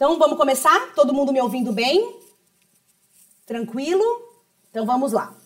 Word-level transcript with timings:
Então 0.00 0.18
vamos 0.18 0.38
começar? 0.38 0.94
Todo 0.94 1.12
mundo 1.12 1.30
me 1.30 1.42
ouvindo 1.42 1.74
bem? 1.74 2.16
Tranquilo? 3.44 4.02
Então 4.70 4.86
vamos 4.86 5.12
lá. 5.12 5.36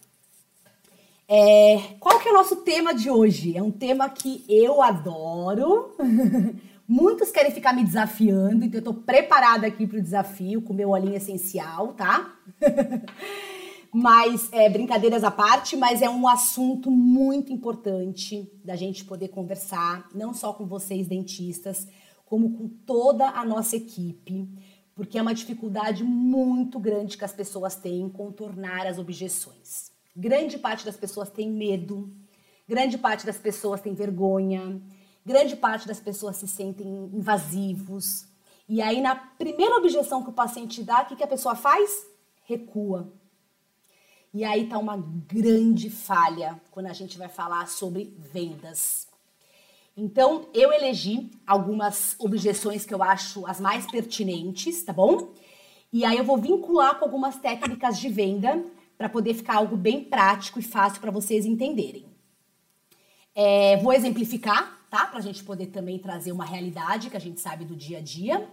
É, 1.26 1.96
qual 1.98 2.20
que 2.20 2.28
é 2.28 2.30
o 2.30 2.34
nosso 2.34 2.54
tema 2.58 2.94
de 2.94 3.10
hoje? 3.10 3.56
É 3.56 3.60
um 3.60 3.72
tema 3.72 4.08
que 4.08 4.44
eu 4.48 4.80
adoro. 4.80 5.96
Muitos 6.86 7.32
querem 7.32 7.50
ficar 7.50 7.72
me 7.72 7.82
desafiando, 7.82 8.64
então 8.64 8.78
eu 8.78 8.84
tô 8.84 8.94
preparada 8.94 9.66
aqui 9.66 9.88
para 9.88 9.98
o 9.98 10.02
desafio 10.02 10.62
com 10.62 10.72
meu 10.72 10.90
olhinho 10.90 11.16
essencial, 11.16 11.88
tá? 11.94 12.32
mas 13.92 14.48
é, 14.52 14.68
brincadeiras 14.68 15.24
à 15.24 15.32
parte, 15.32 15.76
mas 15.76 16.00
é 16.00 16.08
um 16.08 16.28
assunto 16.28 16.92
muito 16.92 17.52
importante 17.52 18.48
da 18.64 18.76
gente 18.76 19.04
poder 19.04 19.30
conversar, 19.30 20.08
não 20.14 20.32
só 20.32 20.52
com 20.52 20.64
vocês 20.64 21.08
dentistas, 21.08 21.88
como 22.24 22.56
com 22.56 22.68
toda 22.68 23.28
a 23.28 23.44
nossa 23.44 23.76
equipe, 23.76 24.48
porque 24.94 25.18
é 25.18 25.22
uma 25.22 25.34
dificuldade 25.34 26.04
muito 26.04 26.78
grande 26.78 27.18
que 27.18 27.24
as 27.24 27.32
pessoas 27.32 27.74
têm 27.74 28.00
em 28.00 28.08
contornar 28.08 28.86
as 28.86 28.98
objeções. 28.98 29.92
Grande 30.16 30.58
parte 30.58 30.84
das 30.84 30.96
pessoas 30.96 31.30
tem 31.30 31.50
medo, 31.50 32.12
grande 32.68 32.96
parte 32.96 33.26
das 33.26 33.36
pessoas 33.36 33.80
tem 33.80 33.94
vergonha, 33.94 34.80
grande 35.26 35.56
parte 35.56 35.88
das 35.88 35.98
pessoas 35.98 36.36
se 36.36 36.46
sentem 36.46 36.86
invasivos. 37.12 38.26
E 38.68 38.80
aí, 38.80 39.00
na 39.00 39.14
primeira 39.16 39.76
objeção 39.76 40.22
que 40.22 40.30
o 40.30 40.32
paciente 40.34 40.82
dá, 40.82 41.02
o 41.02 41.06
que, 41.06 41.16
que 41.16 41.24
a 41.24 41.28
pessoa 41.28 41.54
faz? 41.54 42.06
Recua. 42.44 43.12
E 44.32 44.42
aí 44.42 44.64
está 44.64 44.78
uma 44.78 44.96
grande 44.96 45.90
falha 45.90 46.60
quando 46.70 46.86
a 46.86 46.92
gente 46.92 47.16
vai 47.16 47.28
falar 47.28 47.68
sobre 47.68 48.16
vendas. 48.18 49.06
Então, 49.96 50.48
eu 50.52 50.72
elegi 50.72 51.30
algumas 51.46 52.16
objeções 52.18 52.84
que 52.84 52.92
eu 52.92 53.02
acho 53.02 53.46
as 53.46 53.60
mais 53.60 53.86
pertinentes, 53.86 54.82
tá 54.82 54.92
bom? 54.92 55.32
E 55.92 56.04
aí 56.04 56.16
eu 56.16 56.24
vou 56.24 56.36
vincular 56.36 56.98
com 56.98 57.04
algumas 57.04 57.36
técnicas 57.36 58.00
de 58.00 58.08
venda 58.08 58.64
para 58.98 59.08
poder 59.08 59.34
ficar 59.34 59.56
algo 59.56 59.76
bem 59.76 60.02
prático 60.02 60.58
e 60.58 60.62
fácil 60.62 61.00
para 61.00 61.12
vocês 61.12 61.46
entenderem. 61.46 62.06
É, 63.34 63.76
vou 63.76 63.92
exemplificar, 63.92 64.84
tá? 64.90 65.06
Para 65.06 65.18
a 65.18 65.22
gente 65.22 65.44
poder 65.44 65.66
também 65.66 65.98
trazer 65.98 66.32
uma 66.32 66.44
realidade 66.44 67.10
que 67.10 67.16
a 67.16 67.20
gente 67.20 67.40
sabe 67.40 67.64
do 67.64 67.76
dia 67.76 67.98
a 67.98 68.00
dia. 68.00 68.48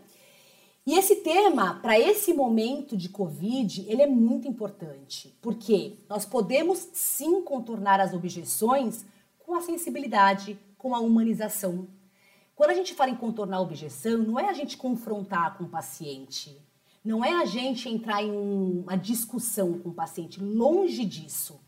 E 0.86 0.98
esse 0.98 1.18
tema, 1.18 1.76
para 1.76 2.00
esse 2.00 2.34
momento 2.34 2.98
de 2.98 3.10
Covid, 3.10 3.86
ele 3.88 4.02
é 4.02 4.08
muito 4.08 4.48
importante, 4.48 5.36
porque 5.42 5.98
nós 6.10 6.26
podemos 6.26 6.90
sim 6.94 7.42
contornar 7.44 8.00
as 8.00 8.14
objeções 8.14 9.06
com 9.40 9.56
a 9.56 9.62
sensibilidade, 9.62 10.60
com 10.82 10.96
a 10.96 11.00
humanização. 11.00 11.88
Quando 12.56 12.72
a 12.72 12.74
gente 12.74 12.96
fala 12.96 13.12
em 13.12 13.16
contornar 13.16 13.58
a 13.58 13.62
objeção, 13.62 14.18
não 14.18 14.40
é 14.40 14.50
a 14.50 14.54
gente 14.54 14.76
confrontar 14.76 15.56
com 15.56 15.66
o 15.66 15.70
paciente, 15.70 16.58
não 17.06 17.24
é 17.24 17.40
a 17.40 17.46
gente 17.46 17.88
entrar 17.88 18.24
em 18.24 18.32
uma 18.32 18.96
discussão 18.96 19.78
com 19.78 19.90
o 19.90 19.94
paciente, 19.94 20.42
longe 20.42 21.06
disso. 21.06 21.62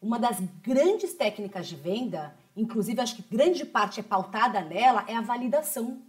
Uma 0.00 0.20
das 0.20 0.38
grandes 0.62 1.14
técnicas 1.14 1.66
de 1.66 1.74
venda, 1.74 2.32
inclusive 2.56 3.00
acho 3.00 3.16
que 3.16 3.36
grande 3.36 3.64
parte 3.64 3.98
é 3.98 4.04
pautada 4.04 4.60
nela, 4.60 5.04
é 5.08 5.16
a 5.16 5.20
validação. 5.20 6.00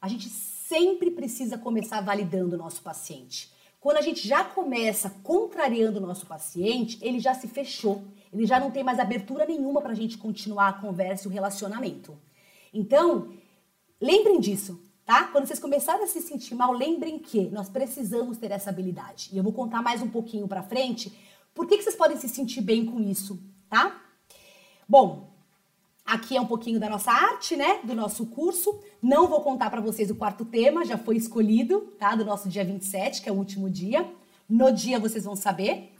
A 0.00 0.08
gente 0.08 0.28
sempre 0.28 1.08
precisa 1.08 1.56
começar 1.56 2.00
validando 2.00 2.56
o 2.56 2.58
nosso 2.58 2.82
paciente. 2.82 3.52
Quando 3.78 3.98
a 3.98 4.02
gente 4.02 4.26
já 4.26 4.42
começa 4.42 5.08
contrariando 5.22 6.00
o 6.00 6.06
nosso 6.06 6.26
paciente, 6.26 6.98
ele 7.00 7.20
já 7.20 7.32
se 7.32 7.46
fechou, 7.46 8.02
ele 8.32 8.46
já 8.46 8.58
não 8.58 8.70
tem 8.70 8.82
mais 8.82 8.98
abertura 8.98 9.44
nenhuma 9.44 9.80
para 9.80 9.92
a 9.92 9.96
gente 9.96 10.16
continuar 10.16 10.68
a 10.68 10.72
conversa 10.72 11.24
e 11.24 11.28
o 11.28 11.32
relacionamento. 11.32 12.16
Então, 12.72 13.28
lembrem 14.00 14.40
disso, 14.40 14.80
tá? 15.04 15.24
Quando 15.24 15.46
vocês 15.46 15.58
começarem 15.58 16.04
a 16.04 16.08
se 16.08 16.20
sentir 16.22 16.54
mal, 16.54 16.72
lembrem 16.72 17.18
que 17.18 17.48
nós 17.50 17.68
precisamos 17.68 18.38
ter 18.38 18.50
essa 18.50 18.70
habilidade. 18.70 19.28
E 19.32 19.36
eu 19.36 19.42
vou 19.42 19.52
contar 19.52 19.82
mais 19.82 20.00
um 20.00 20.08
pouquinho 20.08 20.48
para 20.48 20.62
frente 20.62 21.12
por 21.54 21.66
que, 21.66 21.76
que 21.76 21.82
vocês 21.82 21.96
podem 21.96 22.16
se 22.16 22.28
sentir 22.28 22.62
bem 22.62 22.86
com 22.86 22.98
isso, 23.00 23.38
tá? 23.68 24.00
Bom, 24.88 25.30
aqui 26.04 26.36
é 26.36 26.40
um 26.40 26.46
pouquinho 26.46 26.80
da 26.80 26.88
nossa 26.88 27.12
arte, 27.12 27.56
né? 27.56 27.80
Do 27.84 27.94
nosso 27.94 28.26
curso. 28.26 28.80
Não 29.02 29.28
vou 29.28 29.42
contar 29.42 29.68
para 29.68 29.80
vocês 29.80 30.10
o 30.10 30.14
quarto 30.14 30.46
tema, 30.46 30.84
já 30.84 30.96
foi 30.96 31.16
escolhido, 31.16 31.92
tá? 31.98 32.14
Do 32.14 32.24
nosso 32.24 32.48
dia 32.48 32.64
27, 32.64 33.20
que 33.20 33.28
é 33.28 33.32
o 33.32 33.36
último 33.36 33.68
dia. 33.68 34.10
No 34.48 34.72
dia 34.72 34.98
vocês 34.98 35.24
vão 35.24 35.36
saber. 35.36 35.91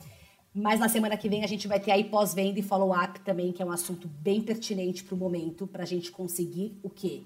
Mas 0.53 0.79
na 0.79 0.87
semana 0.87 1.17
que 1.17 1.27
vem 1.27 1.43
a 1.43 1.47
gente 1.47 1.67
vai 1.67 1.79
ter 1.79 1.91
aí 1.91 2.03
pós-venda 2.03 2.59
e 2.59 2.63
follow-up 2.63 3.19
também, 3.21 3.51
que 3.51 3.63
é 3.63 3.65
um 3.65 3.71
assunto 3.71 4.07
bem 4.07 4.39
pertinente 4.41 5.03
para 5.03 5.15
o 5.15 5.17
momento, 5.17 5.65
para 5.65 5.81
a 5.81 5.85
gente 5.85 6.11
conseguir 6.11 6.79
o 6.83 6.89
quê? 6.89 7.23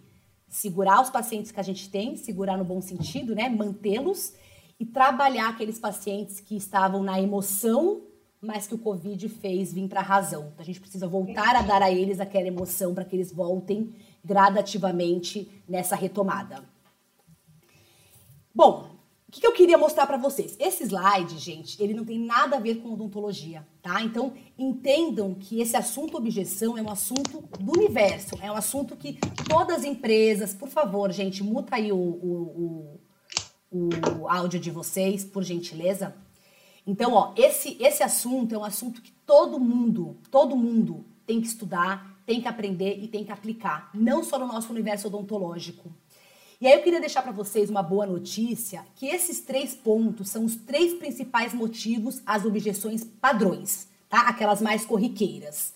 Segurar 0.48 1.02
os 1.02 1.10
pacientes 1.10 1.52
que 1.52 1.60
a 1.60 1.64
gente 1.64 1.90
tem, 1.90 2.16
segurar 2.16 2.58
no 2.58 2.64
bom 2.64 2.80
sentido, 2.80 3.36
né? 3.36 3.50
Mantê-los 3.50 4.34
e 4.80 4.86
trabalhar 4.86 5.50
aqueles 5.50 5.78
pacientes 5.78 6.40
que 6.40 6.56
estavam 6.56 7.04
na 7.04 7.20
emoção, 7.20 8.02
mas 8.40 8.66
que 8.66 8.76
o 8.76 8.78
Covid 8.78 9.28
fez 9.28 9.74
vir 9.74 9.90
para 9.90 10.00
a 10.00 10.04
razão. 10.04 10.44
Então, 10.54 10.62
a 10.62 10.64
gente 10.64 10.80
precisa 10.80 11.08
voltar 11.08 11.54
a 11.54 11.62
dar 11.62 11.82
a 11.82 11.92
eles 11.92 12.22
aquela 12.22 12.48
emoção 12.48 12.94
para 12.94 13.04
que 13.04 13.16
eles 13.16 13.34
voltem 13.34 13.94
gradativamente 14.24 15.52
nessa 15.68 15.98
retomada. 15.98 16.64
Bom, 18.56 18.97
o 19.28 19.32
que, 19.32 19.42
que 19.42 19.48
eu 19.48 19.52
queria 19.52 19.78
mostrar 19.78 20.08
para 20.08 20.16
vocês? 20.16 20.56
Esse 20.58 20.84
slide, 20.84 21.38
gente, 21.38 21.82
ele 21.84 21.94
não 21.94 22.06
tem 22.06 22.18
nada 22.18 22.56
a 22.56 22.60
ver 22.62 22.76
com 22.76 22.94
odontologia, 22.94 23.68
tá? 23.82 24.02
Então, 24.02 24.34
entendam 24.58 25.34
que 25.34 25.60
esse 25.60 25.76
assunto 25.76 26.16
objeção 26.16 26.78
é 26.78 26.82
um 26.82 26.90
assunto 26.90 27.44
do 27.60 27.78
universo, 27.78 28.38
é 28.42 28.50
um 28.50 28.56
assunto 28.56 28.96
que 28.96 29.20
todas 29.50 29.80
as 29.80 29.84
empresas, 29.84 30.54
por 30.54 30.70
favor, 30.70 31.12
gente, 31.12 31.44
muta 31.44 31.76
aí 31.76 31.92
o, 31.92 31.98
o, 31.98 33.00
o, 33.70 33.90
o 34.22 34.30
áudio 34.30 34.62
de 34.62 34.72
vocês, 34.72 35.26
por 35.26 35.44
gentileza. 35.44 36.16
Então, 36.86 37.12
ó, 37.12 37.34
esse, 37.36 37.76
esse 37.82 38.02
assunto 38.02 38.56
é 38.56 38.58
um 38.58 38.64
assunto 38.64 39.02
que 39.02 39.12
todo 39.26 39.60
mundo, 39.60 40.16
todo 40.32 40.56
mundo 40.56 41.04
tem 41.26 41.42
que 41.42 41.48
estudar, 41.48 42.18
tem 42.26 42.40
que 42.40 42.48
aprender 42.48 42.98
e 43.04 43.10
tem 43.10 43.26
que 43.26 43.32
aplicar, 43.32 43.90
não 43.94 44.24
só 44.24 44.40
no 44.40 44.48
nosso 44.48 44.72
universo 44.72 45.08
odontológico, 45.08 45.94
e 46.60 46.66
aí 46.66 46.74
eu 46.74 46.82
queria 46.82 47.00
deixar 47.00 47.22
para 47.22 47.32
vocês 47.32 47.70
uma 47.70 47.84
boa 47.84 48.06
notícia, 48.06 48.84
que 48.96 49.06
esses 49.06 49.42
três 49.42 49.76
pontos 49.76 50.30
são 50.30 50.44
os 50.44 50.56
três 50.56 50.94
principais 50.96 51.54
motivos 51.54 52.22
às 52.26 52.46
objeções 52.46 53.04
padrões, 53.04 53.88
tá? 54.10 54.22
Aquelas 54.22 54.60
mais 54.60 54.84
corriqueiras. 54.84 55.74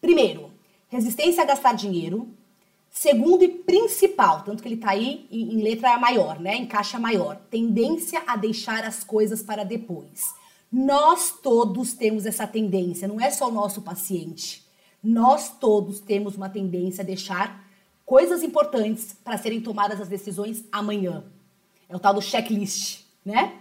Primeiro, 0.00 0.50
resistência 0.88 1.42
a 1.42 1.46
gastar 1.46 1.74
dinheiro. 1.74 2.28
Segundo 2.90 3.42
e 3.42 3.48
principal, 3.48 4.42
tanto 4.42 4.62
que 4.62 4.68
ele 4.68 4.74
está 4.74 4.90
aí 4.90 5.26
em 5.30 5.62
letra 5.62 5.98
maior, 5.98 6.40
né? 6.40 6.56
Em 6.56 6.66
caixa 6.66 6.98
maior, 6.98 7.36
tendência 7.50 8.22
a 8.26 8.36
deixar 8.36 8.84
as 8.84 9.02
coisas 9.04 9.42
para 9.42 9.64
depois. 9.64 10.20
Nós 10.70 11.30
todos 11.42 11.92
temos 11.92 12.24
essa 12.24 12.46
tendência, 12.46 13.06
não 13.06 13.20
é 13.20 13.30
só 13.30 13.48
o 13.48 13.52
nosso 13.52 13.82
paciente. 13.82 14.64
Nós 15.02 15.50
todos 15.58 16.00
temos 16.00 16.36
uma 16.36 16.48
tendência 16.48 17.02
a 17.02 17.06
deixar 17.06 17.66
coisas 18.04 18.42
importantes 18.42 19.16
para 19.24 19.38
serem 19.38 19.60
tomadas 19.60 20.00
as 20.00 20.08
decisões 20.08 20.64
amanhã. 20.70 21.24
É 21.88 21.96
o 21.96 21.98
tal 21.98 22.14
do 22.14 22.22
checklist, 22.22 23.04
né? 23.24 23.54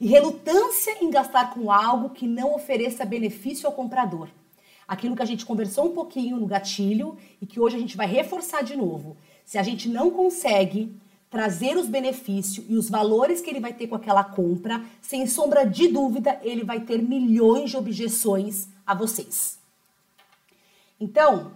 E 0.00 0.06
relutância 0.06 1.02
em 1.02 1.10
gastar 1.10 1.54
com 1.54 1.72
algo 1.72 2.10
que 2.10 2.26
não 2.26 2.54
ofereça 2.54 3.04
benefício 3.04 3.66
ao 3.66 3.72
comprador. 3.72 4.28
Aquilo 4.86 5.16
que 5.16 5.22
a 5.22 5.26
gente 5.26 5.46
conversou 5.46 5.86
um 5.86 5.94
pouquinho 5.94 6.36
no 6.36 6.46
gatilho 6.46 7.16
e 7.40 7.46
que 7.46 7.58
hoje 7.58 7.76
a 7.76 7.78
gente 7.78 7.96
vai 7.96 8.06
reforçar 8.06 8.62
de 8.62 8.76
novo. 8.76 9.16
Se 9.44 9.58
a 9.58 9.62
gente 9.62 9.88
não 9.88 10.10
consegue 10.10 10.94
trazer 11.30 11.76
os 11.76 11.88
benefícios 11.88 12.64
e 12.68 12.76
os 12.76 12.88
valores 12.88 13.40
que 13.40 13.50
ele 13.50 13.60
vai 13.60 13.72
ter 13.72 13.88
com 13.88 13.96
aquela 13.96 14.22
compra, 14.22 14.84
sem 15.00 15.26
sombra 15.26 15.64
de 15.64 15.88
dúvida, 15.88 16.38
ele 16.42 16.62
vai 16.62 16.80
ter 16.80 17.02
milhões 17.02 17.70
de 17.70 17.76
objeções 17.76 18.68
a 18.86 18.94
vocês. 18.94 19.58
Então, 21.00 21.52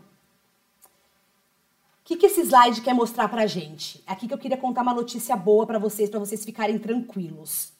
que, 2.11 2.17
que 2.17 2.27
esse 2.27 2.41
slide 2.41 2.81
quer 2.81 2.93
mostrar 2.93 3.29
para 3.29 3.43
a 3.43 3.47
gente? 3.47 4.03
Aqui 4.05 4.27
que 4.27 4.35
eu 4.35 4.39
queria 4.39 4.57
contar 4.57 4.83
uma 4.83 4.93
notícia 4.93 5.37
boa 5.37 5.65
para 5.65 5.79
vocês, 5.79 6.11
para 6.11 6.19
vocês 6.19 6.45
ficarem 6.45 6.77
tranquilos. 6.77 7.73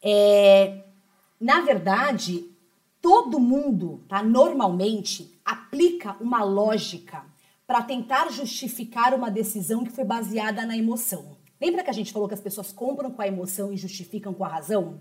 É, 0.00 0.84
na 1.40 1.60
verdade, 1.62 2.48
todo 3.02 3.40
mundo, 3.40 4.04
tá, 4.08 4.22
normalmente, 4.22 5.36
aplica 5.44 6.16
uma 6.20 6.44
lógica 6.44 7.24
para 7.66 7.82
tentar 7.82 8.30
justificar 8.30 9.12
uma 9.12 9.28
decisão 9.28 9.82
que 9.82 9.90
foi 9.90 10.04
baseada 10.04 10.64
na 10.64 10.76
emoção. 10.76 11.36
Lembra 11.60 11.82
que 11.82 11.90
a 11.90 11.94
gente 11.94 12.12
falou 12.12 12.28
que 12.28 12.34
as 12.34 12.40
pessoas 12.40 12.70
compram 12.70 13.10
com 13.10 13.20
a 13.20 13.26
emoção 13.26 13.72
e 13.72 13.76
justificam 13.76 14.32
com 14.32 14.44
a 14.44 14.48
razão? 14.48 15.00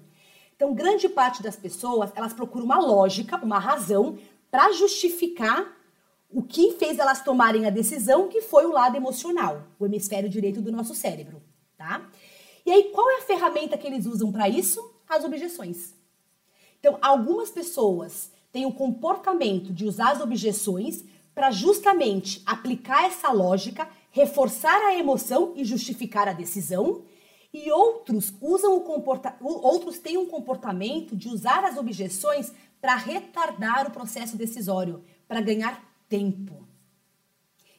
Então, 0.55 0.73
grande 0.73 1.07
parte 1.07 1.43
das 1.43 1.55
pessoas, 1.55 2.11
elas 2.15 2.33
procuram 2.33 2.65
uma 2.65 2.79
lógica, 2.79 3.37
uma 3.37 3.59
razão 3.59 4.17
para 4.49 4.71
justificar 4.71 5.76
o 6.37 6.43
que 6.43 6.73
fez 6.73 6.99
elas 6.99 7.23
tomarem 7.23 7.65
a 7.65 7.71
decisão, 7.71 8.27
que 8.27 8.43
foi 8.43 8.63
o 8.67 8.71
lado 8.71 8.95
emocional, 8.95 9.63
o 9.79 9.87
hemisfério 9.87 10.29
direito 10.29 10.61
do 10.61 10.71
nosso 10.71 10.93
cérebro, 10.93 11.41
tá? 11.75 12.07
E 12.63 12.69
aí, 12.69 12.91
qual 12.93 13.09
é 13.09 13.15
a 13.15 13.23
ferramenta 13.23 13.75
que 13.75 13.87
eles 13.87 14.05
usam 14.05 14.31
para 14.31 14.47
isso? 14.47 14.79
As 15.09 15.25
objeções. 15.25 15.95
Então, 16.79 16.99
algumas 17.01 17.49
pessoas 17.49 18.31
têm 18.51 18.67
o 18.67 18.71
comportamento 18.71 19.73
de 19.73 19.83
usar 19.83 20.11
as 20.11 20.21
objeções 20.21 21.03
para 21.33 21.49
justamente 21.49 22.43
aplicar 22.45 23.05
essa 23.05 23.31
lógica, 23.31 23.89
reforçar 24.11 24.79
a 24.85 24.95
emoção 24.95 25.53
e 25.55 25.65
justificar 25.65 26.27
a 26.27 26.33
decisão. 26.33 27.01
E 27.51 27.71
outros 27.71 28.31
usam 28.39 28.77
o 28.77 28.81
comporta 28.81 29.35
outros 29.41 29.97
têm 29.97 30.19
um 30.19 30.27
comportamento 30.27 31.15
de 31.15 31.29
usar 31.29 31.63
as 31.63 31.77
objeções 31.77 32.53
para 32.79 32.95
retardar 32.95 33.87
o 33.87 33.91
processo 33.91 34.37
decisório, 34.37 35.03
para 35.27 35.41
ganhar 35.41 35.86
tempo. 36.07 36.67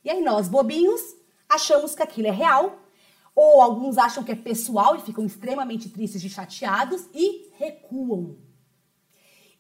E 0.05 0.11
aí 0.11 0.23
nós, 0.23 0.49
bobinhos, 0.49 1.01
achamos 1.49 1.95
que 1.95 2.03
aquilo 2.03 2.29
é 2.29 2.31
real, 2.31 2.79
ou 3.35 3.61
alguns 3.61 3.99
acham 3.99 4.25
que 4.25 4.33
é 4.33 4.37
pessoal 4.37 4.97
e 4.97 5.01
ficam 5.01 5.25
extremamente 5.25 5.89
tristes 5.89 6.25
e 6.25 6.29
chateados 6.29 7.09
e 7.15 7.51
recuam. 7.57 8.37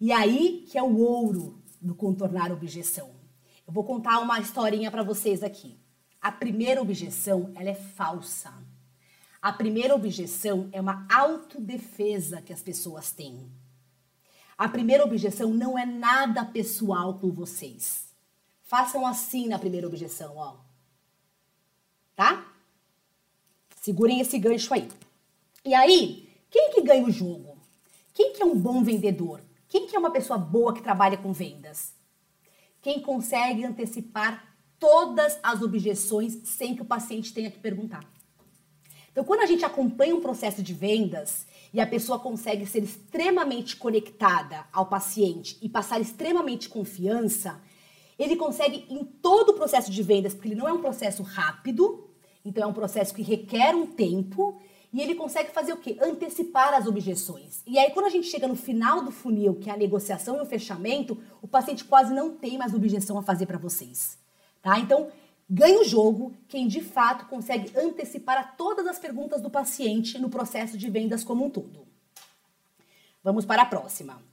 E 0.00 0.12
aí 0.12 0.66
que 0.68 0.76
é 0.76 0.82
o 0.82 0.98
ouro 0.98 1.62
do 1.80 1.94
contornar 1.94 2.50
objeção. 2.52 3.10
Eu 3.66 3.72
vou 3.72 3.84
contar 3.84 4.18
uma 4.20 4.40
historinha 4.40 4.90
para 4.90 5.02
vocês 5.02 5.42
aqui. 5.42 5.78
A 6.20 6.32
primeira 6.32 6.82
objeção, 6.82 7.52
ela 7.54 7.68
é 7.68 7.74
falsa. 7.74 8.52
A 9.40 9.52
primeira 9.52 9.94
objeção 9.94 10.68
é 10.72 10.80
uma 10.80 11.06
autodefesa 11.08 12.42
que 12.42 12.52
as 12.52 12.62
pessoas 12.62 13.12
têm. 13.12 13.48
A 14.56 14.68
primeira 14.68 15.04
objeção 15.04 15.54
não 15.54 15.78
é 15.78 15.86
nada 15.86 16.44
pessoal 16.44 17.18
com 17.18 17.30
vocês. 17.30 18.07
Façam 18.68 19.06
assim 19.06 19.48
na 19.48 19.58
primeira 19.58 19.86
objeção, 19.86 20.36
ó. 20.36 20.56
Tá? 22.14 22.46
Segurem 23.80 24.20
esse 24.20 24.38
gancho 24.38 24.74
aí. 24.74 24.86
E 25.64 25.72
aí, 25.74 26.28
quem 26.50 26.70
que 26.72 26.82
ganha 26.82 27.04
o 27.04 27.10
jogo? 27.10 27.56
Quem 28.12 28.34
que 28.34 28.42
é 28.42 28.44
um 28.46 28.58
bom 28.58 28.84
vendedor? 28.84 29.40
Quem 29.68 29.86
que 29.86 29.96
é 29.96 29.98
uma 29.98 30.10
pessoa 30.10 30.38
boa 30.38 30.74
que 30.74 30.82
trabalha 30.82 31.16
com 31.16 31.32
vendas? 31.32 31.94
Quem 32.82 33.00
consegue 33.00 33.64
antecipar 33.64 34.54
todas 34.78 35.38
as 35.42 35.62
objeções 35.62 36.38
sem 36.44 36.76
que 36.76 36.82
o 36.82 36.84
paciente 36.84 37.32
tenha 37.32 37.50
que 37.50 37.58
perguntar. 37.58 38.04
Então, 39.10 39.24
quando 39.24 39.40
a 39.40 39.46
gente 39.46 39.64
acompanha 39.64 40.14
um 40.14 40.20
processo 40.20 40.62
de 40.62 40.74
vendas 40.74 41.46
e 41.72 41.80
a 41.80 41.86
pessoa 41.86 42.18
consegue 42.18 42.66
ser 42.66 42.82
extremamente 42.82 43.76
conectada 43.76 44.66
ao 44.70 44.86
paciente 44.86 45.58
e 45.62 45.70
passar 45.70 46.00
extremamente 46.00 46.68
confiança, 46.68 47.60
ele 48.18 48.36
consegue 48.36 48.84
em 48.88 49.04
todo 49.04 49.50
o 49.50 49.54
processo 49.54 49.90
de 49.90 50.02
vendas, 50.02 50.34
porque 50.34 50.48
ele 50.48 50.56
não 50.56 50.68
é 50.68 50.72
um 50.72 50.80
processo 50.80 51.22
rápido, 51.22 52.08
então 52.44 52.64
é 52.64 52.66
um 52.66 52.72
processo 52.72 53.14
que 53.14 53.22
requer 53.22 53.74
um 53.74 53.86
tempo, 53.86 54.60
e 54.92 55.00
ele 55.00 55.14
consegue 55.14 55.50
fazer 55.50 55.72
o 55.72 55.76
quê? 55.76 55.98
Antecipar 56.00 56.72
as 56.72 56.86
objeções. 56.86 57.62
E 57.66 57.78
aí, 57.78 57.90
quando 57.90 58.06
a 58.06 58.10
gente 58.10 58.26
chega 58.26 58.48
no 58.48 58.56
final 58.56 59.04
do 59.04 59.10
funil, 59.10 59.54
que 59.54 59.68
é 59.68 59.72
a 59.74 59.76
negociação 59.76 60.36
e 60.38 60.40
o 60.40 60.46
fechamento, 60.46 61.18
o 61.42 61.46
paciente 61.46 61.84
quase 61.84 62.12
não 62.14 62.34
tem 62.34 62.56
mais 62.56 62.72
objeção 62.72 63.18
a 63.18 63.22
fazer 63.22 63.44
para 63.44 63.58
vocês. 63.58 64.18
Tá? 64.62 64.78
Então, 64.78 65.08
ganha 65.48 65.80
o 65.80 65.84
jogo 65.84 66.34
quem 66.48 66.66
de 66.66 66.80
fato 66.80 67.26
consegue 67.26 67.70
antecipar 67.78 68.38
a 68.38 68.44
todas 68.44 68.86
as 68.86 68.98
perguntas 68.98 69.42
do 69.42 69.50
paciente 69.50 70.18
no 70.18 70.30
processo 70.30 70.78
de 70.78 70.88
vendas 70.88 71.22
como 71.22 71.44
um 71.44 71.50
todo. 71.50 71.86
Vamos 73.22 73.44
para 73.44 73.62
a 73.62 73.66
próxima. 73.66 74.27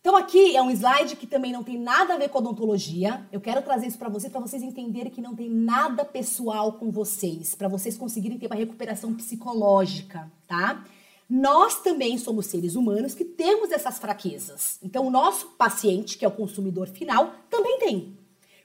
Então 0.00 0.16
aqui 0.16 0.56
é 0.56 0.62
um 0.62 0.70
slide 0.70 1.14
que 1.14 1.26
também 1.26 1.52
não 1.52 1.62
tem 1.62 1.78
nada 1.78 2.14
a 2.14 2.16
ver 2.18 2.30
com 2.30 2.38
odontologia. 2.38 3.26
Eu 3.30 3.40
quero 3.40 3.60
trazer 3.60 3.86
isso 3.86 3.98
para 3.98 4.08
vocês, 4.08 4.32
para 4.32 4.40
vocês 4.40 4.62
entenderem 4.62 5.12
que 5.12 5.20
não 5.20 5.36
tem 5.36 5.50
nada 5.50 6.06
pessoal 6.06 6.72
com 6.72 6.90
vocês, 6.90 7.54
para 7.54 7.68
vocês 7.68 7.98
conseguirem 7.98 8.38
ter 8.38 8.46
uma 8.46 8.54
recuperação 8.54 9.14
psicológica, 9.14 10.32
tá? 10.48 10.84
Nós 11.28 11.82
também 11.82 12.16
somos 12.16 12.46
seres 12.46 12.74
humanos 12.74 13.14
que 13.14 13.24
temos 13.24 13.70
essas 13.70 13.98
fraquezas. 13.98 14.78
Então 14.82 15.06
o 15.06 15.10
nosso 15.10 15.48
paciente, 15.50 16.16
que 16.16 16.24
é 16.24 16.28
o 16.28 16.32
consumidor 16.32 16.88
final, 16.88 17.34
também 17.50 17.78
tem. 17.78 18.18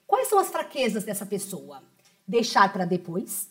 Quais 0.08 0.30
são 0.30 0.40
as 0.40 0.50
fraquezas 0.50 1.04
dessa 1.04 1.26
pessoa? 1.26 1.84
Deixar 2.26 2.72
para 2.72 2.86
depois, 2.86 3.50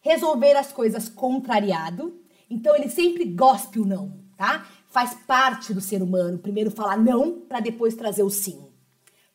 resolver 0.00 0.54
as 0.54 0.72
coisas 0.72 1.08
contrariado. 1.08 2.16
Então 2.48 2.76
ele 2.76 2.88
sempre 2.88 3.24
gospe 3.24 3.80
o 3.80 3.84
não, 3.84 4.20
tá? 4.36 4.66
Faz 4.94 5.12
parte 5.12 5.74
do 5.74 5.80
ser 5.80 6.00
humano 6.00 6.38
primeiro 6.38 6.70
falar 6.70 6.96
não 6.96 7.40
para 7.40 7.58
depois 7.58 7.96
trazer 7.96 8.22
o 8.22 8.30
sim. 8.30 8.64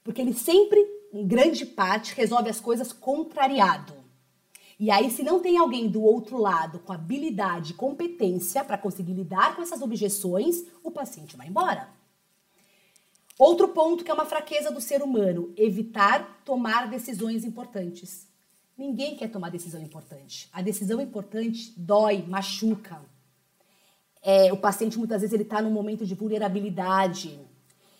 Porque 0.01 0.21
ele 0.21 0.33
sempre, 0.33 0.79
em 1.11 1.27
grande 1.27 1.65
parte, 1.65 2.15
resolve 2.15 2.49
as 2.49 2.61
coisas 2.61 2.93
contrariado. 2.93 3.93
E 4.79 4.89
aí, 4.89 5.11
se 5.11 5.21
não 5.21 5.41
tem 5.41 5.57
alguém 5.57 5.89
do 5.89 6.01
outro 6.01 6.37
lado 6.37 6.79
com 6.79 6.93
habilidade 6.93 7.73
e 7.73 7.75
competência 7.75 8.63
para 8.63 8.77
conseguir 8.77 9.11
lidar 9.11 9.57
com 9.57 9.61
essas 9.61 9.81
objeções, 9.81 10.63
o 10.81 10.89
paciente 10.89 11.35
vai 11.35 11.49
embora. 11.49 11.89
Outro 13.37 13.67
ponto 13.67 14.05
que 14.05 14.11
é 14.11 14.13
uma 14.13 14.25
fraqueza 14.25 14.71
do 14.71 14.79
ser 14.79 15.03
humano: 15.03 15.53
evitar 15.57 16.41
tomar 16.45 16.87
decisões 16.89 17.43
importantes. 17.43 18.25
Ninguém 18.77 19.17
quer 19.17 19.27
tomar 19.27 19.49
decisão 19.49 19.81
importante. 19.81 20.47
A 20.53 20.61
decisão 20.61 21.01
importante 21.01 21.73
dói, 21.75 22.23
machuca. 22.25 23.01
É, 24.21 24.51
o 24.51 24.57
paciente 24.57 24.97
muitas 24.97 25.21
vezes 25.21 25.33
ele 25.33 25.43
está 25.43 25.61
num 25.61 25.71
momento 25.71 26.05
de 26.05 26.15
vulnerabilidade. 26.15 27.39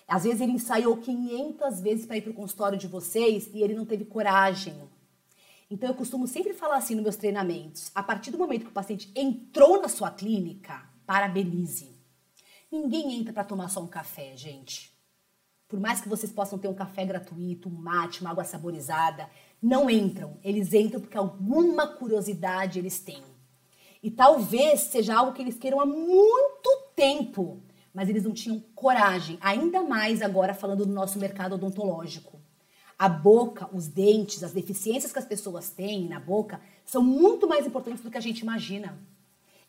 Às 0.07 0.24
vezes 0.24 0.42
ele 0.42 0.54
ensaiou 0.54 0.98
500 0.98 1.80
vezes 1.81 2.06
para 2.06 2.18
ir 2.18 2.21
para 2.21 2.31
o 2.31 2.36
consultório 2.36 2.77
de 2.77 2.88
vocês 2.88 3.50
e 3.54 3.62
ele 3.62 3.75
não 3.75 3.86
teve 3.86 4.06
coragem. 4.06 4.75
Então 5.69 5.89
eu 5.89 5.95
costumo 5.95 6.27
sempre 6.27 6.54
falar 6.54 6.77
assim 6.77 6.95
nos 6.95 7.04
meus 7.04 7.16
treinamentos: 7.16 7.92
a 7.94 8.01
partir 8.01 8.31
do 8.31 8.38
momento 8.38 8.63
que 8.63 8.69
o 8.69 8.74
paciente 8.74 9.12
entrou 9.16 9.81
na 9.81 9.88
sua 9.88 10.10
clínica, 10.10 10.81
parabenize. 11.06 11.98
Ninguém 12.72 13.13
entra 13.19 13.33
para 13.33 13.44
tomar 13.44 13.69
só 13.69 13.81
um 13.81 13.88
café, 13.88 14.36
gente. 14.36 14.92
Por 15.68 15.80
mais 15.80 16.01
que 16.01 16.10
vocês 16.10 16.31
possam 16.31 16.57
ter 16.57 16.68
um 16.68 16.74
café 16.74 17.06
gratuito, 17.06 17.69
um 17.69 17.72
mate, 17.72 18.22
uma 18.22 18.31
água 18.31 18.44
saborizada, 18.44 19.30
não 19.62 19.88
entram. 19.89 20.39
Eles 20.44 20.74
entram 20.74 21.00
porque 21.00 21.18
alguma 21.18 21.88
curiosidade 21.88 22.80
eles 22.80 23.00
têm. 23.00 23.24
E 24.01 24.10
talvez 24.10 24.81
seja 24.81 25.18
algo 25.18 25.34
que 25.34 25.42
eles 25.42 25.57
queiram 25.57 25.81
há 25.81 25.86
muito 25.86 26.69
tempo, 26.96 27.62
mas 27.94 28.07
eles 28.07 28.24
não 28.24 28.34
tinham 28.34 28.63
coragem, 28.74 29.38
ainda 29.42 29.81
mais 29.81 30.22
agora 30.22 30.54
falando 30.54 30.86
do 30.86 30.94
nosso 30.94 31.19
mercado 31.19 31.56
odontológico. 31.56 32.40
A 32.98 33.10
boca, 33.10 33.69
os 33.74 33.88
dentes, 33.88 34.44
as 34.44 34.51
deficiências 34.51 35.12
que 35.12 35.19
as 35.19 35.25
pessoas 35.25 35.69
têm 35.69 36.07
na 36.07 36.19
boca 36.19 36.62
são 36.86 37.04
muito 37.04 37.48
mais 37.48 37.66
importantes 37.66 38.04
do 38.04 38.12
que 38.12 38.18
a 38.18 38.22
gente 38.22 38.40
imagina. 38.40 38.98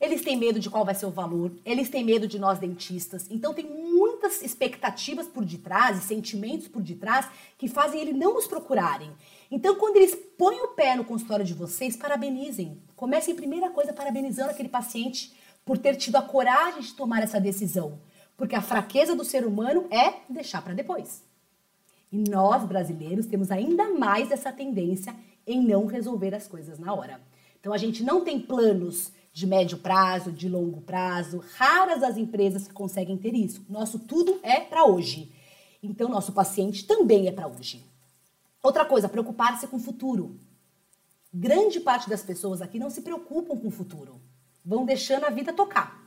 Eles 0.01 0.23
têm 0.23 0.37
medo 0.37 0.59
de 0.59 0.71
qual 0.71 0.85
vai 0.85 0.95
ser 0.95 1.05
o 1.05 1.11
valor, 1.11 1.53
eles 1.65 1.91
têm 1.91 2.03
medo 2.03 2.27
de 2.27 2.39
nós 2.39 2.59
dentistas. 2.59 3.27
Então 3.31 3.53
tem 3.53 3.67
muitas 3.67 4.43
expectativas 4.43 5.27
por 5.27 5.45
detrás 5.45 5.99
e 5.99 6.07
sentimentos 6.07 6.67
por 6.69 6.81
detrás 6.81 7.29
que 7.59 7.69
fazem 7.69 8.01
ele 8.01 8.13
não 8.13 8.35
nos 8.35 8.47
procurarem. 8.47 9.13
Então, 9.51 9.75
quando 9.75 9.97
eles 9.97 10.15
põem 10.39 10.61
o 10.61 10.69
pé 10.69 10.95
no 10.95 11.05
consultório 11.05 11.45
de 11.45 11.55
vocês, 11.55 11.97
parabenizem. 11.97 12.81
Comecem, 12.95 13.35
primeira 13.35 13.69
coisa, 13.71 13.93
parabenizando 13.93 14.51
aquele 14.51 14.69
paciente 14.69 15.35
por 15.65 15.77
ter 15.77 15.97
tido 15.97 16.17
a 16.17 16.23
coragem 16.23 16.83
de 16.83 16.95
tomar 16.95 17.23
essa 17.23 17.41
decisão. 17.41 17.99
Porque 18.37 18.55
a 18.55 18.63
fraqueza 18.63 19.15
do 19.15 19.25
ser 19.25 19.45
humano 19.45 19.87
é 19.91 20.21
deixar 20.29 20.63
para 20.63 20.73
depois. 20.73 21.25
E 22.13 22.17
nós, 22.17 22.65
brasileiros, 22.65 23.27
temos 23.27 23.51
ainda 23.51 23.91
mais 23.91 24.31
essa 24.31 24.53
tendência 24.53 25.15
em 25.47 25.61
não 25.61 25.87
resolver 25.87 26.35
as 26.35 26.47
coisas 26.47 26.79
na 26.79 26.95
hora. 26.95 27.21
Então, 27.59 27.73
a 27.73 27.79
gente 27.79 28.05
não 28.05 28.25
tem 28.25 28.39
planos 28.39 29.13
de 29.33 29.47
médio 29.47 29.79
prazo, 29.79 30.31
de 30.31 30.49
longo 30.49 30.81
prazo. 30.81 31.43
Raras 31.57 32.05
as 32.05 32.17
empresas 32.17 32.69
que 32.69 32.73
conseguem 32.73 33.17
ter 33.17 33.35
isso. 33.35 33.65
Nosso 33.69 33.99
tudo 33.99 34.39
é 34.45 34.61
para 34.61 34.85
hoje. 34.85 35.33
Então, 35.83 36.09
nosso 36.09 36.33
paciente 36.33 36.87
também 36.87 37.27
é 37.27 37.33
para 37.33 37.49
hoje. 37.49 37.90
Outra 38.63 38.85
coisa, 38.85 39.09
preocupar-se 39.09 39.67
com 39.67 39.77
o 39.77 39.81
futuro. 39.81 40.39
Grande 41.33 41.81
parte 41.81 42.09
das 42.09 42.23
pessoas 42.23 42.61
aqui 42.61 42.79
não 42.79 42.91
se 42.91 43.03
preocupam 43.03 43.57
com 43.57 43.69
o 43.69 43.71
futuro. 43.71 44.21
Vão 44.65 44.85
deixando 44.85 45.25
a 45.25 45.31
vida 45.31 45.53
tocar. 45.53 46.01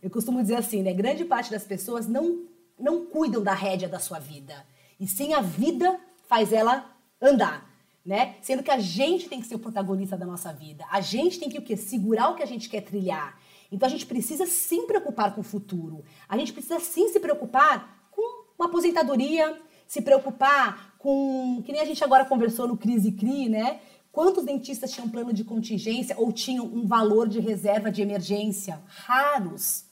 Eu 0.00 0.10
costumo 0.10 0.42
dizer 0.42 0.56
assim, 0.56 0.82
né? 0.82 0.92
Grande 0.92 1.24
parte 1.24 1.50
das 1.50 1.64
pessoas 1.64 2.08
não, 2.08 2.46
não 2.78 3.06
cuidam 3.06 3.42
da 3.42 3.54
rédea 3.54 3.88
da 3.88 4.00
sua 4.00 4.18
vida. 4.18 4.66
E 4.98 5.06
sim 5.06 5.32
a 5.32 5.40
vida 5.40 5.98
faz 6.26 6.52
ela 6.52 6.90
andar, 7.20 7.70
né? 8.04 8.36
Sendo 8.42 8.62
que 8.62 8.70
a 8.70 8.80
gente 8.80 9.28
tem 9.28 9.40
que 9.40 9.46
ser 9.46 9.54
o 9.54 9.60
protagonista 9.60 10.16
da 10.16 10.26
nossa 10.26 10.52
vida. 10.52 10.84
A 10.90 11.00
gente 11.00 11.38
tem 11.38 11.48
que 11.48 11.58
o 11.58 11.62
quê? 11.62 11.76
Segurar 11.76 12.30
o 12.30 12.34
que 12.34 12.42
a 12.42 12.46
gente 12.46 12.68
quer 12.68 12.80
trilhar. 12.80 13.38
Então 13.70 13.86
a 13.86 13.90
gente 13.90 14.06
precisa 14.06 14.44
sim 14.44 14.86
preocupar 14.86 15.34
com 15.34 15.40
o 15.40 15.44
futuro. 15.44 16.04
A 16.28 16.36
gente 16.36 16.52
precisa 16.52 16.80
sim 16.80 17.08
se 17.08 17.20
preocupar 17.20 18.08
com 18.10 18.46
uma 18.58 18.66
aposentadoria, 18.66 19.60
se 19.86 20.02
preocupar 20.02 20.91
com. 21.02 21.60
Que 21.66 21.72
nem 21.72 21.80
a 21.80 21.84
gente 21.84 22.02
agora 22.02 22.24
conversou 22.24 22.68
no 22.68 22.76
Crise 22.76 23.10
Cri, 23.12 23.48
né? 23.48 23.80
Quantos 24.12 24.44
dentistas 24.44 24.92
tinham 24.92 25.08
plano 25.08 25.32
de 25.32 25.42
contingência 25.42 26.14
ou 26.18 26.32
tinham 26.32 26.64
um 26.64 26.86
valor 26.86 27.28
de 27.28 27.40
reserva 27.40 27.90
de 27.90 28.00
emergência? 28.00 28.80
Raros. 28.86 29.84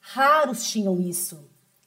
Raros 0.00 0.70
tinham 0.70 1.00
isso. 1.00 1.38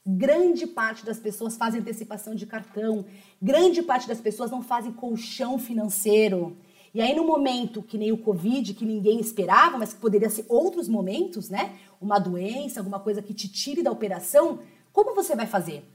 Grande 0.05 0.65
parte 0.67 1.05
das 1.05 1.19
pessoas 1.19 1.55
fazem 1.55 1.79
antecipação 1.79 2.35
de 2.35 2.45
cartão. 2.45 3.05
Grande 3.41 3.81
parte 3.81 4.07
das 4.07 4.19
pessoas 4.19 4.51
não 4.51 4.61
fazem 4.61 4.91
colchão 4.91 5.57
financeiro. 5.57 6.57
E 6.91 7.01
aí, 7.01 7.15
no 7.15 7.23
momento 7.23 7.83
que 7.83 7.99
nem 7.99 8.11
o 8.11 8.17
Covid, 8.17 8.73
que 8.73 8.83
ninguém 8.83 9.19
esperava, 9.19 9.77
mas 9.77 9.93
que 9.93 9.99
poderia 9.99 10.29
ser 10.29 10.45
outros 10.49 10.89
momentos, 10.89 11.49
né? 11.49 11.77
Uma 12.01 12.17
doença, 12.17 12.79
alguma 12.79 12.99
coisa 12.99 13.21
que 13.21 13.33
te 13.33 13.47
tire 13.47 13.83
da 13.83 13.91
operação, 13.91 14.59
como 14.91 15.13
você 15.13 15.35
vai 15.35 15.45
fazer? 15.45 15.85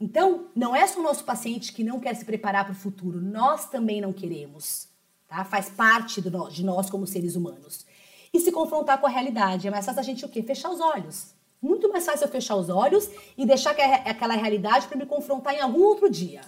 Então, 0.00 0.46
não 0.54 0.74
é 0.76 0.86
só 0.86 1.00
o 1.00 1.02
nosso 1.02 1.24
paciente 1.24 1.72
que 1.72 1.82
não 1.82 1.98
quer 1.98 2.14
se 2.14 2.24
preparar 2.24 2.64
para 2.64 2.72
o 2.72 2.76
futuro, 2.76 3.20
nós 3.20 3.68
também 3.68 4.00
não 4.00 4.12
queremos. 4.12 4.88
tá? 5.26 5.44
Faz 5.44 5.68
parte 5.68 6.20
do, 6.20 6.48
de 6.48 6.64
nós 6.64 6.88
como 6.88 7.06
seres 7.06 7.34
humanos. 7.34 7.84
E 8.32 8.38
se 8.38 8.52
confrontar 8.52 9.00
com 9.00 9.06
a 9.06 9.10
realidade. 9.10 9.66
É 9.66 9.70
mais 9.70 9.84
fácil 9.84 10.00
a 10.00 10.04
gente 10.04 10.24
o 10.24 10.28
quê? 10.28 10.42
Fechar 10.42 10.70
os 10.70 10.80
olhos. 10.80 11.34
Muito 11.60 11.88
mais 11.88 12.06
fácil 12.06 12.26
eu 12.26 12.30
fechar 12.30 12.54
os 12.54 12.68
olhos 12.68 13.10
e 13.36 13.44
deixar 13.44 13.70
aquela 13.70 14.34
realidade 14.34 14.86
para 14.86 14.96
me 14.96 15.06
confrontar 15.06 15.54
em 15.54 15.60
algum 15.60 15.82
outro 15.82 16.08
dia. 16.08 16.42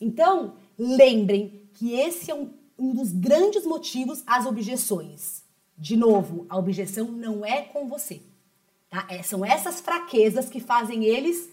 Então, 0.00 0.54
lembrem 0.76 1.68
que 1.74 1.92
esse 1.92 2.30
é 2.30 2.34
um, 2.34 2.50
um 2.76 2.92
dos 2.92 3.12
grandes 3.12 3.64
motivos 3.64 4.24
às 4.26 4.46
objeções. 4.46 5.44
De 5.76 5.96
novo, 5.96 6.44
a 6.48 6.58
objeção 6.58 7.06
não 7.06 7.44
é 7.44 7.62
com 7.62 7.86
você. 7.86 8.20
Tá? 8.90 9.06
É, 9.08 9.22
são 9.22 9.44
essas 9.44 9.80
fraquezas 9.80 10.48
que 10.48 10.58
fazem 10.58 11.04
eles 11.04 11.48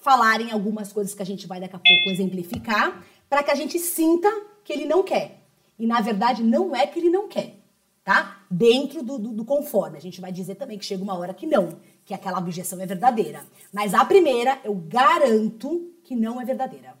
falarem 0.00 0.50
algumas 0.50 0.92
coisas 0.92 1.14
que 1.14 1.22
a 1.22 1.26
gente 1.26 1.46
vai 1.46 1.60
daqui 1.60 1.76
a 1.76 1.78
pouco 1.78 2.10
exemplificar, 2.10 3.04
para 3.28 3.42
que 3.42 3.50
a 3.50 3.54
gente 3.54 3.78
sinta 3.78 4.28
que 4.64 4.72
ele 4.72 4.86
não 4.86 5.02
quer. 5.02 5.40
E 5.78 5.86
na 5.86 6.00
verdade 6.00 6.42
não 6.42 6.74
é 6.74 6.86
que 6.86 6.98
ele 6.98 7.10
não 7.10 7.28
quer, 7.28 7.56
tá? 8.04 8.42
Dentro 8.50 9.02
do, 9.02 9.18
do, 9.18 9.32
do 9.32 9.44
conforme. 9.44 9.96
A 9.96 10.00
gente 10.00 10.20
vai 10.20 10.32
dizer 10.32 10.56
também 10.56 10.78
que 10.78 10.84
chega 10.84 11.02
uma 11.02 11.16
hora 11.16 11.32
que 11.32 11.46
não, 11.46 11.78
que 12.04 12.12
aquela 12.12 12.38
objeção 12.38 12.80
é 12.80 12.86
verdadeira. 12.86 13.46
Mas 13.72 13.94
a 13.94 14.04
primeira, 14.04 14.60
eu 14.64 14.74
garanto 14.74 15.92
que 16.04 16.14
não 16.14 16.40
é 16.40 16.44
verdadeira. 16.44 16.98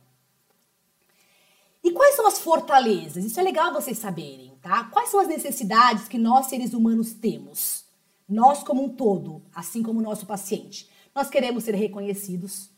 E 1.82 1.92
quais 1.92 2.14
são 2.14 2.26
as 2.26 2.38
fortalezas? 2.38 3.24
Isso 3.24 3.40
é 3.40 3.42
legal 3.42 3.72
vocês 3.72 3.98
saberem, 3.98 4.52
tá? 4.60 4.84
Quais 4.84 5.08
são 5.10 5.20
as 5.20 5.28
necessidades 5.28 6.08
que 6.08 6.18
nós 6.18 6.46
seres 6.46 6.74
humanos 6.74 7.12
temos? 7.12 7.84
Nós 8.28 8.62
como 8.62 8.84
um 8.84 8.88
todo, 8.88 9.42
assim 9.54 9.82
como 9.82 9.98
o 9.98 10.02
nosso 10.02 10.26
paciente. 10.26 10.88
Nós 11.14 11.28
queremos 11.28 11.64
ser 11.64 11.74
reconhecidos. 11.74 12.69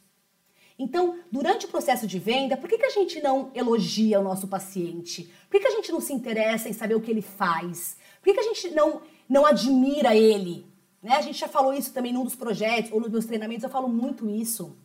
Então, 0.79 1.19
durante 1.31 1.67
o 1.67 1.69
processo 1.69 2.07
de 2.07 2.19
venda, 2.19 2.57
por 2.57 2.69
que, 2.69 2.79
que 2.79 2.87
a 2.87 2.91
gente 2.91 3.21
não 3.21 3.51
elogia 3.55 4.21
o 4.21 4.25
nosso 4.25 4.49
paciente? 4.49 5.31
Por 5.49 5.53
que, 5.53 5.61
que 5.61 5.69
a 5.69 5.77
gente 5.77 5.93
não 5.93 6.01
se 6.01 6.13
interessa 6.13 6.69
em 6.69 6.73
saber 6.73 6.95
o 6.95 7.01
que 7.01 7.11
ele 7.11 7.23
faz? 7.23 7.97
Por 8.21 8.25
que, 8.25 8.35
que 8.35 8.41
a 8.41 8.55
gente 8.55 8.71
não, 8.71 9.03
não 9.29 9.45
admira 9.45 10.17
ele? 10.17 10.67
Né? 11.03 11.17
A 11.17 11.21
gente 11.21 11.39
já 11.39 11.49
falou 11.49 11.75
isso 11.75 11.93
também 11.93 12.13
num 12.13 12.25
dos 12.25 12.35
projetos, 12.35 12.93
ou 12.93 13.01
nos 13.01 13.11
meus 13.11 13.27
treinamentos, 13.27 13.65
eu 13.65 13.71
falo 13.71 13.89
muito 13.89 14.29
isso. 14.29 14.77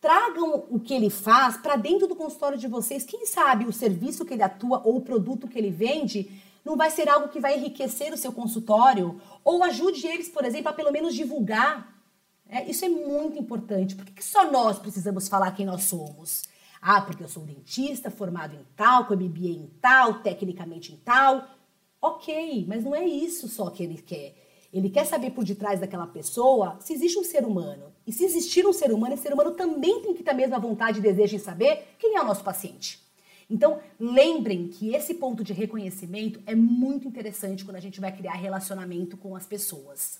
Tragam 0.00 0.66
o 0.68 0.78
que 0.78 0.92
ele 0.92 1.08
faz 1.08 1.56
para 1.56 1.76
dentro 1.76 2.06
do 2.06 2.16
consultório 2.16 2.58
de 2.58 2.68
vocês. 2.68 3.04
Quem 3.04 3.24
sabe 3.24 3.64
o 3.64 3.72
serviço 3.72 4.24
que 4.24 4.34
ele 4.34 4.42
atua 4.42 4.82
ou 4.84 4.96
o 4.96 5.00
produto 5.00 5.48
que 5.48 5.58
ele 5.58 5.70
vende 5.70 6.30
não 6.64 6.76
vai 6.76 6.90
ser 6.90 7.08
algo 7.08 7.28
que 7.28 7.40
vai 7.40 7.56
enriquecer 7.56 8.12
o 8.12 8.16
seu 8.16 8.32
consultório 8.32 9.20
ou 9.44 9.62
ajude 9.62 10.06
eles, 10.06 10.28
por 10.28 10.44
exemplo, 10.44 10.68
a 10.68 10.72
pelo 10.72 10.90
menos 10.90 11.14
divulgar. 11.14 11.93
É, 12.48 12.68
isso 12.70 12.84
é 12.84 12.88
muito 12.88 13.38
importante. 13.38 13.94
Por 13.94 14.04
que, 14.04 14.12
que 14.12 14.24
só 14.24 14.50
nós 14.50 14.78
precisamos 14.78 15.28
falar 15.28 15.50
quem 15.52 15.66
nós 15.66 15.84
somos? 15.84 16.42
Ah, 16.80 17.00
porque 17.00 17.24
eu 17.24 17.28
sou 17.28 17.44
dentista, 17.44 18.10
formado 18.10 18.54
em 18.54 18.64
tal, 18.76 19.06
com 19.06 19.14
MBA 19.14 19.48
em 19.48 19.70
tal, 19.80 20.20
tecnicamente 20.20 20.92
em 20.92 20.96
tal. 20.96 21.48
Ok, 22.00 22.64
mas 22.68 22.84
não 22.84 22.94
é 22.94 23.04
isso 23.04 23.48
só 23.48 23.70
que 23.70 23.82
ele 23.82 23.96
quer. 23.96 24.34
Ele 24.70 24.90
quer 24.90 25.06
saber 25.06 25.30
por 25.30 25.44
detrás 25.44 25.80
daquela 25.80 26.06
pessoa 26.06 26.76
se 26.80 26.92
existe 26.92 27.18
um 27.18 27.24
ser 27.24 27.44
humano. 27.44 27.92
E 28.06 28.12
se 28.12 28.24
existir 28.24 28.66
um 28.66 28.72
ser 28.72 28.92
humano, 28.92 29.14
esse 29.14 29.22
ser 29.22 29.32
humano 29.32 29.52
também 29.52 30.02
tem 30.02 30.12
que 30.12 30.22
ter 30.22 30.32
a 30.32 30.34
mesma 30.34 30.58
vontade 30.58 30.98
e 30.98 31.02
desejo 31.02 31.36
em 31.36 31.38
saber 31.38 31.94
quem 31.98 32.16
é 32.16 32.20
o 32.20 32.26
nosso 32.26 32.44
paciente. 32.44 33.02
Então, 33.48 33.80
lembrem 33.98 34.68
que 34.68 34.94
esse 34.94 35.14
ponto 35.14 35.44
de 35.44 35.52
reconhecimento 35.52 36.42
é 36.44 36.54
muito 36.54 37.06
interessante 37.06 37.64
quando 37.64 37.76
a 37.76 37.80
gente 37.80 38.00
vai 38.00 38.10
criar 38.14 38.32
relacionamento 38.32 39.16
com 39.16 39.36
as 39.36 39.46
pessoas. 39.46 40.18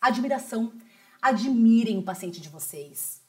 Admiração. 0.00 0.72
Admirem 1.20 1.98
o 1.98 2.02
paciente 2.02 2.40
de 2.40 2.48
vocês. 2.48 3.20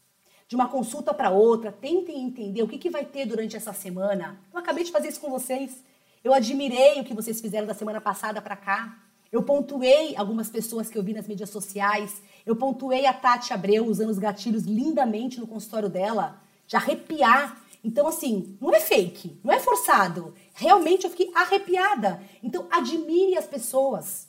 De 0.48 0.56
uma 0.56 0.68
consulta 0.68 1.14
para 1.14 1.30
outra, 1.30 1.72
tentem 1.72 2.24
entender 2.24 2.64
o 2.64 2.68
que, 2.68 2.78
que 2.78 2.90
vai 2.90 3.06
ter 3.06 3.26
durante 3.26 3.56
essa 3.56 3.74
semana. 3.74 4.40
Eu 4.52 4.60
acabei 4.60 4.84
de 4.84 4.92
fazer 4.92 5.10
isso 5.10 5.20
com 5.20 5.30
vocês. 5.30 5.84
Eu 6.24 6.34
admirei 6.34 7.00
o 7.00 7.04
que 7.04 7.14
vocês 7.14 7.40
fizeram 7.40 7.68
da 7.68 7.74
semana 7.74 8.02
passada 8.02 8.42
para 8.42 8.56
cá. 8.56 8.98
Eu 9.32 9.44
pontuei 9.44 10.16
algumas 10.18 10.50
pessoas 10.50 10.90
que 10.90 10.98
eu 10.98 11.04
vi 11.04 11.14
nas 11.14 11.28
mídias 11.28 11.50
sociais. 11.50 12.22
Eu 12.46 12.56
pontuei 12.56 13.06
a 13.06 13.14
Tati 13.14 13.54
Abreu 13.54 13.86
usando 13.86 14.10
os 14.10 14.18
gatilhos 14.18 14.64
lindamente 14.64 15.40
no 15.40 15.46
consultório 15.48 15.90
dela, 15.90 16.42
de 16.66 16.76
arrepiar 16.76 17.56
então, 17.84 18.08
assim, 18.08 18.58
não 18.60 18.74
é 18.74 18.80
fake, 18.80 19.40
não 19.44 19.54
é 19.54 19.60
forçado. 19.60 20.34
Realmente 20.54 21.06
eu 21.06 21.10
fiquei 21.10 21.32
arrepiada. 21.34 22.22
Então, 22.44 22.68
admire 22.70 23.38
as 23.38 23.48
pessoas. 23.48 24.28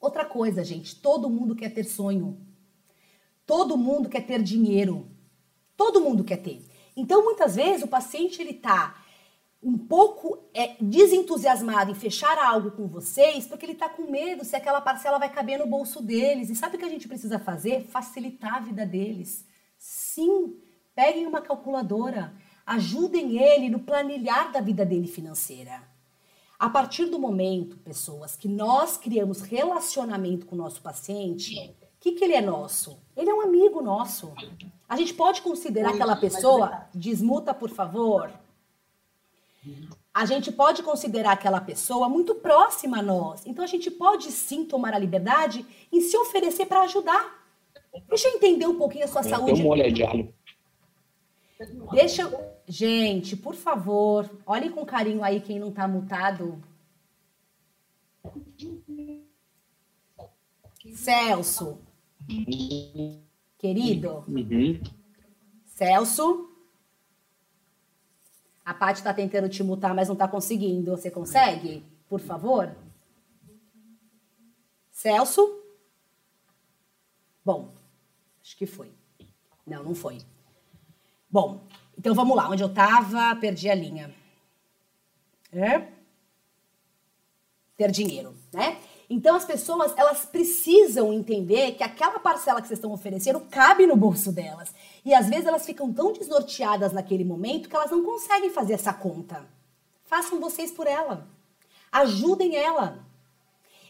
Outra 0.00 0.24
coisa, 0.24 0.64
gente, 0.64 0.96
todo 0.96 1.30
mundo 1.30 1.54
quer 1.54 1.68
ter 1.70 1.84
sonho. 1.84 2.40
Todo 3.46 3.76
mundo 3.76 4.08
quer 4.08 4.22
ter 4.22 4.42
dinheiro. 4.42 5.10
Todo 5.76 6.00
mundo 6.00 6.24
quer 6.24 6.38
ter. 6.38 6.64
Então, 6.96 7.24
muitas 7.24 7.56
vezes, 7.56 7.82
o 7.82 7.88
paciente 7.88 8.40
ele 8.40 8.54
tá 8.54 9.02
um 9.62 9.78
pouco 9.78 10.38
é, 10.52 10.76
desentusiasmado 10.80 11.90
em 11.90 11.94
fechar 11.94 12.36
algo 12.36 12.72
com 12.72 12.88
vocês 12.88 13.46
porque 13.46 13.64
ele 13.64 13.74
está 13.74 13.88
com 13.88 14.10
medo 14.10 14.44
se 14.44 14.56
aquela 14.56 14.80
parcela 14.80 15.18
vai 15.18 15.32
caber 15.32 15.58
no 15.58 15.66
bolso 15.66 16.02
deles. 16.02 16.50
E 16.50 16.56
sabe 16.56 16.76
o 16.76 16.78
que 16.78 16.84
a 16.84 16.90
gente 16.90 17.08
precisa 17.08 17.38
fazer? 17.38 17.84
Facilitar 17.84 18.56
a 18.56 18.60
vida 18.60 18.84
deles. 18.84 19.46
Sim, 19.78 20.56
peguem 20.94 21.26
uma 21.26 21.40
calculadora, 21.40 22.34
Ajudem 22.64 23.38
ele 23.38 23.68
no 23.68 23.80
planilhar 23.80 24.52
da 24.52 24.60
vida 24.60 24.86
dele 24.86 25.08
financeira. 25.08 25.82
A 26.58 26.70
partir 26.70 27.06
do 27.06 27.18
momento, 27.18 27.76
pessoas, 27.78 28.36
que 28.36 28.46
nós 28.46 28.96
criamos 28.96 29.42
relacionamento 29.42 30.46
com 30.46 30.54
o 30.54 30.58
nosso 30.58 30.80
paciente, 30.80 31.74
que, 32.02 32.12
que 32.12 32.24
ele 32.24 32.34
é 32.34 32.40
nosso? 32.40 32.98
Ele 33.16 33.30
é 33.30 33.34
um 33.34 33.40
amigo 33.40 33.80
nosso. 33.80 34.34
A 34.88 34.96
gente 34.96 35.14
pode 35.14 35.40
considerar 35.40 35.90
aquela 35.90 36.16
pessoa, 36.16 36.88
desmuta, 36.92 37.54
por 37.54 37.70
favor. 37.70 38.28
A 40.12 40.26
gente 40.26 40.50
pode 40.50 40.82
considerar 40.82 41.30
aquela 41.32 41.60
pessoa 41.60 42.08
muito 42.08 42.34
próxima 42.34 42.98
a 42.98 43.02
nós. 43.02 43.46
Então 43.46 43.62
a 43.62 43.68
gente 43.68 43.88
pode 43.88 44.32
sim 44.32 44.64
tomar 44.64 44.92
a 44.94 44.98
liberdade 44.98 45.64
em 45.92 46.00
se 46.00 46.16
oferecer 46.16 46.66
para 46.66 46.82
ajudar. 46.82 47.46
Deixa 48.08 48.26
eu 48.28 48.34
entender 48.34 48.66
um 48.66 48.76
pouquinho 48.76 49.04
a 49.04 49.08
sua 49.08 49.22
saúde. 49.22 49.52
Tem 49.52 49.62
um 49.62 49.68
molho 49.68 49.92
de 49.92 50.02
alho. 50.02 50.34
Deixa 51.92 52.22
eu. 52.22 52.52
Gente, 52.66 53.36
por 53.36 53.54
favor, 53.54 54.28
olhem 54.44 54.72
com 54.72 54.84
carinho 54.84 55.22
aí 55.22 55.40
quem 55.40 55.60
não 55.60 55.68
está 55.68 55.86
mutado. 55.86 56.60
Celso. 60.94 61.78
Querido. 63.58 64.24
Uhum. 64.28 64.80
Celso. 65.64 66.48
A 68.64 68.72
Paty 68.72 69.00
está 69.00 69.12
tentando 69.12 69.48
te 69.48 69.62
mutar, 69.62 69.94
mas 69.94 70.08
não 70.08 70.14
está 70.14 70.28
conseguindo. 70.28 70.92
Você 70.92 71.10
consegue? 71.10 71.84
Por 72.08 72.20
favor? 72.20 72.74
Celso? 74.90 75.60
Bom, 77.44 77.72
acho 78.40 78.56
que 78.56 78.66
foi. 78.66 78.92
Não, 79.66 79.82
não 79.82 79.94
foi. 79.94 80.18
Bom, 81.28 81.66
então 81.98 82.14
vamos 82.14 82.36
lá, 82.36 82.48
onde 82.48 82.62
eu 82.62 82.68
estava, 82.68 83.34
perdi 83.36 83.68
a 83.68 83.74
linha. 83.74 84.14
É? 85.52 85.88
Ter 87.76 87.90
dinheiro, 87.90 88.34
né? 88.52 88.80
Então 89.12 89.36
as 89.36 89.44
pessoas, 89.44 89.92
elas 89.98 90.24
precisam 90.24 91.12
entender 91.12 91.72
que 91.72 91.82
aquela 91.82 92.18
parcela 92.18 92.62
que 92.62 92.66
vocês 92.66 92.78
estão 92.78 92.92
oferecendo 92.92 93.40
cabe 93.40 93.86
no 93.86 93.94
bolso 93.94 94.32
delas. 94.32 94.74
E 95.04 95.12
às 95.12 95.28
vezes 95.28 95.44
elas 95.44 95.66
ficam 95.66 95.92
tão 95.92 96.14
desnorteadas 96.14 96.94
naquele 96.94 97.22
momento 97.22 97.68
que 97.68 97.76
elas 97.76 97.90
não 97.90 98.02
conseguem 98.02 98.48
fazer 98.48 98.72
essa 98.72 98.90
conta. 98.90 99.44
Façam 100.06 100.40
vocês 100.40 100.72
por 100.72 100.86
ela. 100.86 101.28
Ajudem 101.92 102.56
ela. 102.56 103.04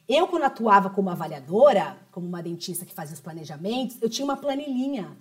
Eu, 0.09 0.27
quando 0.27 0.43
atuava 0.43 0.91
como 0.91 1.09
avaliadora, 1.09 1.97
como 2.11 2.27
uma 2.27 2.43
dentista 2.43 2.85
que 2.85 2.93
fazia 2.93 3.15
os 3.15 3.21
planejamentos, 3.21 3.99
eu 4.03 4.11
tinha 4.11 4.25
uma 4.25 4.37
planilhinha 4.37 5.17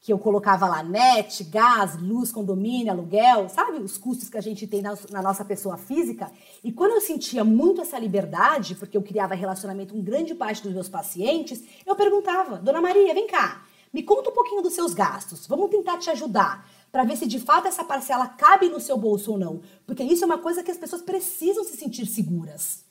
que 0.00 0.12
eu 0.12 0.18
colocava 0.18 0.68
lá 0.68 0.82
net, 0.82 1.42
gás, 1.44 2.00
luz, 2.00 2.30
condomínio, 2.30 2.92
aluguel, 2.92 3.48
sabe? 3.48 3.78
Os 3.78 3.98
custos 3.98 4.28
que 4.28 4.38
a 4.38 4.40
gente 4.40 4.66
tem 4.66 4.80
na, 4.80 4.96
na, 5.10 5.20
nossa 5.20 5.44
pessoa 5.44 5.76
física. 5.76 6.30
E 6.62 6.70
quando 6.70 6.92
eu 6.92 7.00
sentia 7.00 7.42
muito 7.42 7.80
essa 7.80 7.98
liberdade, 7.98 8.76
porque 8.76 8.96
eu 8.96 9.02
criava 9.02 9.34
relacionamento 9.34 9.94
com 9.94 10.02
grande 10.02 10.34
parte 10.34 10.62
dos 10.62 10.72
meus 10.72 10.88
pacientes, 10.88 11.62
eu 11.84 11.96
perguntava, 11.96 12.58
Dona 12.58 12.80
Maria, 12.80 13.12
vem 13.14 13.26
cá, 13.26 13.64
me 13.92 14.02
conta 14.02 14.30
um 14.30 14.34
pouquinho 14.34 14.62
dos 14.62 14.74
seus 14.74 14.94
gastos, 14.94 15.46
vamos 15.46 15.70
tentar 15.70 15.98
te 15.98 16.10
ajudar 16.10 16.68
para 16.92 17.04
ver 17.04 17.16
se 17.16 17.26
de 17.26 17.40
fato 17.40 17.66
essa 17.66 17.84
parcela 17.84 18.28
cabe 18.28 18.68
no 18.68 18.80
seu 18.80 18.96
bolso 18.96 19.32
ou 19.32 19.38
não. 19.38 19.60
Porque 19.86 20.02
isso 20.02 20.22
é 20.22 20.26
uma 20.26 20.38
coisa 20.38 20.62
que 20.62 20.70
as 20.70 20.78
pessoas 20.78 21.02
precisam 21.02 21.64
se 21.64 21.76
sentir 21.76 22.06
seguras, 22.06 22.84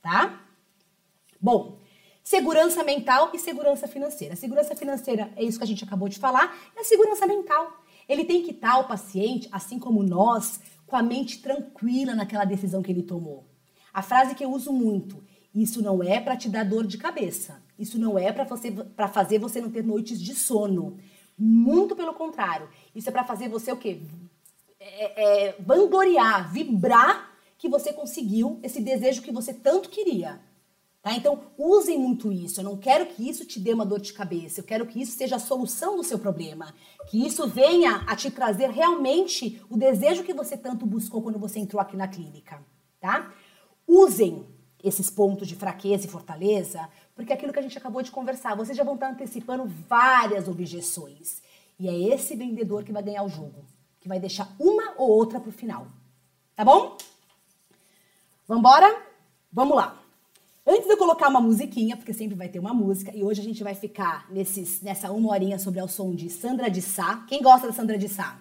tá? 0.00 0.40
Bom, 1.40 1.78
Segurança 2.22 2.84
mental 2.84 3.30
e 3.34 3.38
segurança 3.38 3.88
financeira. 3.88 4.34
A 4.34 4.36
segurança 4.36 4.76
financeira 4.76 5.32
é 5.36 5.42
isso 5.42 5.58
que 5.58 5.64
a 5.64 5.66
gente 5.66 5.84
acabou 5.84 6.08
de 6.08 6.18
falar, 6.18 6.56
e 6.76 6.80
a 6.80 6.84
segurança 6.84 7.26
mental. 7.26 7.82
Ele 8.08 8.24
tem 8.24 8.42
que 8.42 8.50
estar, 8.50 8.78
o 8.78 8.88
paciente, 8.88 9.48
assim 9.52 9.78
como 9.78 10.02
nós, 10.02 10.60
com 10.86 10.96
a 10.96 11.02
mente 11.02 11.40
tranquila 11.40 12.14
naquela 12.14 12.44
decisão 12.44 12.82
que 12.82 12.90
ele 12.90 13.02
tomou. 13.02 13.46
A 13.92 14.02
frase 14.02 14.34
que 14.34 14.44
eu 14.44 14.52
uso 14.52 14.72
muito: 14.72 15.22
isso 15.54 15.82
não 15.82 16.02
é 16.02 16.20
para 16.20 16.36
te 16.36 16.48
dar 16.48 16.64
dor 16.64 16.86
de 16.86 16.98
cabeça. 16.98 17.62
Isso 17.78 17.98
não 17.98 18.18
é 18.18 18.32
para 18.32 18.44
você 18.44 18.70
para 18.70 19.08
fazer 19.08 19.38
você 19.38 19.60
não 19.60 19.70
ter 19.70 19.82
noites 19.82 20.20
de 20.20 20.34
sono. 20.34 20.98
Muito 21.38 21.96
pelo 21.96 22.12
contrário. 22.12 22.68
Isso 22.94 23.08
é 23.08 23.12
para 23.12 23.24
fazer 23.24 23.48
você 23.48 23.72
o 23.72 23.76
quê? 23.76 24.02
É, 24.78 25.48
é, 25.48 25.56
vangloriar, 25.58 26.52
vibrar 26.52 27.30
que 27.56 27.68
você 27.68 27.92
conseguiu 27.92 28.58
esse 28.62 28.80
desejo 28.80 29.22
que 29.22 29.32
você 29.32 29.52
tanto 29.52 29.88
queria. 29.88 30.40
Tá? 31.02 31.14
Então, 31.14 31.44
usem 31.56 31.98
muito 31.98 32.30
isso. 32.30 32.60
Eu 32.60 32.64
não 32.64 32.76
quero 32.76 33.06
que 33.06 33.26
isso 33.28 33.44
te 33.46 33.58
dê 33.58 33.72
uma 33.72 33.86
dor 33.86 34.00
de 34.00 34.12
cabeça. 34.12 34.60
Eu 34.60 34.64
quero 34.64 34.86
que 34.86 35.00
isso 35.00 35.16
seja 35.16 35.36
a 35.36 35.38
solução 35.38 35.96
do 35.96 36.04
seu 36.04 36.18
problema. 36.18 36.74
Que 37.08 37.26
isso 37.26 37.48
venha 37.48 38.04
a 38.06 38.14
te 38.14 38.30
trazer 38.30 38.70
realmente 38.70 39.62
o 39.70 39.76
desejo 39.76 40.24
que 40.24 40.34
você 40.34 40.56
tanto 40.56 40.84
buscou 40.84 41.22
quando 41.22 41.38
você 41.38 41.58
entrou 41.58 41.80
aqui 41.80 41.96
na 41.96 42.06
clínica. 42.06 42.62
Tá? 43.00 43.32
Usem 43.86 44.46
esses 44.82 45.10
pontos 45.10 45.46
de 45.46 45.56
fraqueza 45.56 46.06
e 46.06 46.10
fortaleza, 46.10 46.88
porque 47.14 47.32
é 47.32 47.36
aquilo 47.36 47.52
que 47.52 47.58
a 47.58 47.62
gente 47.62 47.76
acabou 47.76 48.02
de 48.02 48.10
conversar, 48.10 48.56
vocês 48.56 48.76
já 48.76 48.82
vão 48.82 48.94
estar 48.94 49.10
antecipando 49.10 49.66
várias 49.66 50.48
objeções. 50.48 51.42
E 51.78 51.88
é 51.88 52.14
esse 52.14 52.34
vendedor 52.34 52.84
que 52.84 52.92
vai 52.92 53.02
ganhar 53.02 53.22
o 53.22 53.28
jogo, 53.28 53.64
que 54.00 54.08
vai 54.08 54.18
deixar 54.18 54.54
uma 54.58 54.94
ou 54.96 55.10
outra 55.10 55.40
para 55.40 55.48
o 55.48 55.52
final. 55.52 55.86
Tá 56.54 56.64
bom? 56.64 56.96
Vambora? 58.46 59.02
Vamos 59.52 59.76
lá. 59.76 59.99
Antes 60.66 60.84
de 60.84 60.92
eu 60.92 60.98
colocar 60.98 61.28
uma 61.28 61.40
musiquinha, 61.40 61.96
porque 61.96 62.12
sempre 62.12 62.36
vai 62.36 62.48
ter 62.48 62.58
uma 62.58 62.74
música, 62.74 63.16
e 63.16 63.24
hoje 63.24 63.40
a 63.40 63.44
gente 63.44 63.64
vai 63.64 63.74
ficar 63.74 64.30
nesses, 64.30 64.82
nessa 64.82 65.10
uma 65.10 65.30
horinha 65.30 65.58
sobre 65.58 65.80
o 65.80 65.88
som 65.88 66.14
de 66.14 66.28
Sandra 66.28 66.70
de 66.70 66.82
Sá. 66.82 67.24
Quem 67.26 67.42
gosta 67.42 67.66
da 67.66 67.72
Sandra 67.72 67.96
de 67.96 68.08
Sá? 68.08 68.38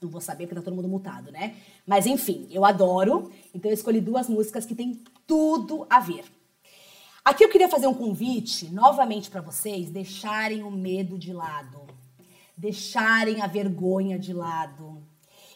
Não 0.00 0.08
vou 0.08 0.20
saber 0.20 0.46
porque 0.46 0.54
tá 0.54 0.62
todo 0.62 0.74
mundo 0.74 0.88
mutado, 0.88 1.30
né? 1.30 1.56
Mas 1.86 2.06
enfim, 2.06 2.46
eu 2.50 2.64
adoro. 2.64 3.30
Então 3.54 3.70
eu 3.70 3.74
escolhi 3.74 4.00
duas 4.00 4.28
músicas 4.28 4.64
que 4.64 4.74
têm 4.74 5.02
tudo 5.26 5.86
a 5.90 6.00
ver. 6.00 6.24
Aqui 7.24 7.44
eu 7.44 7.50
queria 7.50 7.68
fazer 7.68 7.86
um 7.86 7.94
convite 7.94 8.72
novamente 8.72 9.28
para 9.28 9.42
vocês 9.42 9.90
deixarem 9.90 10.62
o 10.62 10.70
medo 10.70 11.18
de 11.18 11.32
lado, 11.34 11.86
deixarem 12.56 13.42
a 13.42 13.46
vergonha 13.46 14.18
de 14.18 14.32
lado. 14.32 15.02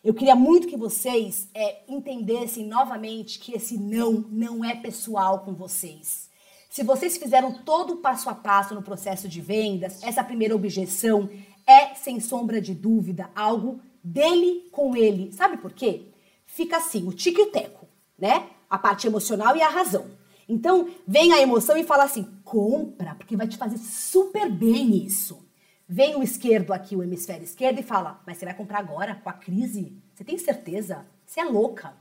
Eu 0.05 0.13
queria 0.13 0.35
muito 0.35 0.67
que 0.67 0.77
vocês 0.77 1.49
é, 1.55 1.83
entendessem 1.87 2.67
novamente 2.67 3.39
que 3.39 3.55
esse 3.55 3.79
não 3.79 4.25
não 4.31 4.65
é 4.65 4.75
pessoal 4.75 5.41
com 5.45 5.55
vocês. 5.55 6.29
Se 6.69 6.83
vocês 6.83 7.17
fizeram 7.17 7.53
todo 7.63 7.93
o 7.93 7.97
passo 7.99 8.29
a 8.29 8.35
passo 8.35 8.75
no 8.75 8.83
processo 8.83 9.29
de 9.29 9.41
vendas, 9.41 10.03
essa 10.03 10.25
primeira 10.25 10.57
objeção 10.57 11.31
é, 11.65 11.95
sem 11.95 12.19
sombra 12.19 12.61
de 12.61 12.75
dúvida, 12.75 13.31
algo 13.33 13.81
dele 14.03 14.69
com 14.73 14.97
ele. 14.97 15.31
Sabe 15.31 15.57
por 15.59 15.73
quê? 15.73 16.09
Fica 16.47 16.79
assim, 16.79 17.07
o 17.07 17.13
tique 17.13 17.41
e 17.41 17.45
o 17.45 17.51
teco, 17.53 17.87
né? 18.19 18.49
A 18.69 18.79
parte 18.79 19.07
emocional 19.07 19.55
e 19.55 19.63
a 19.63 19.69
razão. 19.69 20.07
Então, 20.49 20.89
vem 21.07 21.33
a 21.33 21.41
emoção 21.41 21.77
e 21.77 21.85
fala 21.85 22.03
assim: 22.03 22.27
compra, 22.43 23.15
porque 23.15 23.37
vai 23.37 23.47
te 23.47 23.57
fazer 23.57 23.79
super 23.79 24.51
bem 24.51 24.97
isso. 24.97 25.47
Vem 25.95 26.17
o 26.17 26.23
esquerdo 26.23 26.73
aqui, 26.73 26.97
o 26.97 27.03
hemisfério 27.03 27.45
esquerdo, 27.45 27.79
e 27.79 27.83
fala: 27.83 28.23
mas 28.27 28.39
você 28.39 28.47
vai 28.47 28.55
comprar 28.55 28.79
agora, 28.79 29.17
com 29.17 29.29
a 29.29 29.33
crise? 29.35 29.95
Você 30.15 30.25
tem 30.25 30.39
certeza? 30.39 31.05
Você 31.27 31.41
é 31.41 31.45
louca. 31.45 31.95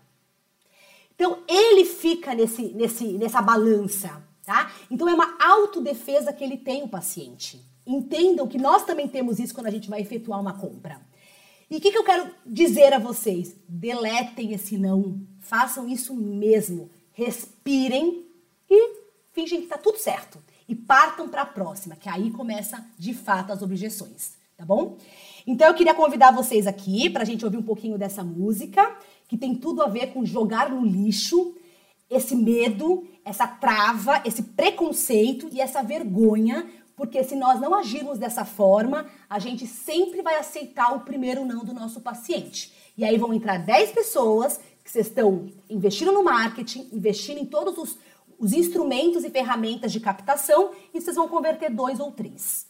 Então, 1.13 1.39
ele 1.45 1.83
fica 1.83 2.33
nesse, 2.33 2.69
nesse, 2.69 3.05
nessa 3.17 3.41
balança, 3.41 4.25
tá? 4.45 4.71
Então, 4.89 5.09
é 5.09 5.13
uma 5.13 5.35
autodefesa 5.43 6.31
que 6.31 6.41
ele 6.41 6.55
tem, 6.55 6.83
o 6.83 6.87
paciente. 6.87 7.61
Entendam 7.85 8.47
que 8.47 8.57
nós 8.57 8.85
também 8.85 9.09
temos 9.09 9.39
isso 9.39 9.53
quando 9.53 9.67
a 9.67 9.71
gente 9.71 9.89
vai 9.89 9.99
efetuar 9.99 10.39
uma 10.39 10.53
compra. 10.53 11.01
E 11.69 11.75
o 11.75 11.81
que, 11.81 11.91
que 11.91 11.97
eu 11.97 12.05
quero 12.05 12.33
dizer 12.45 12.93
a 12.93 12.97
vocês? 12.97 13.57
Deletem 13.67 14.53
esse 14.53 14.77
não. 14.77 15.19
Façam 15.41 15.85
isso 15.89 16.15
mesmo. 16.15 16.89
Respirem 17.11 18.25
e 18.69 18.95
fingem 19.33 19.59
que 19.59 19.65
está 19.65 19.77
tudo 19.77 19.97
certo. 19.97 20.41
E 20.71 20.75
partam 20.75 21.27
para 21.27 21.41
a 21.41 21.45
próxima, 21.45 21.97
que 21.97 22.07
aí 22.07 22.31
começa 22.31 22.81
de 22.97 23.13
fato 23.13 23.51
as 23.51 23.61
objeções, 23.61 24.35
tá 24.55 24.63
bom? 24.63 24.97
Então 25.45 25.67
eu 25.67 25.73
queria 25.73 25.93
convidar 25.93 26.31
vocês 26.31 26.65
aqui 26.65 27.09
para 27.09 27.23
a 27.23 27.25
gente 27.25 27.43
ouvir 27.43 27.57
um 27.57 27.61
pouquinho 27.61 27.97
dessa 27.97 28.23
música, 28.23 28.95
que 29.27 29.35
tem 29.35 29.53
tudo 29.53 29.83
a 29.83 29.87
ver 29.87 30.13
com 30.13 30.25
jogar 30.25 30.69
no 30.69 30.85
lixo 30.85 31.53
esse 32.09 32.37
medo, 32.37 33.05
essa 33.25 33.45
trava, 33.45 34.21
esse 34.23 34.43
preconceito 34.43 35.49
e 35.51 35.59
essa 35.59 35.83
vergonha, 35.83 36.65
porque 36.95 37.21
se 37.21 37.35
nós 37.35 37.59
não 37.59 37.75
agirmos 37.75 38.17
dessa 38.17 38.45
forma, 38.45 39.07
a 39.29 39.39
gente 39.39 39.67
sempre 39.67 40.21
vai 40.21 40.37
aceitar 40.37 40.95
o 40.95 41.01
primeiro 41.01 41.43
não 41.43 41.65
do 41.65 41.73
nosso 41.73 41.99
paciente. 41.99 42.71
E 42.97 43.03
aí 43.03 43.17
vão 43.17 43.33
entrar 43.33 43.57
10 43.57 43.91
pessoas 43.91 44.57
que 44.81 44.89
vocês 44.89 45.07
estão 45.07 45.49
investindo 45.69 46.13
no 46.13 46.23
marketing, 46.23 46.87
investindo 46.93 47.39
em 47.39 47.45
todos 47.45 47.77
os 47.77 47.97
os 48.41 48.53
instrumentos 48.53 49.23
e 49.23 49.29
ferramentas 49.29 49.91
de 49.91 49.99
captação 49.99 50.71
e 50.91 50.99
vocês 50.99 51.15
vão 51.15 51.27
converter 51.27 51.69
dois 51.69 51.99
ou 51.99 52.11
três, 52.11 52.65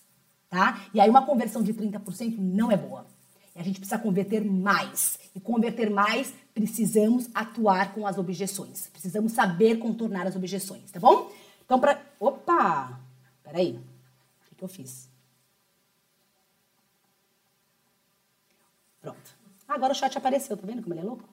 tá? 0.50 0.86
E 0.94 1.00
aí 1.00 1.10
uma 1.10 1.26
conversão 1.26 1.64
de 1.64 1.74
30% 1.74 2.38
não 2.38 2.70
é 2.70 2.76
boa. 2.76 3.08
E 3.56 3.60
a 3.60 3.64
gente 3.64 3.80
precisa 3.80 3.98
converter 3.98 4.44
mais. 4.44 5.18
E 5.34 5.40
converter 5.40 5.90
mais, 5.90 6.34
precisamos 6.54 7.30
atuar 7.34 7.94
com 7.94 8.06
as 8.06 8.18
objeções. 8.18 8.88
Precisamos 8.88 9.32
saber 9.32 9.80
contornar 9.80 10.28
as 10.28 10.36
objeções, 10.36 10.92
tá 10.92 11.00
bom? 11.00 11.32
Então, 11.66 11.80
para. 11.80 12.02
Opa! 12.20 13.00
Peraí. 13.42 13.80
O 13.80 14.50
que, 14.50 14.56
que 14.56 14.64
eu 14.64 14.68
fiz? 14.68 15.10
Pronto. 19.02 19.36
Agora 19.70 19.94
o 19.94 19.96
chat 19.96 20.18
apareceu, 20.18 20.58
tá 20.58 20.68
vendo 20.68 20.82
como 20.82 20.94
ele 20.94 21.02
é 21.02 21.06
louco? 21.06 21.24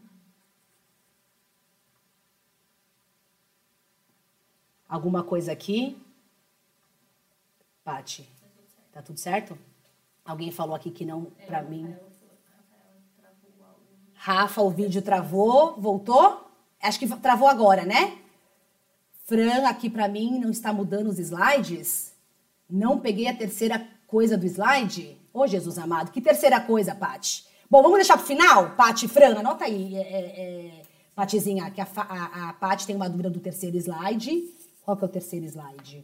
Alguma 4.88 5.22
coisa 5.22 5.52
aqui? 5.52 6.00
Pati, 7.84 8.26
tá 8.90 9.02
tudo 9.02 9.18
certo? 9.18 9.58
Alguém 10.24 10.50
falou 10.50 10.74
aqui 10.74 10.90
que 10.90 11.04
não 11.04 11.26
para 11.46 11.62
mim. 11.62 11.94
Rafa, 14.14 14.62
o 14.62 14.70
vídeo 14.70 15.02
travou, 15.02 15.80
voltou? 15.80 16.50
Acho 16.82 16.98
que 16.98 17.06
travou 17.16 17.48
agora, 17.48 17.84
né? 17.84 18.18
Fran, 19.24 19.68
aqui 19.68 19.90
para 19.90 20.08
mim 20.08 20.38
não 20.38 20.50
está 20.50 20.72
mudando 20.72 21.08
os 21.08 21.18
slides? 21.18 22.14
Não 22.68 22.98
peguei 22.98 23.28
a 23.28 23.36
terceira 23.36 23.86
coisa 24.06 24.38
do 24.38 24.46
slide? 24.46 25.18
Ô, 25.32 25.40
oh, 25.40 25.46
Jesus 25.46 25.78
amado, 25.78 26.10
que 26.10 26.20
terceira 26.20 26.60
coisa, 26.60 26.94
Pati? 26.94 27.46
Bom, 27.70 27.82
vamos 27.82 27.98
deixar 27.98 28.16
pro 28.16 28.26
final? 28.26 28.70
Pati 28.70 29.06
Fran, 29.06 29.38
anota 29.38 29.66
aí, 29.66 29.94
é, 29.94 30.00
é, 30.00 30.40
é, 30.40 30.82
Patizinha, 31.14 31.70
que 31.70 31.80
a, 31.80 31.86
a, 31.96 32.48
a 32.48 32.52
Pati 32.54 32.86
tem 32.86 32.96
uma 32.96 33.08
dúvida 33.08 33.28
do 33.28 33.38
terceiro 33.38 33.76
slide. 33.76 34.57
Qual 34.88 34.96
que 34.96 35.04
é 35.04 35.06
o 35.06 35.10
terceiro 35.10 35.44
slide? 35.44 36.02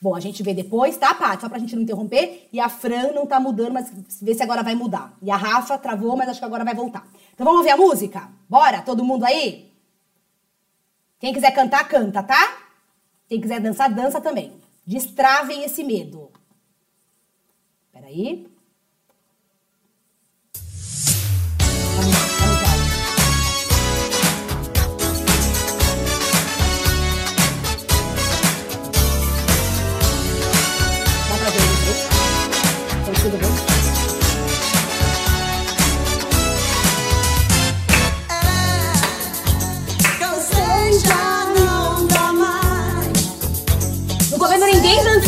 Bom, 0.00 0.14
a 0.14 0.20
gente 0.20 0.44
vê 0.44 0.54
depois, 0.54 0.96
tá, 0.96 1.12
Paty? 1.12 1.40
Só 1.40 1.48
pra 1.48 1.58
gente 1.58 1.74
não 1.74 1.82
interromper. 1.82 2.48
E 2.52 2.60
a 2.60 2.68
Fran 2.68 3.10
não 3.12 3.26
tá 3.26 3.40
mudando, 3.40 3.72
mas 3.72 3.90
vê 4.22 4.32
se 4.32 4.44
agora 4.44 4.62
vai 4.62 4.76
mudar. 4.76 5.18
E 5.20 5.28
a 5.28 5.34
Rafa 5.36 5.76
travou, 5.76 6.16
mas 6.16 6.28
acho 6.28 6.38
que 6.38 6.44
agora 6.44 6.62
vai 6.62 6.72
voltar. 6.72 7.04
Então 7.32 7.44
vamos 7.44 7.58
ouvir 7.58 7.70
a 7.70 7.76
música? 7.76 8.30
Bora? 8.48 8.80
Todo 8.82 9.04
mundo 9.04 9.24
aí? 9.24 9.72
Quem 11.18 11.34
quiser 11.34 11.50
cantar, 11.50 11.88
canta, 11.88 12.22
tá? 12.22 12.58
Quem 13.28 13.40
quiser 13.40 13.58
dançar, 13.60 13.92
dança 13.92 14.20
também. 14.20 14.52
Destravem 14.86 15.64
esse 15.64 15.82
medo. 15.82 16.30
Peraí. 17.90 18.46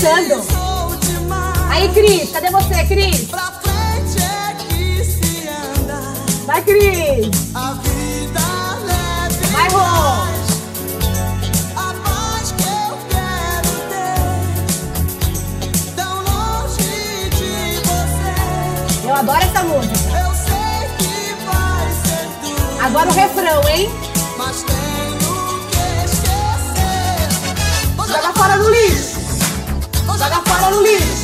Dançando. 0.06 0.56
Aí, 1.68 1.88
Cris, 1.88 2.30
cadê 2.30 2.50
você, 2.50 2.84
Cris? 2.84 3.26
Vai, 6.46 6.62
Cris. 6.62 7.28
Vai, 9.52 9.68
Rô. 9.68 10.26
Eu 19.04 19.14
adoro 19.14 19.38
essa 19.38 19.62
música. 19.62 19.94
Eu 20.18 20.34
sei 20.34 20.88
que 20.98 21.34
vai 21.44 21.90
ser 22.04 22.28
tudo. 22.42 22.80
Agora 22.80 23.08
o 23.08 23.12
refrão, 23.12 23.68
hein? 23.68 23.90
Mas 24.36 24.62
tenho 24.62 25.18
que 25.70 25.76
esquecer. 26.04 27.28
Joga 28.08 28.32
fora 28.34 28.56
no 28.56 28.68
lixo. 28.70 29.05
Joga 30.66 31.15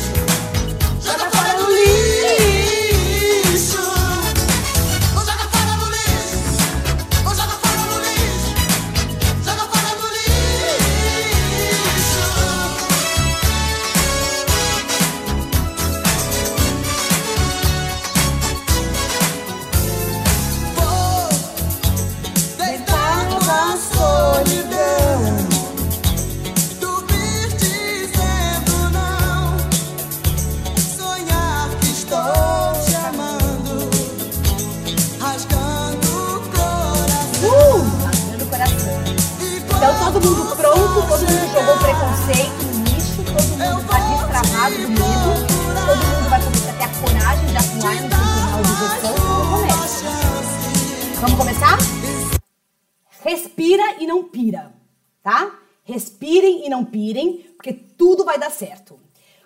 dar 58.43 58.51
certo. 58.51 58.99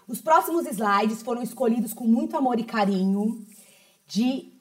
Os 0.08 0.22
próximos 0.22 0.66
slides 0.66 1.22
foram 1.22 1.42
escolhidos 1.42 1.94
com 1.94 2.06
muito 2.06 2.38
amor 2.38 2.60
e 2.60 2.64
carinho 2.64 3.46
de 4.08 4.54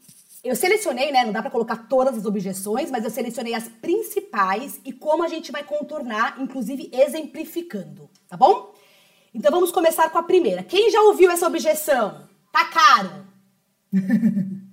eu 0.43 0.55
selecionei, 0.55 1.11
né? 1.11 1.25
Não 1.25 1.33
dá 1.33 1.43
para 1.43 1.51
colocar 1.51 1.89
todas 1.89 2.17
as 2.17 2.25
objeções, 2.25 2.91
mas 2.91 3.05
eu 3.05 3.11
selecionei 3.11 3.55
as 3.55 3.69
principais 3.69 4.81
e 4.85 4.93
como 4.93 5.25
a 5.25 5.29
gente 5.29 5.51
vai 5.51 5.65
contornar, 5.65 6.41
inclusive 6.41 6.91
exemplificando, 6.93 8.09
tá 8.29 8.37
bom? 8.37 8.73
Então 9.35 9.51
vamos 9.51 9.73
começar 9.73 10.09
com 10.11 10.19
a 10.19 10.23
primeira. 10.23 10.63
Quem 10.63 10.91
já 10.91 11.01
ouviu 11.03 11.31
essa 11.31 11.47
objeção? 11.47 12.27
Tá 12.53 12.65
caro. 12.67 13.27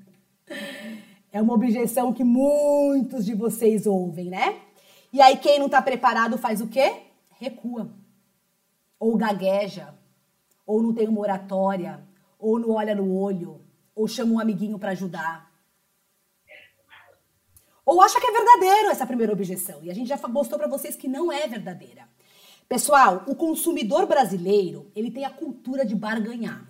é 1.31 1.41
uma 1.41 1.53
objeção 1.53 2.13
que 2.13 2.23
muitos 2.23 3.25
de 3.25 3.33
vocês 3.33 3.87
ouvem, 3.87 4.29
né? 4.29 4.55
E 5.11 5.21
aí 5.21 5.37
quem 5.37 5.59
não 5.59 5.69
tá 5.69 5.81
preparado 5.81 6.37
faz 6.37 6.61
o 6.61 6.67
quê? 6.67 6.93
Recua. 7.39 8.02
Ou 9.03 9.17
gagueja, 9.17 9.93
ou 10.65 10.81
não 10.81 10.93
tem 10.93 11.09
uma 11.09 11.19
oratória, 11.19 12.01
ou 12.39 12.57
não 12.57 12.69
olha 12.69 12.95
no 12.95 13.13
olho, 13.13 13.59
ou 13.93 14.07
chama 14.07 14.31
um 14.31 14.39
amiguinho 14.39 14.79
para 14.79 14.91
ajudar. 14.91 15.51
Ou 17.85 18.01
acha 18.01 18.17
que 18.17 18.25
é 18.25 18.31
verdadeiro 18.31 18.89
essa 18.91 19.05
primeira 19.05 19.33
objeção. 19.33 19.83
E 19.83 19.91
a 19.91 19.93
gente 19.93 20.07
já 20.07 20.17
mostrou 20.29 20.57
para 20.57 20.69
vocês 20.69 20.95
que 20.95 21.09
não 21.09 21.29
é 21.29 21.45
verdadeira. 21.49 22.07
Pessoal, 22.69 23.25
o 23.27 23.35
consumidor 23.35 24.05
brasileiro, 24.05 24.89
ele 24.95 25.11
tem 25.11 25.25
a 25.25 25.29
cultura 25.29 25.85
de 25.85 25.95
barganhar. 25.95 26.65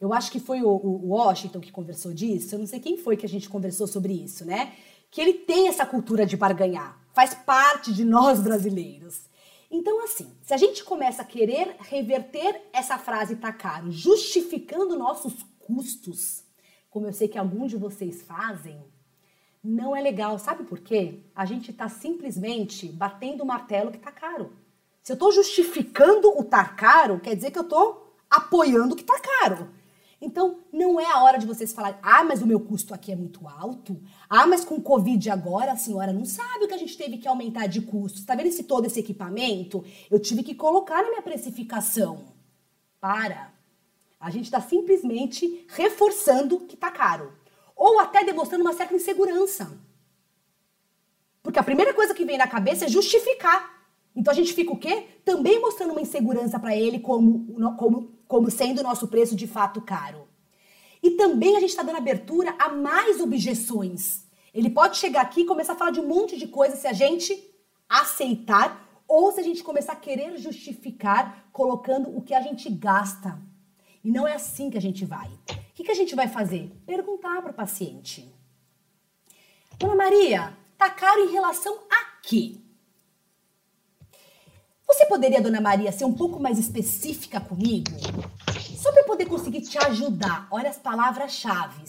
Eu 0.00 0.14
acho 0.14 0.30
que 0.30 0.38
foi 0.38 0.62
o, 0.62 0.68
o, 0.68 1.08
Washington 1.08 1.58
que 1.58 1.72
conversou 1.72 2.14
disso. 2.14 2.54
Eu 2.54 2.60
não 2.60 2.66
sei 2.68 2.78
quem 2.78 2.96
foi 2.96 3.16
que 3.16 3.26
a 3.26 3.28
gente 3.28 3.48
conversou 3.48 3.88
sobre 3.88 4.12
isso, 4.12 4.44
né? 4.44 4.72
Que 5.10 5.20
ele 5.20 5.32
tem 5.32 5.66
essa 5.66 5.84
cultura 5.84 6.24
de 6.24 6.36
barganhar. 6.36 6.96
Faz 7.12 7.34
parte 7.34 7.92
de 7.92 8.04
nós 8.04 8.38
brasileiros. 8.38 9.28
Então, 9.70 10.02
assim, 10.02 10.36
se 10.42 10.52
a 10.52 10.56
gente 10.56 10.82
começa 10.82 11.22
a 11.22 11.24
querer 11.24 11.76
reverter 11.78 12.60
essa 12.72 12.98
frase 12.98 13.36
tá 13.36 13.52
caro, 13.52 13.90
justificando 13.90 14.98
nossos 14.98 15.44
custos, 15.60 16.42
como 16.90 17.06
eu 17.06 17.12
sei 17.12 17.28
que 17.28 17.38
alguns 17.38 17.70
de 17.70 17.76
vocês 17.76 18.22
fazem, 18.22 18.82
não 19.62 19.94
é 19.94 20.00
legal. 20.00 20.38
Sabe 20.38 20.64
por 20.64 20.80
quê? 20.80 21.20
A 21.34 21.44
gente 21.44 21.70
está 21.70 21.88
simplesmente 21.88 22.88
batendo 22.88 23.42
o 23.42 23.46
martelo 23.46 23.90
que 23.90 23.98
está 23.98 24.10
caro. 24.10 24.52
Se 25.02 25.12
eu 25.12 25.14
estou 25.14 25.30
justificando 25.30 26.28
o 26.36 26.42
tá 26.42 26.64
caro, 26.64 27.20
quer 27.20 27.36
dizer 27.36 27.50
que 27.50 27.58
eu 27.58 27.62
estou 27.62 28.16
apoiando 28.28 28.94
o 28.94 28.96
que 28.96 29.02
está 29.02 29.20
caro. 29.20 29.70
Então, 30.20 30.58
não 30.70 31.00
é 31.00 31.06
a 31.06 31.22
hora 31.22 31.38
de 31.38 31.46
vocês 31.46 31.72
falarem, 31.72 31.98
ah, 32.02 32.22
mas 32.22 32.42
o 32.42 32.46
meu 32.46 32.60
custo 32.60 32.92
aqui 32.92 33.10
é 33.10 33.16
muito 33.16 33.48
alto. 33.48 33.98
Ah, 34.28 34.46
mas 34.46 34.64
com 34.64 34.74
o 34.74 34.82
Covid 34.82 35.30
agora 35.30 35.72
a 35.72 35.76
senhora 35.76 36.12
não 36.12 36.26
sabe 36.26 36.64
o 36.64 36.68
que 36.68 36.74
a 36.74 36.78
gente 36.78 36.96
teve 36.96 37.16
que 37.16 37.26
aumentar 37.26 37.66
de 37.66 37.80
custos. 37.80 38.20
Está 38.20 38.34
vendo 38.34 38.48
esse 38.48 38.64
todo 38.64 38.84
esse 38.84 39.00
equipamento? 39.00 39.82
Eu 40.10 40.20
tive 40.20 40.42
que 40.42 40.54
colocar 40.54 41.02
na 41.02 41.08
minha 41.08 41.22
precificação. 41.22 42.26
Para. 43.00 43.54
A 44.20 44.28
gente 44.28 44.44
está 44.44 44.60
simplesmente 44.60 45.64
reforçando 45.68 46.60
que 46.60 46.74
está 46.74 46.90
caro 46.90 47.32
ou 47.74 47.98
até 47.98 48.22
demonstrando 48.22 48.62
uma 48.62 48.74
certa 48.74 48.94
insegurança. 48.94 49.72
Porque 51.42 51.58
a 51.58 51.62
primeira 51.62 51.94
coisa 51.94 52.12
que 52.14 52.26
vem 52.26 52.36
na 52.36 52.46
cabeça 52.46 52.84
é 52.84 52.88
justificar. 52.88 53.80
Então 54.14 54.30
a 54.30 54.36
gente 54.36 54.52
fica 54.52 54.70
o 54.70 54.76
quê? 54.76 55.06
Também 55.24 55.58
mostrando 55.58 55.92
uma 55.92 56.02
insegurança 56.02 56.58
para 56.58 56.76
ele 56.76 56.98
como, 56.98 57.74
como, 57.78 58.12
como 58.30 58.50
sendo 58.50 58.78
o 58.80 58.82
nosso 58.90 59.06
preço 59.08 59.34
de 59.34 59.46
fato 59.46 59.80
caro. 59.80 60.22
E 61.02 61.10
também 61.22 61.56
a 61.56 61.60
gente 61.60 61.70
está 61.70 61.82
dando 61.82 62.02
abertura 62.04 62.54
a 62.58 62.68
mais 62.68 63.20
objeções. 63.20 64.24
Ele 64.54 64.70
pode 64.70 64.96
chegar 64.96 65.22
aqui 65.22 65.42
e 65.42 65.46
começar 65.52 65.74
a 65.74 65.76
falar 65.76 65.90
de 65.96 66.00
um 66.00 66.08
monte 66.14 66.38
de 66.38 66.46
coisa 66.46 66.76
se 66.76 66.86
a 66.86 66.92
gente 66.92 67.32
aceitar 67.88 68.68
ou 69.06 69.32
se 69.32 69.40
a 69.40 69.42
gente 69.42 69.62
começar 69.62 69.94
a 69.94 70.02
querer 70.06 70.36
justificar 70.38 71.48
colocando 71.52 72.16
o 72.16 72.22
que 72.22 72.34
a 72.34 72.40
gente 72.40 72.70
gasta. 72.70 73.38
E 74.04 74.10
não 74.10 74.26
é 74.26 74.34
assim 74.34 74.70
que 74.70 74.78
a 74.78 74.86
gente 74.88 75.04
vai 75.04 75.30
que, 75.80 75.84
que 75.84 75.92
a 75.92 75.94
gente 75.94 76.14
vai 76.14 76.28
fazer? 76.28 76.70
Perguntar 76.84 77.40
para 77.40 77.52
o 77.52 77.54
paciente. 77.54 78.30
Dona 79.78 79.94
Maria, 79.94 80.54
tá 80.76 80.90
caro 80.90 81.22
em 81.22 81.32
relação 81.32 81.74
a 81.90 82.20
quê? 82.22 82.56
Você 84.90 85.06
poderia, 85.06 85.40
Dona 85.40 85.60
Maria, 85.60 85.92
ser 85.92 86.04
um 86.04 86.12
pouco 86.12 86.40
mais 86.40 86.58
específica 86.58 87.40
comigo? 87.40 87.92
Só 88.76 88.90
para 88.90 89.02
eu 89.02 89.06
poder 89.06 89.26
conseguir 89.26 89.60
te 89.60 89.78
ajudar. 89.78 90.48
Olha 90.50 90.68
as 90.68 90.78
palavras-chave. 90.78 91.84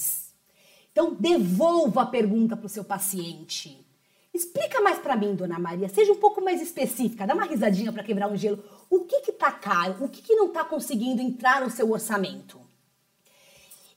Então, 0.92 1.16
devolva 1.16 2.04
a 2.04 2.06
pergunta 2.06 2.56
para 2.56 2.68
o 2.68 2.70
seu 2.70 2.84
paciente. 2.84 3.84
Explica 4.32 4.82
mais 4.82 5.00
para 5.00 5.16
mim, 5.16 5.34
Dona 5.34 5.58
Maria. 5.58 5.90
Seja 5.90 6.12
um 6.12 6.18
pouco 6.18 6.44
mais 6.44 6.62
específica. 6.62 7.26
Dá 7.26 7.34
uma 7.34 7.46
risadinha 7.46 7.92
para 7.92 8.04
quebrar 8.04 8.30
um 8.30 8.38
gelo. 8.38 8.64
O 8.88 9.00
que 9.00 9.22
que 9.22 9.32
tá 9.32 9.52
caro? 9.52 10.06
O 10.06 10.08
que 10.08 10.22
que 10.22 10.36
não 10.36 10.46
está 10.46 10.64
conseguindo 10.64 11.24
entrar 11.24 11.60
no 11.62 11.72
seu 11.72 11.90
orçamento? 11.92 12.62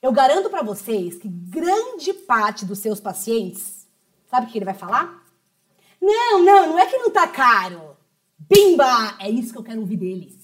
Eu 0.01 0.11
garanto 0.11 0.49
para 0.49 0.63
vocês 0.63 1.19
que 1.19 1.27
grande 1.27 2.11
parte 2.11 2.65
dos 2.65 2.79
seus 2.79 2.99
pacientes, 2.99 3.87
sabe 4.31 4.47
o 4.47 4.49
que 4.49 4.57
ele 4.57 4.65
vai 4.65 4.73
falar? 4.73 5.23
Não, 6.01 6.43
não, 6.43 6.67
não 6.69 6.79
é 6.79 6.87
que 6.87 6.97
não 6.97 7.11
tá 7.11 7.27
caro. 7.27 7.94
Bimba! 8.37 9.17
É 9.19 9.29
isso 9.29 9.51
que 9.51 9.59
eu 9.59 9.63
quero 9.63 9.81
ouvir 9.81 9.97
dele. 9.97 10.37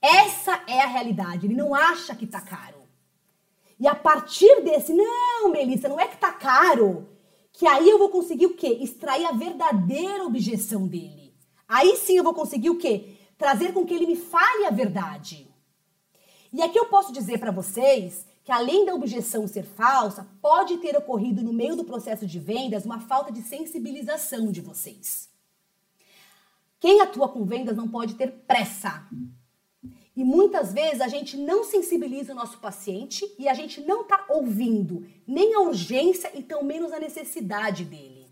Essa 0.00 0.62
é 0.66 0.82
a 0.82 0.86
realidade. 0.86 1.46
Ele 1.46 1.54
não 1.54 1.74
acha 1.74 2.14
que 2.14 2.26
tá 2.26 2.40
caro. 2.40 2.82
E 3.78 3.88
a 3.88 3.94
partir 3.94 4.62
desse, 4.62 4.92
não, 4.92 5.50
Melissa, 5.50 5.88
não 5.88 5.98
é 5.98 6.06
que 6.06 6.16
tá 6.16 6.32
caro, 6.32 7.08
que 7.52 7.66
aí 7.66 7.88
eu 7.88 7.98
vou 7.98 8.08
conseguir 8.08 8.46
o 8.46 8.54
quê? 8.54 8.78
Extrair 8.80 9.24
a 9.26 9.32
verdadeira 9.32 10.24
objeção 10.24 10.86
dele. 10.86 11.34
Aí 11.66 11.96
sim 11.96 12.16
eu 12.16 12.24
vou 12.24 12.34
conseguir 12.34 12.70
o 12.70 12.78
quê? 12.78 13.16
Trazer 13.38 13.72
com 13.72 13.84
que 13.84 13.94
ele 13.94 14.06
me 14.06 14.16
fale 14.16 14.66
a 14.66 14.70
verdade. 14.70 15.48
E 16.52 16.62
aqui 16.62 16.78
eu 16.78 16.86
posso 16.86 17.12
dizer 17.12 17.38
para 17.38 17.50
vocês 17.50 18.26
que 18.44 18.52
além 18.52 18.84
da 18.84 18.94
objeção 18.94 19.48
ser 19.48 19.64
falsa, 19.64 20.28
pode 20.40 20.76
ter 20.78 20.96
ocorrido 20.96 21.42
no 21.42 21.52
meio 21.52 21.74
do 21.74 21.84
processo 21.84 22.26
de 22.26 22.38
vendas 22.38 22.84
uma 22.84 23.00
falta 23.00 23.32
de 23.32 23.42
sensibilização 23.42 24.52
de 24.52 24.60
vocês. 24.60 25.33
Quem 26.84 27.00
atua 27.00 27.30
com 27.30 27.46
vendas 27.46 27.74
não 27.74 27.88
pode 27.88 28.12
ter 28.12 28.30
pressa. 28.46 29.08
E 30.14 30.22
muitas 30.22 30.70
vezes 30.70 31.00
a 31.00 31.08
gente 31.08 31.34
não 31.34 31.64
sensibiliza 31.64 32.34
o 32.34 32.36
nosso 32.36 32.58
paciente 32.58 33.24
e 33.38 33.48
a 33.48 33.54
gente 33.54 33.80
não 33.80 34.02
está 34.02 34.26
ouvindo 34.28 35.06
nem 35.26 35.54
a 35.54 35.60
urgência 35.60 36.30
e 36.34 36.42
tão 36.42 36.62
menos 36.62 36.92
a 36.92 37.00
necessidade 37.00 37.86
dele. 37.86 38.26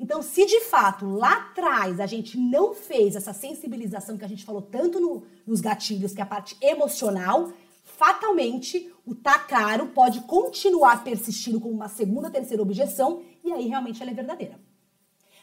Então, 0.00 0.22
se 0.22 0.46
de 0.46 0.58
fato 0.60 1.04
lá 1.04 1.34
atrás 1.34 2.00
a 2.00 2.06
gente 2.06 2.38
não 2.38 2.72
fez 2.72 3.14
essa 3.14 3.34
sensibilização 3.34 4.16
que 4.16 4.24
a 4.24 4.28
gente 4.28 4.42
falou 4.42 4.62
tanto 4.62 4.98
no, 4.98 5.24
nos 5.46 5.60
gatilhos, 5.60 6.14
que 6.14 6.20
é 6.20 6.24
a 6.24 6.26
parte 6.26 6.56
emocional, 6.62 7.52
fatalmente 7.84 8.90
o 9.04 9.14
tá 9.14 9.38
caro 9.38 9.88
pode 9.88 10.22
continuar 10.22 11.04
persistindo 11.04 11.60
como 11.60 11.74
uma 11.74 11.90
segunda, 11.90 12.30
terceira 12.30 12.62
objeção 12.62 13.22
e 13.44 13.52
aí 13.52 13.68
realmente 13.68 14.00
ela 14.00 14.12
é 14.12 14.14
verdadeira. 14.14 14.58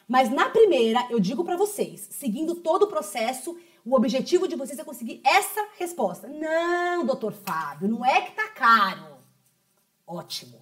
Mas 0.07 0.29
na 0.29 0.49
primeira, 0.49 1.05
eu 1.09 1.19
digo 1.19 1.43
para 1.43 1.57
vocês, 1.57 2.07
seguindo 2.11 2.55
todo 2.55 2.83
o 2.83 2.87
processo, 2.87 3.57
o 3.83 3.95
objetivo 3.95 4.47
de 4.47 4.55
vocês 4.55 4.79
é 4.79 4.83
conseguir 4.83 5.21
essa 5.23 5.67
resposta. 5.77 6.27
Não, 6.27 7.05
doutor 7.05 7.33
Fábio, 7.33 7.87
não 7.87 8.05
é 8.05 8.21
que 8.21 8.31
tá 8.31 8.47
caro. 8.49 9.17
Ótimo. 10.05 10.61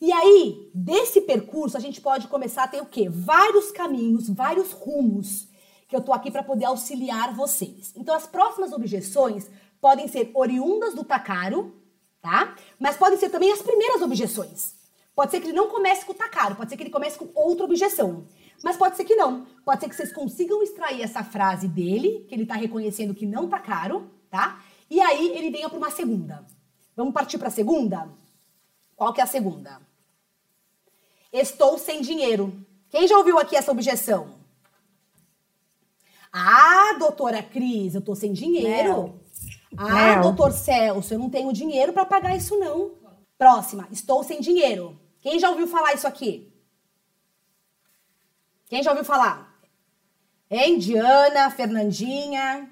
E 0.00 0.12
aí, 0.12 0.70
desse 0.74 1.22
percurso, 1.22 1.76
a 1.76 1.80
gente 1.80 2.00
pode 2.00 2.28
começar 2.28 2.64
a 2.64 2.68
ter 2.68 2.82
o 2.82 2.86
quê? 2.86 3.08
Vários 3.08 3.70
caminhos, 3.70 4.28
vários 4.28 4.72
rumos 4.72 5.48
que 5.88 5.96
eu 5.96 6.02
tô 6.02 6.12
aqui 6.12 6.30
para 6.30 6.42
poder 6.42 6.66
auxiliar 6.66 7.34
vocês. 7.34 7.92
Então, 7.96 8.14
as 8.14 8.26
próximas 8.26 8.72
objeções 8.72 9.48
podem 9.80 10.08
ser 10.08 10.30
oriundas 10.34 10.94
do 10.94 11.04
Takaro, 11.04 11.74
tá? 12.20 12.56
Mas 12.78 12.96
podem 12.96 13.18
ser 13.18 13.30
também 13.30 13.52
as 13.52 13.62
primeiras 13.62 14.02
objeções. 14.02 14.74
Pode 15.14 15.30
ser 15.30 15.40
que 15.40 15.46
ele 15.46 15.56
não 15.56 15.68
comece 15.68 16.04
com 16.04 16.12
o 16.12 16.16
Takaro, 16.16 16.56
pode 16.56 16.68
ser 16.68 16.76
que 16.76 16.82
ele 16.82 16.90
comece 16.90 17.18
com 17.18 17.30
outra 17.34 17.64
objeção. 17.64 18.26
Mas 18.62 18.76
pode 18.76 18.96
ser 18.96 19.04
que 19.04 19.14
não. 19.14 19.46
Pode 19.64 19.80
ser 19.80 19.88
que 19.88 19.96
vocês 19.96 20.12
consigam 20.12 20.62
extrair 20.62 21.02
essa 21.02 21.22
frase 21.22 21.68
dele, 21.68 22.24
que 22.28 22.34
ele 22.34 22.42
está 22.42 22.54
reconhecendo 22.54 23.14
que 23.14 23.26
não 23.26 23.48
tá 23.48 23.58
caro, 23.58 24.10
tá? 24.30 24.62
E 24.88 25.00
aí 25.00 25.36
ele 25.36 25.50
venha 25.50 25.68
para 25.68 25.78
uma 25.78 25.90
segunda. 25.90 26.44
Vamos 26.94 27.12
partir 27.12 27.38
para 27.38 27.48
a 27.48 27.50
segunda? 27.50 28.08
Qual 28.94 29.12
que 29.12 29.20
é 29.20 29.24
a 29.24 29.26
segunda? 29.26 29.80
Estou 31.32 31.76
sem 31.78 32.00
dinheiro. 32.00 32.54
Quem 32.88 33.06
já 33.06 33.18
ouviu 33.18 33.38
aqui 33.38 33.56
essa 33.56 33.72
objeção? 33.72 34.36
Ah, 36.32 36.94
doutora 36.98 37.42
Cris, 37.42 37.94
eu 37.94 38.00
tô 38.00 38.14
sem 38.14 38.32
dinheiro. 38.32 38.88
Não. 38.88 39.20
Ah, 39.76 40.16
Mel. 40.16 40.22
doutor 40.22 40.52
Celso, 40.52 41.12
eu 41.12 41.18
não 41.18 41.28
tenho 41.28 41.52
dinheiro 41.52 41.92
para 41.92 42.06
pagar 42.06 42.36
isso 42.36 42.58
não. 42.58 42.92
Próxima, 43.36 43.86
estou 43.90 44.22
sem 44.24 44.40
dinheiro. 44.40 44.98
Quem 45.20 45.38
já 45.38 45.50
ouviu 45.50 45.66
falar 45.66 45.92
isso 45.92 46.06
aqui? 46.06 46.52
Quem 48.68 48.82
já 48.82 48.90
ouviu 48.90 49.04
falar? 49.04 49.54
Hein, 50.50 50.78
Diana, 50.78 51.50
Fernandinha, 51.50 52.68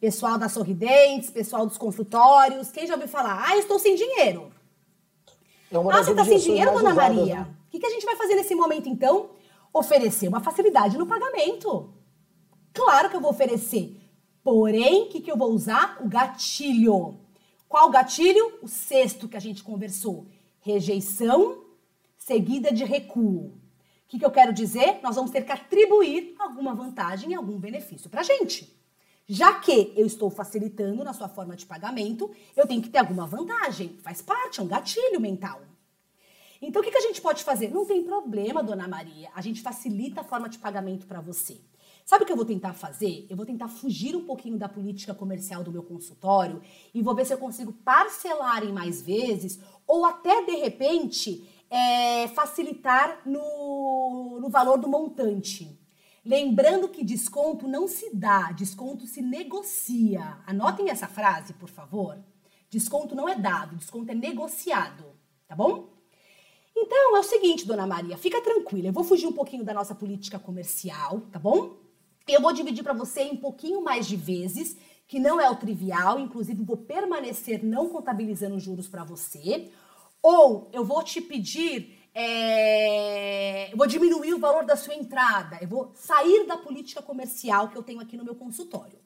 pessoal 0.00 0.38
da 0.38 0.48
Sorridentes, 0.48 1.30
pessoal 1.30 1.66
dos 1.66 1.78
consultórios. 1.78 2.70
Quem 2.70 2.86
já 2.86 2.94
ouviu 2.94 3.08
falar? 3.08 3.44
Ah, 3.46 3.56
estou 3.56 3.78
sem 3.78 3.94
dinheiro. 3.94 4.52
É 5.70 5.76
ah, 5.76 6.02
você 6.04 6.10
está 6.10 6.24
sem 6.24 6.38
dinheiro, 6.38 6.72
dona 6.72 6.94
Maria? 6.94 7.22
O 7.22 7.26
né? 7.26 7.56
que, 7.70 7.78
que, 7.78 7.80
que 7.80 7.86
a 7.86 7.90
gente 7.90 8.04
vai 8.04 8.16
fazer 8.16 8.34
nesse 8.34 8.54
momento, 8.54 8.88
então? 8.88 9.30
Oferecer 9.72 10.28
uma 10.28 10.40
facilidade 10.40 10.96
no 10.96 11.06
pagamento. 11.06 11.92
Claro 12.72 13.10
que 13.10 13.16
eu 13.16 13.20
vou 13.20 13.30
oferecer. 13.30 14.00
Porém, 14.44 15.04
o 15.04 15.08
que, 15.08 15.20
que 15.20 15.30
eu 15.30 15.36
vou 15.36 15.50
usar? 15.50 15.98
O 16.02 16.08
gatilho. 16.08 17.18
Qual 17.68 17.90
gatilho? 17.90 18.58
O 18.62 18.68
sexto 18.68 19.28
que 19.28 19.36
a 19.36 19.40
gente 19.40 19.64
conversou. 19.64 20.26
Rejeição 20.60 21.64
seguida 22.16 22.72
de 22.72 22.84
recuo. 22.84 23.55
O 24.06 24.08
que, 24.08 24.20
que 24.20 24.24
eu 24.24 24.30
quero 24.30 24.52
dizer? 24.52 25.00
Nós 25.02 25.16
vamos 25.16 25.32
ter 25.32 25.44
que 25.44 25.50
atribuir 25.50 26.36
alguma 26.38 26.72
vantagem 26.72 27.32
e 27.32 27.34
algum 27.34 27.58
benefício 27.58 28.08
para 28.08 28.20
a 28.20 28.24
gente. 28.24 28.72
Já 29.26 29.58
que 29.58 29.92
eu 29.96 30.06
estou 30.06 30.30
facilitando 30.30 31.02
na 31.02 31.12
sua 31.12 31.28
forma 31.28 31.56
de 31.56 31.66
pagamento, 31.66 32.30
eu 32.56 32.68
tenho 32.68 32.80
que 32.80 32.88
ter 32.88 32.98
alguma 32.98 33.26
vantagem. 33.26 33.98
Faz 34.02 34.22
parte, 34.22 34.60
é 34.60 34.62
um 34.62 34.68
gatilho 34.68 35.20
mental. 35.20 35.60
Então, 36.62 36.80
o 36.80 36.84
que, 36.84 36.92
que 36.92 36.98
a 36.98 37.02
gente 37.02 37.20
pode 37.20 37.42
fazer? 37.42 37.68
Não 37.68 37.84
tem 37.84 38.04
problema, 38.04 38.62
dona 38.62 38.86
Maria. 38.86 39.28
A 39.34 39.40
gente 39.40 39.60
facilita 39.60 40.20
a 40.20 40.24
forma 40.24 40.48
de 40.48 40.58
pagamento 40.58 41.04
para 41.04 41.20
você. 41.20 41.60
Sabe 42.04 42.22
o 42.22 42.26
que 42.26 42.32
eu 42.32 42.36
vou 42.36 42.46
tentar 42.46 42.72
fazer? 42.74 43.26
Eu 43.28 43.36
vou 43.36 43.44
tentar 43.44 43.66
fugir 43.66 44.14
um 44.14 44.24
pouquinho 44.24 44.56
da 44.56 44.68
política 44.68 45.12
comercial 45.12 45.64
do 45.64 45.72
meu 45.72 45.82
consultório 45.82 46.62
e 46.94 47.02
vou 47.02 47.16
ver 47.16 47.26
se 47.26 47.34
eu 47.34 47.38
consigo 47.38 47.72
parcelar 47.72 48.62
em 48.62 48.72
mais 48.72 49.02
vezes 49.02 49.58
ou 49.84 50.04
até, 50.04 50.44
de 50.44 50.52
repente, 50.52 51.44
é, 51.76 52.26
facilitar 52.28 53.20
no, 53.26 54.38
no 54.40 54.48
valor 54.48 54.78
do 54.78 54.88
montante. 54.88 55.78
Lembrando 56.24 56.88
que 56.88 57.04
desconto 57.04 57.68
não 57.68 57.86
se 57.86 58.14
dá, 58.14 58.50
desconto 58.50 59.06
se 59.06 59.20
negocia. 59.20 60.38
Anotem 60.46 60.88
essa 60.88 61.06
frase, 61.06 61.52
por 61.52 61.68
favor. 61.68 62.18
Desconto 62.70 63.14
não 63.14 63.28
é 63.28 63.34
dado, 63.34 63.76
desconto 63.76 64.10
é 64.10 64.14
negociado, 64.14 65.04
tá 65.46 65.54
bom? 65.54 65.90
Então 66.74 67.16
é 67.16 67.20
o 67.20 67.22
seguinte, 67.22 67.66
dona 67.66 67.86
Maria, 67.86 68.16
fica 68.16 68.40
tranquila. 68.40 68.88
Eu 68.88 68.92
vou 68.92 69.04
fugir 69.04 69.26
um 69.26 69.32
pouquinho 69.32 69.62
da 69.62 69.74
nossa 69.74 69.94
política 69.94 70.38
comercial, 70.38 71.20
tá 71.30 71.38
bom? 71.38 71.76
Eu 72.26 72.40
vou 72.40 72.54
dividir 72.54 72.82
para 72.82 72.94
você 72.94 73.22
em 73.22 73.32
um 73.32 73.36
pouquinho 73.36 73.82
mais 73.82 74.06
de 74.06 74.16
vezes, 74.16 74.76
que 75.06 75.20
não 75.20 75.38
é 75.38 75.48
o 75.48 75.56
trivial, 75.56 76.18
inclusive 76.18 76.64
vou 76.64 76.78
permanecer 76.78 77.62
não 77.62 77.90
contabilizando 77.90 78.58
juros 78.58 78.88
para 78.88 79.04
você. 79.04 79.70
Ou 80.28 80.68
eu 80.72 80.84
vou 80.84 81.04
te 81.04 81.20
pedir 81.20 81.96
é, 82.12 83.70
eu 83.72 83.76
vou 83.76 83.86
diminuir 83.86 84.34
o 84.34 84.40
valor 84.40 84.64
da 84.64 84.74
sua 84.74 84.96
entrada, 84.96 85.56
eu 85.62 85.68
vou 85.68 85.92
sair 85.94 86.46
da 86.48 86.56
política 86.56 87.00
comercial 87.00 87.68
que 87.68 87.76
eu 87.76 87.82
tenho 87.82 88.00
aqui 88.00 88.16
no 88.16 88.24
meu 88.24 88.34
consultório. 88.34 88.98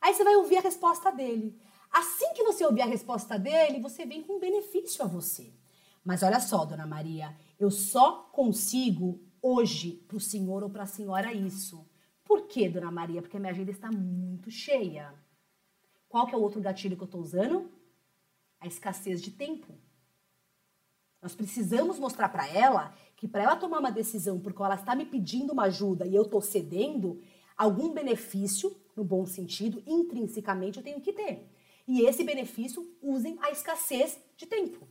Aí 0.00 0.12
você 0.12 0.24
vai 0.24 0.34
ouvir 0.34 0.56
a 0.56 0.60
resposta 0.60 1.12
dele. 1.12 1.56
Assim 1.88 2.32
que 2.34 2.42
você 2.42 2.66
ouvir 2.66 2.80
a 2.80 2.86
resposta 2.86 3.38
dele, 3.38 3.78
você 3.78 4.04
vem 4.04 4.24
com 4.24 4.40
benefício 4.40 5.04
a 5.04 5.06
você. 5.06 5.54
Mas 6.02 6.24
olha 6.24 6.40
só, 6.40 6.64
dona 6.64 6.84
Maria, 6.86 7.36
eu 7.56 7.70
só 7.70 8.22
consigo 8.32 9.22
hoje 9.40 10.04
para 10.08 10.16
o 10.16 10.20
senhor 10.20 10.64
ou 10.64 10.70
para 10.70 10.82
a 10.82 10.86
senhora 10.86 11.32
isso. 11.32 11.88
Por 12.24 12.48
quê, 12.48 12.68
dona 12.68 12.90
Maria? 12.90 13.22
Porque 13.22 13.36
a 13.36 13.40
minha 13.40 13.52
agenda 13.52 13.70
está 13.70 13.92
muito 13.92 14.50
cheia. 14.50 15.14
Qual 16.08 16.26
que 16.26 16.34
é 16.34 16.38
o 16.38 16.42
outro 16.42 16.60
gatilho 16.60 16.96
que 16.96 17.02
eu 17.02 17.06
estou 17.06 17.20
usando? 17.20 17.70
A 18.58 18.66
escassez 18.66 19.22
de 19.22 19.30
tempo. 19.30 19.78
Nós 21.24 21.34
precisamos 21.34 21.98
mostrar 21.98 22.28
para 22.28 22.46
ela 22.46 22.94
que 23.16 23.26
para 23.26 23.42
ela 23.42 23.56
tomar 23.56 23.78
uma 23.78 23.90
decisão 23.90 24.38
porque 24.38 24.62
ela 24.62 24.74
está 24.74 24.94
me 24.94 25.06
pedindo 25.06 25.54
uma 25.54 25.62
ajuda 25.62 26.06
e 26.06 26.14
eu 26.14 26.20
estou 26.20 26.42
cedendo, 26.42 27.18
algum 27.56 27.94
benefício, 27.94 28.76
no 28.94 29.02
bom 29.02 29.24
sentido, 29.24 29.82
intrinsecamente 29.86 30.76
eu 30.76 30.84
tenho 30.84 31.00
que 31.00 31.14
ter. 31.14 31.50
E 31.88 32.02
esse 32.02 32.22
benefício 32.22 32.86
usem 33.00 33.38
a 33.40 33.50
escassez 33.50 34.18
de 34.36 34.44
tempo. 34.44 34.86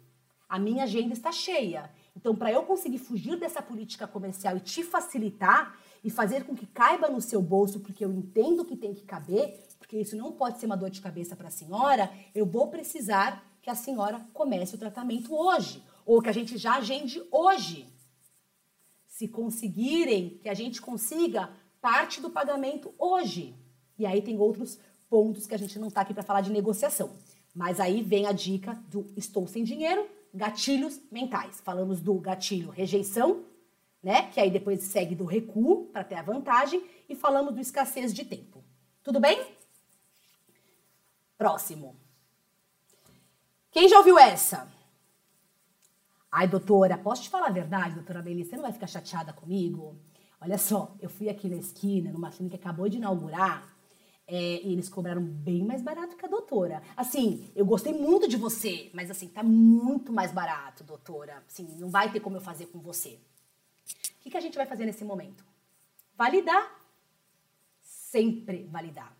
A 0.49 0.57
minha 0.57 0.85
agenda 0.85 1.13
está 1.13 1.31
cheia. 1.31 1.91
Então, 2.17 2.35
para 2.35 2.51
eu 2.51 2.63
conseguir 2.63 2.97
fugir 2.97 3.37
dessa 3.37 3.61
política 3.61 4.07
comercial 4.07 4.57
e 4.57 4.59
te 4.59 4.83
facilitar 4.83 5.77
e 6.03 6.09
fazer 6.09 6.45
com 6.45 6.55
que 6.55 6.65
caiba 6.65 7.09
no 7.09 7.21
seu 7.21 7.43
bolso, 7.43 7.79
porque 7.79 8.03
eu 8.03 8.11
entendo 8.11 8.65
que 8.65 8.75
tem 8.75 8.95
que 8.95 9.03
caber, 9.03 9.67
porque 9.77 9.99
isso 9.99 10.17
não 10.17 10.31
pode 10.31 10.59
ser 10.59 10.65
uma 10.65 10.77
dor 10.77 10.89
de 10.89 10.99
cabeça 10.99 11.35
para 11.35 11.49
a 11.49 11.51
senhora, 11.51 12.11
eu 12.33 12.43
vou 12.43 12.69
precisar 12.69 13.47
que 13.61 13.69
a 13.69 13.75
senhora 13.75 14.19
comece 14.33 14.73
o 14.73 14.79
tratamento 14.79 15.31
hoje 15.31 15.92
ou 16.05 16.21
que 16.21 16.29
a 16.29 16.33
gente 16.33 16.57
já 16.57 16.75
agende 16.75 17.21
hoje. 17.31 17.87
Se 19.07 19.27
conseguirem, 19.27 20.39
que 20.41 20.49
a 20.49 20.53
gente 20.53 20.81
consiga 20.81 21.49
parte 21.81 22.21
do 22.21 22.29
pagamento 22.29 22.93
hoje. 22.97 23.55
E 23.97 24.05
aí 24.05 24.21
tem 24.21 24.39
outros 24.39 24.79
pontos 25.09 25.45
que 25.45 25.53
a 25.53 25.57
gente 25.57 25.77
não 25.77 25.89
está 25.89 26.01
aqui 26.01 26.13
para 26.13 26.23
falar 26.23 26.41
de 26.41 26.51
negociação. 26.51 27.15
Mas 27.53 27.79
aí 27.79 28.01
vem 28.01 28.25
a 28.25 28.31
dica 28.31 28.73
do 28.87 29.05
estou 29.15 29.47
sem 29.47 29.63
dinheiro, 29.63 30.09
gatilhos 30.33 30.99
mentais. 31.11 31.61
Falamos 31.61 32.01
do 32.01 32.15
gatilho 32.15 32.71
rejeição, 32.71 33.45
né? 34.01 34.31
Que 34.31 34.39
aí 34.39 34.49
depois 34.49 34.81
segue 34.81 35.13
do 35.13 35.25
recuo 35.25 35.85
para 35.87 36.03
ter 36.03 36.15
a 36.15 36.23
vantagem 36.23 36.83
e 37.07 37.15
falamos 37.15 37.53
do 37.53 37.61
escassez 37.61 38.13
de 38.13 38.25
tempo. 38.25 38.63
Tudo 39.03 39.19
bem? 39.19 39.45
Próximo. 41.37 41.95
Quem 43.69 43.87
já 43.87 43.97
ouviu 43.97 44.17
essa? 44.17 44.71
Ai, 46.35 46.47
doutora, 46.47 46.97
posso 46.97 47.21
te 47.21 47.29
falar 47.29 47.45
a 47.45 47.51
verdade, 47.51 47.93
doutora 47.93 48.23
Melissa? 48.23 48.49
Você 48.49 48.55
não 48.55 48.63
vai 48.63 48.73
ficar 48.73 48.87
chateada 48.87 49.31
comigo? 49.31 49.95
Olha 50.41 50.57
só, 50.57 50.95
eu 50.99 51.07
fui 51.07 51.29
aqui 51.29 51.47
na 51.47 51.57
esquina, 51.57 52.11
numa 52.11 52.31
clínica 52.31 52.57
que 52.57 52.63
acabou 52.63 52.89
de 52.89 52.97
inaugurar, 52.97 53.71
é, 54.25 54.59
e 54.63 54.73
eles 54.73 54.89
cobraram 54.89 55.21
bem 55.23 55.63
mais 55.63 55.83
barato 55.83 56.17
que 56.17 56.25
a 56.25 56.27
doutora. 56.27 56.81
Assim, 56.97 57.51
eu 57.55 57.63
gostei 57.63 57.93
muito 57.93 58.27
de 58.27 58.35
você, 58.35 58.89
mas 58.95 59.11
assim, 59.11 59.27
tá 59.27 59.43
muito 59.43 60.11
mais 60.11 60.31
barato, 60.31 60.83
doutora. 60.83 61.43
Assim, 61.47 61.67
não 61.77 61.91
vai 61.91 62.11
ter 62.11 62.19
como 62.19 62.37
eu 62.37 62.41
fazer 62.41 62.65
com 62.65 62.79
você. 62.79 63.19
O 64.17 64.23
que, 64.23 64.31
que 64.31 64.37
a 64.37 64.41
gente 64.41 64.57
vai 64.57 64.65
fazer 64.65 64.87
nesse 64.87 65.05
momento? 65.05 65.45
Validar. 66.17 66.79
Sempre 67.79 68.63
validar. 68.71 69.15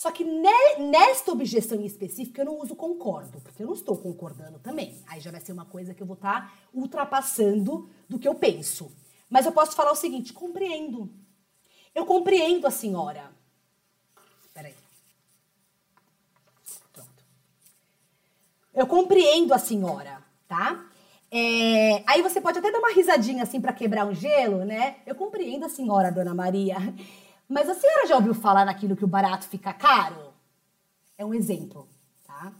Só 0.00 0.10
que 0.10 0.24
nesta 0.24 1.30
objeção 1.30 1.78
em 1.78 1.84
específico 1.84 2.40
eu 2.40 2.46
não 2.46 2.58
uso 2.58 2.74
concordo, 2.74 3.38
porque 3.42 3.62
eu 3.62 3.66
não 3.66 3.74
estou 3.74 3.98
concordando 3.98 4.58
também. 4.58 4.98
Aí 5.06 5.20
já 5.20 5.30
vai 5.30 5.42
ser 5.42 5.52
uma 5.52 5.66
coisa 5.66 5.92
que 5.92 6.02
eu 6.02 6.06
vou 6.06 6.16
estar 6.16 6.40
tá 6.40 6.54
ultrapassando 6.72 7.86
do 8.08 8.18
que 8.18 8.26
eu 8.26 8.34
penso. 8.34 8.90
Mas 9.28 9.44
eu 9.44 9.52
posso 9.52 9.76
falar 9.76 9.92
o 9.92 9.94
seguinte: 9.94 10.32
compreendo. 10.32 11.12
Eu 11.94 12.06
compreendo 12.06 12.66
a 12.66 12.70
senhora. 12.70 13.30
Peraí. 14.54 14.74
Pronto. 16.94 17.22
Eu 18.72 18.86
compreendo 18.86 19.52
a 19.52 19.58
senhora, 19.58 20.24
tá? 20.48 20.82
É, 21.30 22.02
aí 22.06 22.22
você 22.22 22.40
pode 22.40 22.58
até 22.58 22.72
dar 22.72 22.78
uma 22.78 22.94
risadinha 22.94 23.42
assim 23.42 23.60
para 23.60 23.74
quebrar 23.74 24.06
um 24.06 24.14
gelo, 24.14 24.64
né? 24.64 24.96
Eu 25.04 25.14
compreendo 25.14 25.66
a 25.66 25.68
senhora, 25.68 26.10
dona 26.10 26.32
Maria. 26.32 26.78
Mas 27.50 27.68
a 27.68 27.74
senhora 27.74 28.06
já 28.06 28.14
ouviu 28.14 28.32
falar 28.32 28.64
naquilo 28.64 28.94
que 28.94 29.04
o 29.04 29.08
barato 29.08 29.44
fica 29.48 29.72
caro? 29.72 30.32
É 31.18 31.26
um 31.26 31.34
exemplo, 31.34 31.88
tá? 32.24 32.52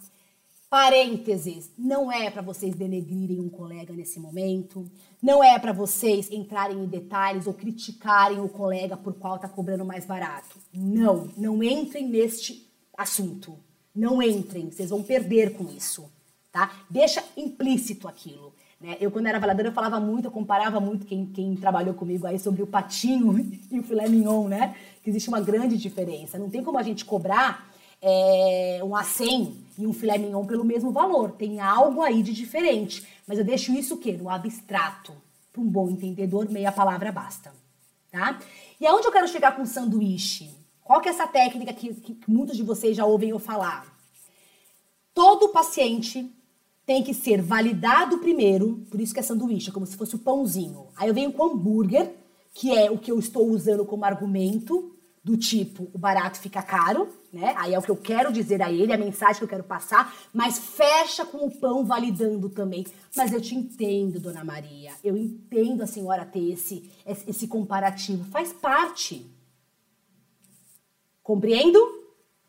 Parênteses, 0.69 1.71
não 1.79 2.11
é 2.11 2.29
para 2.29 2.43
vocês 2.43 2.75
denegrirem 2.75 3.39
um 3.39 3.49
colega 3.49 3.93
nesse 3.93 4.19
momento, 4.19 4.91
não 5.23 5.45
é 5.45 5.57
para 5.61 5.73
vocês 5.73 6.29
entrarem 6.33 6.77
em 6.77 6.87
detalhes 6.87 7.47
ou 7.47 7.55
criticarem 7.55 8.41
o 8.41 8.49
colega 8.49 8.97
por 8.97 9.15
qual 9.15 9.37
está 9.37 9.49
cobrando 9.49 9.85
mais 9.85 10.05
barato. 10.05 10.57
Não, 10.75 11.29
não 11.37 11.63
entrem 11.63 12.09
neste 12.09 12.69
assunto. 12.99 13.57
Não 13.95 14.21
entrem, 14.21 14.73
vocês 14.73 14.91
vão 14.91 15.05
perder 15.05 15.55
com 15.55 15.65
isso, 15.71 16.11
tá? 16.51 16.85
Deixa 16.91 17.25
implícito 17.37 18.09
aquilo. 18.09 18.53
Né? 18.81 18.97
Eu, 19.01 19.11
quando 19.11 19.27
era 19.27 19.37
avaliadora, 19.37 19.69
eu 19.69 19.73
falava 19.73 20.01
muito, 20.01 20.25
eu 20.25 20.31
comparava 20.31 20.81
muito 20.81 21.07
quem, 21.07 21.27
quem 21.27 21.55
trabalhou 21.55 21.95
comigo 21.95 22.27
aí 22.27 22.39
sobre 22.39 22.63
o 22.63 22.67
patinho 22.67 23.39
e 23.71 23.79
o 23.79 23.83
filé 23.83 24.09
mignon, 24.09 24.49
né? 24.49 24.75
Que 25.03 25.11
existe 25.11 25.29
uma 25.29 25.41
grande 25.41 25.77
diferença. 25.77 26.39
Não 26.39 26.49
tem 26.49 26.65
como 26.65 26.79
a 26.79 26.83
gente 26.83 27.05
cobrar 27.05 27.71
é, 28.01 28.81
um 28.83 28.91
A100 28.91 29.53
e 29.79 29.87
um 29.87 29.93
filé 29.93 30.17
mignon 30.17 30.47
pelo 30.47 30.65
mesmo 30.65 30.91
valor. 30.91 31.33
Tem 31.33 31.61
algo 31.61 32.01
aí 32.01 32.23
de 32.23 32.33
diferente. 32.33 33.07
Mas 33.27 33.39
eu 33.39 33.45
deixo 33.45 33.73
isso 33.73 33.95
o 33.95 33.99
quê? 33.99 34.13
No 34.13 34.31
abstrato. 34.31 35.13
Para 35.53 35.61
um 35.61 35.69
bom 35.69 35.91
entendedor, 35.91 36.49
meia 36.51 36.73
palavra 36.73 37.13
basta. 37.13 37.53
Tá? 38.11 38.39
E 38.81 38.87
aonde 38.87 39.07
eu 39.07 39.13
quero 39.13 39.29
chegar 39.29 39.55
com 39.55 39.63
o 39.63 39.67
sanduíche? 39.67 40.51
Qual 40.83 41.01
que 41.01 41.09
é 41.09 41.13
essa 41.13 41.27
técnica 41.27 41.73
que, 41.73 41.95
que 41.95 42.19
muitos 42.27 42.57
de 42.57 42.63
vocês 42.63 42.97
já 42.97 43.05
ouvem 43.05 43.31
eu 43.31 43.39
falar? 43.39 43.87
Todo 45.15 45.51
paciente 45.51 46.29
tem 46.87 47.03
que 47.03 47.15
ser 47.15 47.41
validado 47.41 48.19
primeiro, 48.19 48.85
por 48.91 49.01
isso 49.01 49.15
que 49.15 49.21
é 49.21 49.23
sanduíche, 49.23 49.71
é 49.71 49.73
como 49.73 49.87
se 49.87 49.97
fosse 49.97 50.17
o 50.17 50.19
pãozinho. 50.19 50.89
Aí 50.97 51.09
eu 51.09 51.15
venho 51.15 51.33
com 51.33 51.45
hambúrguer, 51.45 52.15
que 52.53 52.77
é 52.77 52.91
o 52.91 52.99
que 52.99 53.13
eu 53.13 53.19
estou 53.19 53.49
usando 53.49 53.85
como 53.85 54.05
argumento, 54.05 54.97
do 55.23 55.37
tipo, 55.37 55.91
o 55.93 55.99
barato 55.99 56.39
fica 56.39 56.63
caro, 56.63 57.09
né? 57.31 57.55
Aí 57.59 57.75
é 57.75 57.79
o 57.79 57.83
que 57.83 57.91
eu 57.91 57.97
quero 57.97 58.33
dizer 58.33 58.63
a 58.63 58.73
ele, 58.73 58.93
a 58.93 58.99
mensagem 58.99 59.37
que 59.37 59.45
eu 59.45 59.49
quero 59.49 59.65
passar, 59.65 60.15
mas 60.33 60.59
fecha 60.59 61.27
com 61.27 61.47
o 61.47 61.51
pão 61.51 61.85
validando 61.85 62.49
também. 62.49 62.87
Mas 63.15 63.33
eu 63.33 63.41
te 63.41 63.55
entendo, 63.55 64.19
dona 64.19 64.43
Maria, 64.43 64.93
eu 65.05 65.17
entendo 65.17 65.83
a 65.83 65.87
senhora 65.87 66.25
ter 66.25 66.53
esse, 66.53 66.91
esse 67.05 67.47
comparativo, 67.47 68.25
faz 68.31 68.53
parte. 68.53 69.31
Compreendo? 71.23 71.79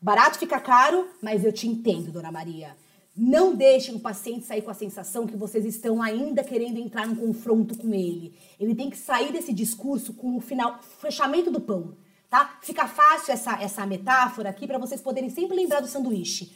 Barato 0.01 0.39
fica 0.39 0.59
caro, 0.59 1.07
mas 1.21 1.43
eu 1.43 1.51
te 1.51 1.67
entendo, 1.67 2.11
dona 2.11 2.31
Maria. 2.31 2.75
Não 3.23 3.53
deixem 3.53 3.93
o 3.93 3.99
paciente 3.99 4.47
sair 4.47 4.63
com 4.63 4.71
a 4.71 4.73
sensação 4.73 5.27
que 5.27 5.37
vocês 5.37 5.63
estão 5.63 6.01
ainda 6.01 6.43
querendo 6.43 6.79
entrar 6.79 7.05
num 7.05 7.15
confronto 7.15 7.77
com 7.77 7.93
ele. 7.93 8.33
Ele 8.59 8.73
tem 8.73 8.89
que 8.89 8.97
sair 8.97 9.31
desse 9.31 9.53
discurso 9.53 10.11
com 10.15 10.37
o 10.37 10.41
final, 10.41 10.79
fechamento 10.99 11.51
do 11.51 11.61
pão, 11.61 11.95
tá? 12.31 12.57
Fica 12.63 12.87
fácil 12.87 13.31
essa, 13.31 13.61
essa 13.61 13.85
metáfora 13.85 14.49
aqui 14.49 14.65
para 14.65 14.79
vocês 14.79 14.99
poderem 14.99 15.29
sempre 15.29 15.55
lembrar 15.55 15.81
do 15.81 15.87
sanduíche. 15.87 16.51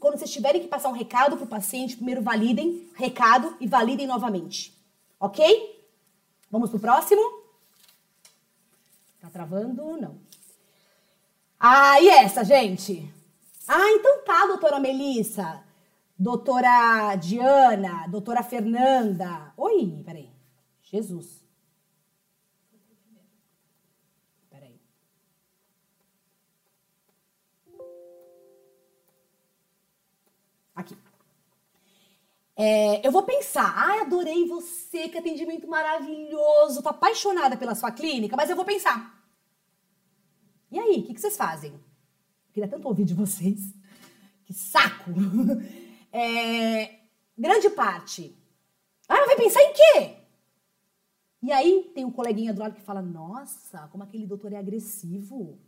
Quando 0.00 0.18
vocês 0.18 0.32
tiverem 0.32 0.60
que 0.60 0.66
passar 0.66 0.88
um 0.88 0.92
recado 0.92 1.36
para 1.36 1.44
o 1.44 1.48
paciente, 1.48 1.94
primeiro 1.94 2.20
validem 2.20 2.90
recado 2.96 3.56
e 3.60 3.68
validem 3.68 4.08
novamente. 4.08 4.76
Ok? 5.20 5.86
Vamos 6.50 6.68
pro 6.68 6.80
próximo? 6.80 7.22
Tá 9.20 9.30
travando? 9.30 9.96
Não. 10.00 10.18
Ah, 11.60 12.00
e 12.00 12.08
essa, 12.08 12.42
gente? 12.42 13.08
Ah, 13.68 13.88
então 13.92 14.24
tá, 14.24 14.46
doutora 14.46 14.80
Melissa. 14.80 15.64
Doutora 16.18 17.14
Diana, 17.16 18.06
doutora 18.08 18.42
Fernanda. 18.42 19.52
Oi, 19.54 20.02
peraí. 20.02 20.30
Jesus. 20.82 21.44
Peraí. 24.48 24.80
Aqui. 30.74 30.96
É, 32.56 33.06
eu 33.06 33.12
vou 33.12 33.22
pensar. 33.24 33.74
Ai, 33.76 34.00
adorei 34.00 34.46
você, 34.46 35.10
que 35.10 35.18
atendimento 35.18 35.68
maravilhoso. 35.68 36.82
Tô 36.82 36.88
apaixonada 36.88 37.58
pela 37.58 37.74
sua 37.74 37.92
clínica, 37.92 38.36
mas 38.36 38.48
eu 38.48 38.56
vou 38.56 38.64
pensar. 38.64 39.22
E 40.70 40.78
aí, 40.78 41.00
o 41.00 41.04
que, 41.04 41.12
que 41.12 41.20
vocês 41.20 41.36
fazem? 41.36 41.72
Eu 41.72 42.52
queria 42.54 42.70
tanto 42.70 42.88
ouvir 42.88 43.04
de 43.04 43.12
vocês. 43.12 43.74
Que 44.46 44.54
saco! 44.54 45.10
É, 46.18 47.00
grande 47.36 47.68
parte. 47.68 48.34
Ah, 49.06 49.26
vai 49.26 49.36
pensar 49.36 49.60
em 49.60 49.72
quê? 49.74 50.16
E 51.42 51.52
aí 51.52 51.90
tem 51.94 52.06
um 52.06 52.10
coleguinha 52.10 52.54
do 52.54 52.60
lado 52.60 52.74
que 52.74 52.80
fala: 52.80 53.02
Nossa, 53.02 53.86
como 53.88 54.02
aquele 54.02 54.26
doutor 54.26 54.50
é 54.54 54.56
agressivo. 54.56 55.60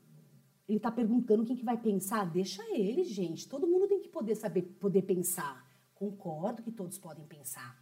Ele 0.67 0.81
tá 0.81 0.91
perguntando 0.91 1.45
quem 1.45 1.55
que 1.55 1.65
vai 1.65 1.77
pensar. 1.77 2.25
Deixa 2.25 2.63
ele, 2.75 3.05
gente. 3.05 3.47
Todo 3.47 3.67
mundo 3.67 3.87
tem 3.89 4.01
que 4.01 4.09
poder 4.09 4.37
saber, 4.37 4.63
poder 4.63 5.03
pensar. 5.03 5.67
Concordo 5.95 6.63
que 6.63 6.73
todos 6.73 6.97
podem 6.97 7.27
pensar. 7.27 7.79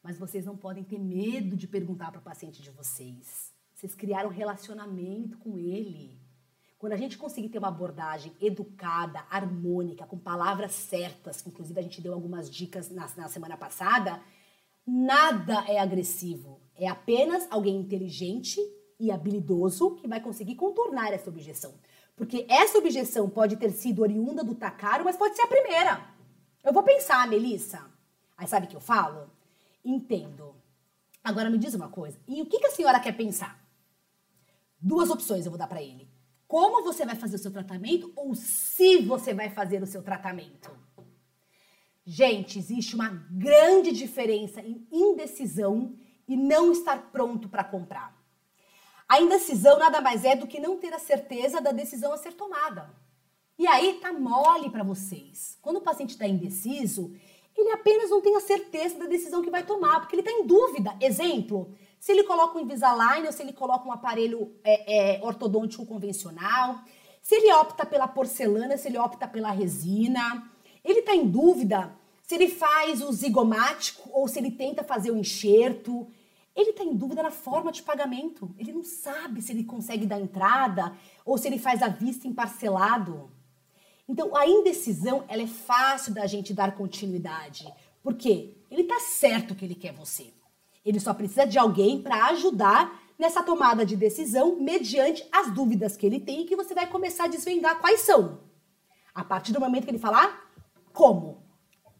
Mas 0.00 0.16
vocês 0.16 0.44
não 0.44 0.56
podem 0.56 0.84
ter 0.84 1.00
medo 1.00 1.56
de 1.56 1.66
perguntar 1.66 2.12
para 2.12 2.20
o 2.20 2.24
paciente 2.24 2.62
de 2.62 2.70
vocês. 2.70 3.52
Vocês 3.74 3.96
criaram 3.96 4.30
um 4.30 4.32
relacionamento 4.32 5.38
com 5.38 5.58
ele. 5.58 6.20
Quando 6.78 6.92
a 6.92 6.96
gente 6.96 7.16
conseguir 7.16 7.48
ter 7.48 7.58
uma 7.58 7.68
abordagem 7.68 8.32
educada, 8.38 9.24
harmônica, 9.30 10.04
com 10.04 10.18
palavras 10.18 10.72
certas, 10.72 11.40
que 11.40 11.48
inclusive 11.48 11.80
a 11.80 11.82
gente 11.82 12.02
deu 12.02 12.12
algumas 12.12 12.50
dicas 12.50 12.90
na, 12.90 13.08
na 13.16 13.28
semana 13.28 13.56
passada, 13.56 14.20
nada 14.86 15.64
é 15.66 15.78
agressivo. 15.78 16.60
É 16.74 16.86
apenas 16.86 17.46
alguém 17.50 17.76
inteligente 17.76 18.60
e 19.00 19.10
habilidoso 19.10 19.94
que 19.96 20.06
vai 20.06 20.20
conseguir 20.20 20.54
contornar 20.54 21.14
essa 21.14 21.30
objeção. 21.30 21.72
Porque 22.14 22.44
essa 22.46 22.76
objeção 22.76 23.28
pode 23.30 23.56
ter 23.56 23.70
sido 23.70 24.02
oriunda 24.02 24.44
do 24.44 24.54
Takaro, 24.54 25.04
mas 25.04 25.16
pode 25.16 25.34
ser 25.34 25.42
a 25.42 25.48
primeira. 25.48 26.06
Eu 26.62 26.74
vou 26.74 26.82
pensar, 26.82 27.26
Melissa. 27.26 27.90
Aí 28.36 28.46
sabe 28.46 28.66
o 28.66 28.68
que 28.68 28.76
eu 28.76 28.80
falo? 28.80 29.30
Entendo. 29.82 30.54
Agora 31.24 31.48
me 31.48 31.56
diz 31.56 31.72
uma 31.72 31.88
coisa. 31.88 32.18
E 32.28 32.42
o 32.42 32.46
que, 32.46 32.58
que 32.58 32.66
a 32.66 32.70
senhora 32.70 33.00
quer 33.00 33.16
pensar? 33.16 33.58
Duas 34.78 35.08
opções 35.08 35.46
eu 35.46 35.50
vou 35.50 35.58
dar 35.58 35.68
para 35.68 35.82
ele 35.82 36.15
como 36.46 36.84
você 36.84 37.04
vai 37.04 37.16
fazer 37.16 37.36
o 37.36 37.40
seu 37.40 37.50
tratamento 37.50 38.12
ou 38.14 38.34
se 38.34 38.98
você 38.98 39.34
vai 39.34 39.50
fazer 39.50 39.82
o 39.82 39.86
seu 39.86 40.02
tratamento. 40.02 40.70
Gente, 42.04 42.58
existe 42.58 42.94
uma 42.94 43.08
grande 43.30 43.90
diferença 43.90 44.60
em 44.60 44.86
indecisão 44.92 45.96
e 46.28 46.36
não 46.36 46.70
estar 46.70 47.10
pronto 47.10 47.48
para 47.48 47.64
comprar. 47.64 48.16
A 49.08 49.20
indecisão 49.20 49.78
nada 49.78 50.00
mais 50.00 50.24
é 50.24 50.36
do 50.36 50.46
que 50.46 50.60
não 50.60 50.76
ter 50.76 50.92
a 50.92 50.98
certeza 50.98 51.60
da 51.60 51.72
decisão 51.72 52.12
a 52.12 52.16
ser 52.16 52.32
tomada. 52.32 52.94
E 53.58 53.66
aí 53.66 53.94
tá 53.94 54.12
mole 54.12 54.70
para 54.70 54.84
vocês. 54.84 55.58
Quando 55.62 55.76
o 55.76 55.80
paciente 55.80 56.10
está 56.10 56.26
indeciso, 56.26 57.12
ele 57.56 57.70
apenas 57.70 58.10
não 58.10 58.20
tem 58.20 58.36
a 58.36 58.40
certeza 58.40 58.98
da 58.98 59.06
decisão 59.06 59.42
que 59.42 59.50
vai 59.50 59.64
tomar, 59.64 60.00
porque 60.00 60.14
ele 60.14 60.22
está 60.22 60.32
em 60.32 60.46
dúvida. 60.46 60.96
Exemplo, 61.00 61.74
se 61.98 62.12
ele 62.12 62.24
coloca 62.24 62.58
um 62.58 62.62
Invisalign 62.62 63.26
ou 63.26 63.32
se 63.32 63.42
ele 63.42 63.52
coloca 63.52 63.88
um 63.88 63.92
aparelho 63.92 64.54
é, 64.62 65.16
é, 65.16 65.24
ortodôntico 65.24 65.84
convencional, 65.86 66.80
se 67.22 67.34
ele 67.34 67.52
opta 67.52 67.84
pela 67.84 68.06
porcelana, 68.06 68.76
se 68.76 68.88
ele 68.88 68.98
opta 68.98 69.26
pela 69.26 69.50
resina, 69.50 70.48
ele 70.84 71.00
está 71.00 71.14
em 71.14 71.26
dúvida 71.26 71.92
se 72.26 72.34
ele 72.34 72.48
faz 72.48 73.02
o 73.02 73.12
zigomático 73.12 74.10
ou 74.12 74.26
se 74.26 74.38
ele 74.38 74.50
tenta 74.50 74.82
fazer 74.82 75.12
o 75.12 75.16
enxerto. 75.16 76.08
Ele 76.54 76.70
está 76.70 76.82
em 76.82 76.94
dúvida 76.94 77.22
na 77.22 77.30
forma 77.30 77.70
de 77.70 77.82
pagamento. 77.82 78.52
Ele 78.58 78.72
não 78.72 78.82
sabe 78.82 79.40
se 79.40 79.52
ele 79.52 79.62
consegue 79.62 80.06
dar 80.06 80.20
entrada 80.20 80.92
ou 81.24 81.38
se 81.38 81.46
ele 81.46 81.58
faz 81.58 81.82
a 81.82 81.88
vista 81.88 82.26
em 82.26 82.32
parcelado. 82.32 83.30
Então, 84.08 84.36
a 84.36 84.46
indecisão, 84.46 85.24
ela 85.28 85.42
é 85.42 85.46
fácil 85.46 86.14
da 86.14 86.26
gente 86.26 86.52
dar 86.52 86.74
continuidade. 86.76 87.72
Por 88.02 88.14
quê? 88.14 88.54
Ele 88.70 88.82
está 88.82 88.98
certo 89.00 89.54
que 89.54 89.64
ele 89.64 89.74
quer 89.74 89.92
você. 89.92 90.32
Ele 90.86 91.00
só 91.00 91.12
precisa 91.12 91.44
de 91.44 91.58
alguém 91.58 92.00
para 92.00 92.26
ajudar 92.26 93.02
nessa 93.18 93.42
tomada 93.42 93.84
de 93.84 93.96
decisão 93.96 94.60
mediante 94.60 95.26
as 95.32 95.52
dúvidas 95.52 95.96
que 95.96 96.06
ele 96.06 96.20
tem 96.20 96.42
e 96.42 96.44
que 96.44 96.54
você 96.54 96.74
vai 96.74 96.86
começar 96.86 97.24
a 97.24 97.28
desvendar 97.28 97.80
quais 97.80 98.00
são. 98.00 98.38
A 99.12 99.24
partir 99.24 99.52
do 99.52 99.58
momento 99.58 99.82
que 99.82 99.90
ele 99.90 99.98
falar 99.98 100.48
como. 100.92 101.44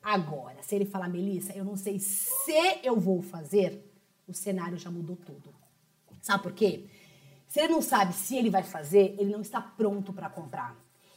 Agora, 0.01 0.63
se 0.63 0.77
ele 0.77 0.85
falar, 0.85 1.09
Melissa, 1.09 1.53
eu 1.53 1.65
não 1.65 1.77
sei 1.77 1.99
se 1.99 2.79
eu 2.85 3.01
vou 3.01 3.21
fazer, 3.21 3.93
o 4.29 4.33
cenário 4.33 4.79
já 4.79 4.89
mudou 4.89 5.17
tudo. 5.17 5.53
Sabe 6.23 6.45
por 6.45 6.53
quê? 6.53 6.87
Se 7.49 7.59
ele 7.59 7.73
não 7.73 7.83
sabe 7.83 8.13
se 8.13 8.37
ele 8.37 8.51
vai 8.51 8.63
fazer, 8.63 9.17
ele 9.19 9.33
não 9.33 9.41
está 9.41 9.61
pronto 9.61 10.13
para 10.13 10.31
comprar. 10.31 10.77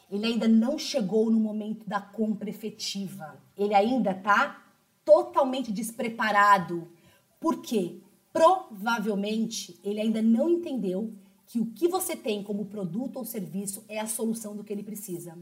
Ele 0.10 0.26
ainda 0.26 0.48
não 0.48 0.80
chegou 0.80 1.30
no 1.30 1.40
momento 1.40 1.88
da 1.88 2.02
compra 2.02 2.50
efetiva. 2.50 3.38
Ele 3.56 3.76
ainda 3.76 4.10
está 4.10 4.64
totalmente 5.06 5.72
despreparado 5.72 6.92
porque 7.40 8.02
provavelmente 8.32 9.80
ele 9.84 10.02
ainda 10.02 10.22
não 10.22 10.50
entendeu 10.50 11.14
que 11.48 11.60
o 11.60 11.66
que 11.66 11.88
você 11.88 12.16
tem 12.16 12.44
como 12.44 12.66
produto 12.66 13.18
ou 13.18 13.26
serviço 13.26 13.84
é 13.88 14.00
a 14.00 14.08
solução 14.08 14.56
do 14.56 14.64
que 14.64 14.72
ele 14.72 14.84
precisa. 14.84 15.38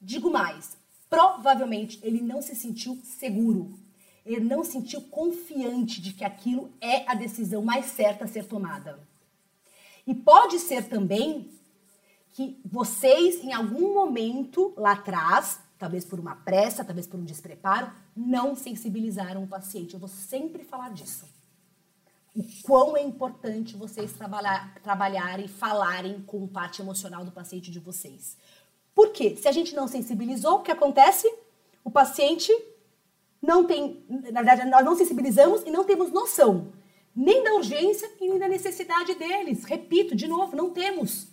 Digo 0.00 0.30
mais, 0.30 0.76
provavelmente 1.08 1.98
ele 2.02 2.20
não 2.20 2.40
se 2.40 2.54
sentiu 2.54 2.96
seguro. 3.02 3.78
Ele 4.24 4.44
não 4.44 4.62
se 4.62 4.72
sentiu 4.72 5.00
confiante 5.02 6.00
de 6.00 6.12
que 6.12 6.24
aquilo 6.24 6.70
é 6.80 7.10
a 7.10 7.14
decisão 7.14 7.62
mais 7.62 7.86
certa 7.86 8.24
a 8.24 8.28
ser 8.28 8.44
tomada. 8.44 9.00
E 10.06 10.14
pode 10.14 10.58
ser 10.58 10.88
também 10.88 11.50
que 12.32 12.60
vocês, 12.64 13.42
em 13.42 13.52
algum 13.52 13.92
momento 13.92 14.72
lá 14.76 14.92
atrás, 14.92 15.60
talvez 15.80 16.04
por 16.04 16.20
uma 16.20 16.36
pressa, 16.36 16.84
talvez 16.84 17.06
por 17.06 17.18
um 17.18 17.24
despreparo, 17.24 17.90
não 18.14 18.54
sensibilizaram 18.54 19.42
o 19.42 19.48
paciente. 19.48 19.94
Eu 19.94 20.00
vou 20.00 20.10
sempre 20.10 20.62
falar 20.62 20.90
disso. 20.90 21.24
O 22.36 22.44
quão 22.62 22.98
é 22.98 23.02
importante 23.02 23.74
vocês 23.74 24.12
trabalhar, 24.12 24.74
trabalharem, 24.82 25.48
falarem 25.48 26.20
com 26.22 26.46
parte 26.46 26.82
emocional 26.82 27.24
do 27.24 27.32
paciente 27.32 27.70
de 27.70 27.80
vocês. 27.80 28.36
Por 28.94 29.10
quê? 29.10 29.34
Se 29.36 29.48
a 29.48 29.52
gente 29.52 29.74
não 29.74 29.88
sensibilizou, 29.88 30.56
o 30.56 30.62
que 30.62 30.70
acontece? 30.70 31.26
O 31.82 31.90
paciente 31.90 32.52
não 33.40 33.64
tem, 33.64 34.04
na 34.08 34.42
verdade, 34.42 34.70
nós 34.70 34.84
não 34.84 34.94
sensibilizamos 34.94 35.62
e 35.62 35.70
não 35.70 35.84
temos 35.84 36.12
noção 36.12 36.72
nem 37.16 37.42
da 37.42 37.54
urgência 37.54 38.08
e 38.20 38.28
nem 38.28 38.38
da 38.38 38.46
necessidade 38.48 39.14
deles. 39.14 39.64
Repito, 39.64 40.14
de 40.14 40.28
novo, 40.28 40.54
não 40.54 40.70
temos 40.70 41.26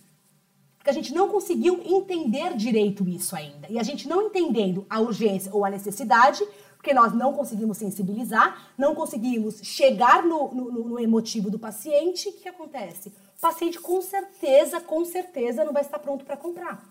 porque 0.88 0.98
a 0.98 1.02
gente 1.02 1.12
não 1.12 1.28
conseguiu 1.28 1.82
entender 1.84 2.56
direito 2.56 3.06
isso 3.06 3.36
ainda. 3.36 3.66
E 3.68 3.78
a 3.78 3.82
gente 3.82 4.08
não 4.08 4.22
entendendo 4.22 4.86
a 4.88 4.98
urgência 5.00 5.54
ou 5.54 5.62
a 5.62 5.70
necessidade, 5.70 6.42
porque 6.76 6.94
nós 6.94 7.12
não 7.12 7.34
conseguimos 7.34 7.76
sensibilizar, 7.76 8.72
não 8.78 8.94
conseguimos 8.94 9.60
chegar 9.62 10.22
no, 10.24 10.54
no, 10.54 10.88
no 10.88 10.98
emotivo 10.98 11.50
do 11.50 11.58
paciente, 11.58 12.30
o 12.30 12.32
que 12.32 12.48
acontece? 12.48 13.10
O 13.36 13.40
paciente 13.40 13.78
com 13.78 14.00
certeza, 14.00 14.80
com 14.80 15.04
certeza 15.04 15.62
não 15.62 15.74
vai 15.74 15.82
estar 15.82 15.98
pronto 15.98 16.24
para 16.24 16.38
comprar. 16.38 16.82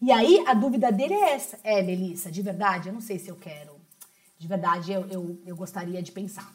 E 0.00 0.10
aí 0.10 0.42
a 0.44 0.52
dúvida 0.52 0.90
dele 0.90 1.14
é 1.14 1.34
essa. 1.34 1.60
É, 1.62 1.80
Melissa, 1.80 2.28
de 2.28 2.42
verdade, 2.42 2.88
eu 2.88 2.92
não 2.92 3.00
sei 3.00 3.20
se 3.20 3.28
eu 3.28 3.36
quero. 3.36 3.76
De 4.36 4.48
verdade, 4.48 4.92
eu, 4.92 5.06
eu, 5.06 5.38
eu 5.46 5.54
gostaria 5.54 6.02
de 6.02 6.10
pensar. 6.10 6.52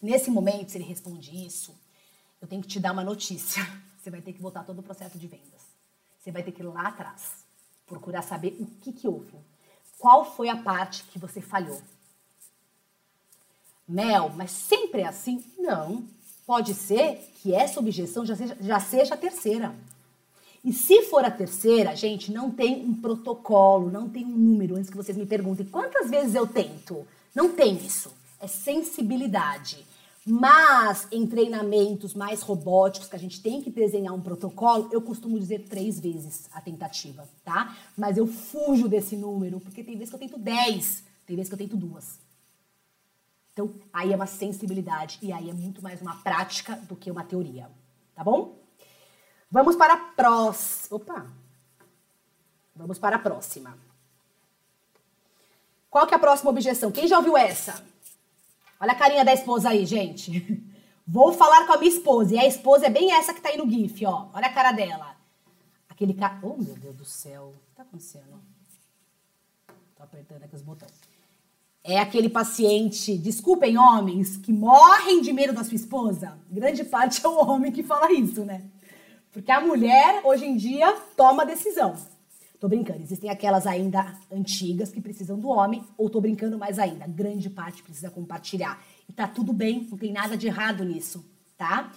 Nesse 0.00 0.32
momento, 0.32 0.72
se 0.72 0.78
ele 0.78 0.84
responde 0.84 1.46
isso, 1.46 1.72
eu 2.40 2.48
tenho 2.48 2.60
que 2.60 2.66
te 2.66 2.80
dar 2.80 2.90
uma 2.90 3.04
notícia. 3.04 3.62
Você 4.02 4.10
vai 4.10 4.20
ter 4.20 4.32
que 4.32 4.42
voltar 4.42 4.64
todo 4.64 4.80
o 4.80 4.82
processo 4.82 5.16
de 5.16 5.28
vendas. 5.28 5.71
Você 6.22 6.30
vai 6.30 6.44
ter 6.44 6.52
que 6.52 6.62
ir 6.62 6.66
lá 6.66 6.86
atrás, 6.86 7.44
procurar 7.84 8.22
saber 8.22 8.56
o 8.60 8.66
que, 8.80 8.92
que 8.92 9.08
houve. 9.08 9.34
Qual 9.98 10.24
foi 10.24 10.48
a 10.48 10.56
parte 10.56 11.02
que 11.04 11.18
você 11.18 11.40
falhou? 11.40 11.80
Mel, 13.88 14.30
mas 14.36 14.52
sempre 14.52 15.00
é 15.00 15.08
assim? 15.08 15.44
Não. 15.58 16.04
Pode 16.46 16.74
ser 16.74 17.16
que 17.40 17.52
essa 17.52 17.80
objeção 17.80 18.24
já 18.24 18.36
seja, 18.36 18.56
já 18.60 18.78
seja 18.78 19.14
a 19.14 19.16
terceira. 19.16 19.74
E 20.64 20.72
se 20.72 21.02
for 21.02 21.24
a 21.24 21.30
terceira, 21.30 21.96
gente, 21.96 22.30
não 22.30 22.52
tem 22.52 22.84
um 22.84 22.94
protocolo, 22.94 23.90
não 23.90 24.08
tem 24.08 24.24
um 24.24 24.28
número, 24.36 24.76
antes 24.76 24.90
que 24.90 24.96
vocês 24.96 25.16
me 25.16 25.26
perguntem 25.26 25.66
quantas 25.66 26.08
vezes 26.08 26.36
eu 26.36 26.46
tento. 26.46 27.04
Não 27.34 27.52
tem 27.52 27.76
isso. 27.76 28.12
É 28.38 28.46
sensibilidade. 28.46 29.84
Mas 30.24 31.08
em 31.10 31.26
treinamentos 31.26 32.14
mais 32.14 32.42
robóticos, 32.42 33.08
que 33.08 33.16
a 33.16 33.18
gente 33.18 33.42
tem 33.42 33.60
que 33.60 33.70
desenhar 33.70 34.14
um 34.14 34.20
protocolo, 34.20 34.88
eu 34.92 35.02
costumo 35.02 35.38
dizer 35.38 35.66
três 35.68 35.98
vezes 35.98 36.48
a 36.52 36.60
tentativa, 36.60 37.28
tá? 37.44 37.76
Mas 37.96 38.16
eu 38.16 38.26
fujo 38.26 38.88
desse 38.88 39.16
número, 39.16 39.58
porque 39.58 39.82
tem 39.82 39.96
vezes 39.96 40.10
que 40.10 40.14
eu 40.14 40.28
tento 40.28 40.38
dez, 40.38 41.02
tem 41.26 41.34
vezes 41.34 41.48
que 41.48 41.54
eu 41.54 41.58
tento 41.58 41.76
duas. 41.76 42.20
Então, 43.52 43.74
aí 43.92 44.12
é 44.12 44.16
uma 44.16 44.26
sensibilidade 44.26 45.18
e 45.20 45.32
aí 45.32 45.50
é 45.50 45.52
muito 45.52 45.82
mais 45.82 46.00
uma 46.00 46.16
prática 46.16 46.76
do 46.88 46.94
que 46.94 47.10
uma 47.10 47.24
teoria, 47.24 47.68
tá 48.14 48.22
bom? 48.22 48.56
Vamos 49.50 49.74
para 49.76 49.94
a 49.94 49.98
próxima. 49.98 50.96
Opa! 50.96 51.26
Vamos 52.74 52.98
para 52.98 53.16
a 53.16 53.18
próxima. 53.18 53.76
Qual 55.90 56.06
que 56.06 56.14
é 56.14 56.16
a 56.16 56.20
próxima 56.20 56.50
objeção? 56.50 56.90
Quem 56.90 57.06
já 57.06 57.18
ouviu 57.18 57.36
essa? 57.36 57.84
Olha 58.82 58.90
a 58.90 58.96
carinha 58.96 59.24
da 59.24 59.32
esposa 59.32 59.68
aí, 59.68 59.86
gente. 59.86 60.60
Vou 61.06 61.32
falar 61.32 61.68
com 61.68 61.72
a 61.72 61.76
minha 61.76 61.88
esposa. 61.88 62.34
E 62.34 62.38
a 62.40 62.48
esposa 62.48 62.86
é 62.86 62.90
bem 62.90 63.12
essa 63.12 63.32
que 63.32 63.40
tá 63.40 63.50
aí 63.50 63.56
no 63.56 63.70
GIF, 63.70 64.04
ó. 64.04 64.26
Olha 64.34 64.46
a 64.46 64.52
cara 64.52 64.72
dela. 64.72 65.14
Aquele 65.88 66.12
cara. 66.12 66.40
Oh, 66.42 66.60
meu 66.60 66.74
Deus 66.74 66.96
do 66.96 67.04
céu. 67.04 67.54
O 67.54 67.70
que 67.70 67.76
tá 67.76 67.84
acontecendo? 67.84 68.42
Tô 69.96 70.02
apertando 70.02 70.42
aqui 70.42 70.56
os 70.56 70.62
botões. 70.62 70.90
É 71.84 72.00
aquele 72.00 72.28
paciente, 72.28 73.16
desculpem, 73.16 73.78
homens, 73.78 74.36
que 74.36 74.52
morrem 74.52 75.22
de 75.22 75.32
medo 75.32 75.52
da 75.52 75.62
sua 75.62 75.76
esposa. 75.76 76.36
Grande 76.50 76.82
parte 76.82 77.24
é 77.24 77.28
o 77.28 77.38
homem 77.38 77.70
que 77.70 77.84
fala 77.84 78.10
isso, 78.10 78.44
né? 78.44 78.64
Porque 79.30 79.52
a 79.52 79.60
mulher, 79.60 80.22
hoje 80.24 80.44
em 80.44 80.56
dia, 80.56 80.92
toma 81.16 81.46
decisão. 81.46 81.96
Tô 82.62 82.68
brincando, 82.68 83.02
existem 83.02 83.28
aquelas 83.28 83.66
ainda 83.66 84.16
antigas 84.30 84.92
que 84.92 85.00
precisam 85.00 85.36
do 85.36 85.48
homem, 85.48 85.84
ou 85.98 86.08
tô 86.08 86.20
brincando 86.20 86.56
mais 86.56 86.78
ainda, 86.78 87.08
grande 87.08 87.50
parte 87.50 87.82
precisa 87.82 88.08
compartilhar. 88.08 88.80
E 89.08 89.12
tá 89.12 89.26
tudo 89.26 89.52
bem, 89.52 89.88
não 89.90 89.98
tem 89.98 90.12
nada 90.12 90.36
de 90.36 90.46
errado 90.46 90.84
nisso, 90.84 91.28
tá? 91.58 91.92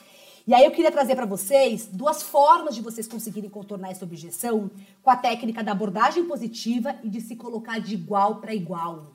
E 0.48 0.56
aí 0.56 0.66
eu 0.66 0.72
queria 0.72 0.92
trazer 0.92 1.16
para 1.16 1.28
vocês 1.28 1.86
duas 1.86 2.24
formas 2.24 2.74
de 2.74 2.82
vocês 2.82 3.08
conseguirem 3.08 3.48
contornar 3.48 3.92
essa 3.92 4.06
objeção 4.06 4.72
com 5.04 5.12
a 5.12 5.16
técnica 5.16 5.64
da 5.64 5.72
abordagem 5.72 6.26
positiva 6.26 6.96
e 7.04 7.12
de 7.12 7.22
se 7.22 7.36
colocar 7.36 7.78
de 7.78 7.94
igual 7.94 8.38
para 8.38 8.56
igual. 8.56 9.14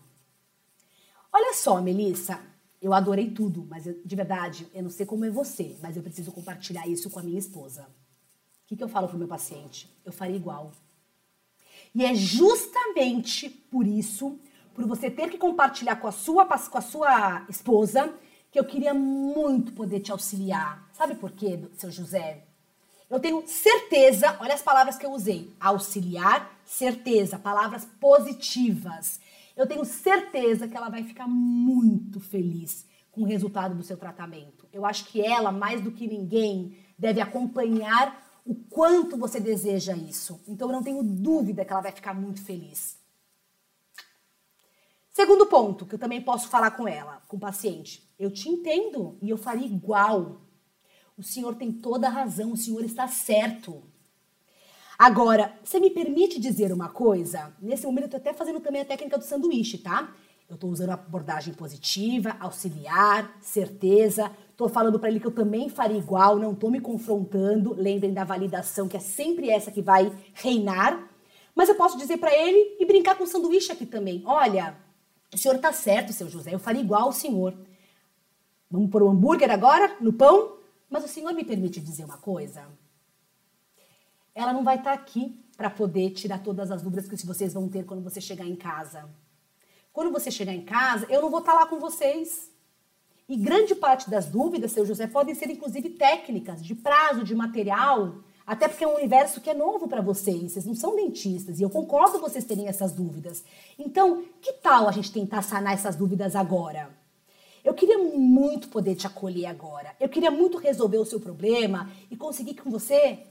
Olha 1.33 1.53
só, 1.55 1.83
Melissa, 1.83 2.39
eu 2.81 2.95
adorei 2.95 3.29
tudo, 3.29 3.67
mas 3.69 3.89
eu, 3.89 4.01
de 4.05 4.15
verdade, 4.15 4.69
eu 4.73 4.85
não 4.85 4.91
sei 4.91 5.05
como 5.05 5.25
é 5.25 5.31
você, 5.31 5.77
mas 5.83 5.97
eu 5.97 6.03
preciso 6.05 6.31
compartilhar 6.31 6.87
isso 6.87 7.11
com 7.11 7.19
a 7.19 7.25
minha 7.25 7.41
esposa 7.41 7.89
que, 8.71 8.77
que 8.77 8.85
eu 8.85 8.89
falo 8.89 9.09
para 9.09 9.17
o 9.17 9.19
meu 9.19 9.27
paciente? 9.27 9.91
Eu 10.05 10.13
faria 10.13 10.37
igual. 10.37 10.71
E 11.95 12.05
é 12.05 12.15
justamente 12.15 13.49
por 13.49 13.87
isso, 13.87 14.39
por 14.75 14.87
você 14.87 15.11
ter 15.11 15.29
que 15.31 15.39
compartilhar 15.39 15.97
com 15.97 16.07
a 16.07 16.13
sua, 16.13 16.47
com 16.47 16.79
a 16.79 16.81
sua 16.81 17.45
esposa, 17.49 18.15
que 18.51 18.59
eu 18.59 18.65
queria 18.65 18.95
muito 18.95 19.73
poder 19.73 20.01
te 20.01 20.13
auxiliar. 20.13 20.89
Sabe 20.93 21.15
por 21.15 21.31
quê, 21.33 21.59
seu 21.77 21.91
José? 21.91 22.45
Eu 23.09 23.19
tenho 23.19 23.43
certeza, 23.47 24.37
olha 24.41 24.55
as 24.55 24.63
palavras 24.63 24.97
que 24.97 25.05
eu 25.05 25.13
usei: 25.13 25.53
auxiliar, 25.59 26.51
certeza, 26.65 27.39
palavras 27.39 27.85
positivas. 28.01 29.21
Eu 29.57 29.67
tenho 29.67 29.85
certeza 29.85 30.69
que 30.69 30.77
ela 30.77 30.89
vai 30.89 31.03
ficar 31.03 31.27
muito 31.27 32.21
feliz 32.21 32.87
com 33.11 33.23
o 33.23 33.27
resultado 33.27 33.75
do 33.75 33.83
seu 33.83 33.97
tratamento. 33.97 34.67
Eu 34.73 34.87
acho 34.87 35.07
que 35.07 35.21
ela, 35.21 35.51
mais 35.51 35.81
do 35.81 35.91
que 35.91 36.07
ninguém, 36.07 36.77
deve 36.97 37.21
acompanhar 37.21 38.30
o 38.45 38.55
quanto 38.55 39.17
você 39.17 39.39
deseja 39.41 39.97
isso. 39.97 40.41
Então 40.47 40.69
eu 40.69 40.73
não 40.73 40.83
tenho 40.83 41.03
dúvida 41.03 41.65
que 41.65 41.73
ela 41.73 41.83
vai 41.83 41.93
ficar 41.93 42.15
muito 42.15 42.43
feliz. 42.43 42.99
Segundo 45.13 45.47
ponto, 45.47 45.85
que 45.85 45.95
eu 45.95 45.99
também 45.99 46.23
posso 46.23 46.49
falar 46.49 46.71
com 46.71 46.87
ela, 46.87 47.23
com 47.29 47.37
o 47.37 47.41
paciente. 47.41 48.09
Eu 48.19 48.31
te 48.31 48.49
entendo 48.49 49.19
e 49.21 49.29
eu 49.29 49.37
faria 49.37 49.67
igual. 49.67 50.41
O 51.17 51.23
senhor 51.23 51.57
tem 51.57 51.73
toda 51.73 52.07
a 52.07 52.11
razão, 52.11 52.53
o 52.53 52.57
senhor 52.57 52.85
está 52.85 53.07
certo. 53.09 53.83
Agora, 54.99 55.59
você 55.65 55.81
me 55.81 55.91
permite 55.91 56.39
dizer 56.39 56.73
uma 56.73 56.89
coisa? 56.89 57.55
Nesse 57.61 57.87
momento 57.87 58.05
eu 58.05 58.07
estou 58.07 58.21
até 58.21 58.33
fazendo 58.33 58.61
também 58.61 58.83
a 58.83 58.85
técnica 58.85 59.19
do 59.19 59.25
sanduíche, 59.25 59.79
tá? 59.79 60.15
Eu 60.51 60.57
estou 60.57 60.69
usando 60.69 60.91
a 60.91 60.95
abordagem 60.95 61.55
positiva, 61.55 62.37
auxiliar, 62.41 63.39
certeza. 63.41 64.33
Estou 64.51 64.69
falando 64.69 64.99
para 64.99 65.09
ele 65.09 65.21
que 65.21 65.27
eu 65.27 65.31
também 65.31 65.69
faria 65.69 65.97
igual, 65.97 66.41
não 66.41 66.53
estou 66.53 66.69
me 66.69 66.81
confrontando. 66.81 67.73
Lembrem 67.73 68.13
da 68.13 68.25
validação, 68.25 68.89
que 68.89 68.97
é 68.97 69.01
sempre 69.01 69.49
essa 69.49 69.71
que 69.71 69.81
vai 69.81 70.13
reinar. 70.35 71.09
Mas 71.55 71.69
eu 71.69 71.77
posso 71.77 71.97
dizer 71.97 72.17
para 72.17 72.35
ele 72.35 72.77
e 72.81 72.85
brincar 72.85 73.17
com 73.17 73.23
o 73.23 73.29
sanduíche 73.29 73.71
aqui 73.71 73.87
também. 73.87 74.25
Olha, 74.27 74.77
o 75.33 75.39
senhor 75.39 75.55
está 75.55 75.73
certo, 75.73 76.13
seu 76.13 76.29
José, 76.29 76.53
eu 76.53 76.59
faria 76.59 76.83
igual 76.83 77.03
ao 77.03 77.13
senhor. 77.13 77.57
Vamos 78.69 78.91
pôr 78.91 79.05
o 79.05 79.09
hambúrguer 79.09 79.53
agora 79.53 79.97
no 80.01 80.13
pão? 80.13 80.57
Mas 80.91 81.05
o 81.05 81.09
senhor 81.09 81.33
me 81.33 81.45
permite 81.45 81.81
dizer 81.81 82.05
uma 82.05 82.19
coisa? 82.19 82.67
Ela 84.35 84.53
não 84.53 84.65
vai 84.65 84.79
estar 84.79 84.97
tá 84.97 85.01
aqui 85.01 85.41
para 85.57 85.71
poder 85.71 86.11
tirar 86.11 86.43
todas 86.43 86.73
as 86.73 86.83
dúvidas 86.83 87.09
que 87.09 87.25
vocês 87.25 87.55
vão 87.55 87.69
ter 87.69 87.85
quando 87.85 88.03
você 88.03 88.21
chegar 88.21 88.47
em 88.47 88.57
casa. 88.57 89.09
Quando 89.93 90.13
você 90.13 90.31
chegar 90.31 90.55
em 90.55 90.65
casa, 90.65 91.07
eu 91.09 91.21
não 91.21 91.31
vou 91.31 91.41
estar 91.41 91.55
lá 91.55 91.67
com 91.67 91.79
vocês. 91.79 92.51
E 93.29 93.37
grande 93.37 93.75
parte 93.75 94.11
das 94.11 94.27
dúvidas, 94.27 94.73
seu 94.73 94.85
José, 94.85 95.07
podem 95.07 95.35
ser 95.35 95.51
inclusive 95.51 95.91
técnicas, 95.91 96.65
de 96.65 96.75
prazo, 96.75 97.23
de 97.23 97.35
material, 97.35 98.17
até 98.45 98.67
porque 98.67 98.83
é 98.83 98.89
um 98.89 98.97
universo 98.97 99.41
que 99.41 99.49
é 99.49 99.55
novo 99.55 99.87
para 99.87 100.01
vocês, 100.01 100.51
vocês 100.51 100.67
não 100.67 100.75
são 100.75 100.97
dentistas, 100.97 101.61
e 101.61 101.63
eu 101.63 101.71
concordo 101.71 102.19
vocês 102.19 102.45
terem 102.45 102.67
essas 102.67 102.93
dúvidas. 102.93 103.45
Então, 103.79 104.25
que 104.41 104.55
tal 104.55 104.89
a 104.89 104.93
gente 104.93 105.13
tentar 105.13 105.43
sanar 105.43 105.75
essas 105.75 105.95
dúvidas 105.95 106.35
agora? 106.35 106.91
Eu 107.63 107.75
queria 107.75 107.99
muito 107.99 108.69
poder 108.69 108.97
te 108.97 109.07
acolher 109.07 109.47
agora. 109.47 109.95
Eu 110.01 110.09
queria 110.09 110.31
muito 110.31 110.59
resolver 110.59 110.99
o 110.99 111.05
seu 111.05 111.21
problema 111.21 111.89
e 112.11 112.17
conseguir 112.17 112.55
que 112.55 112.69
você, 112.69 113.27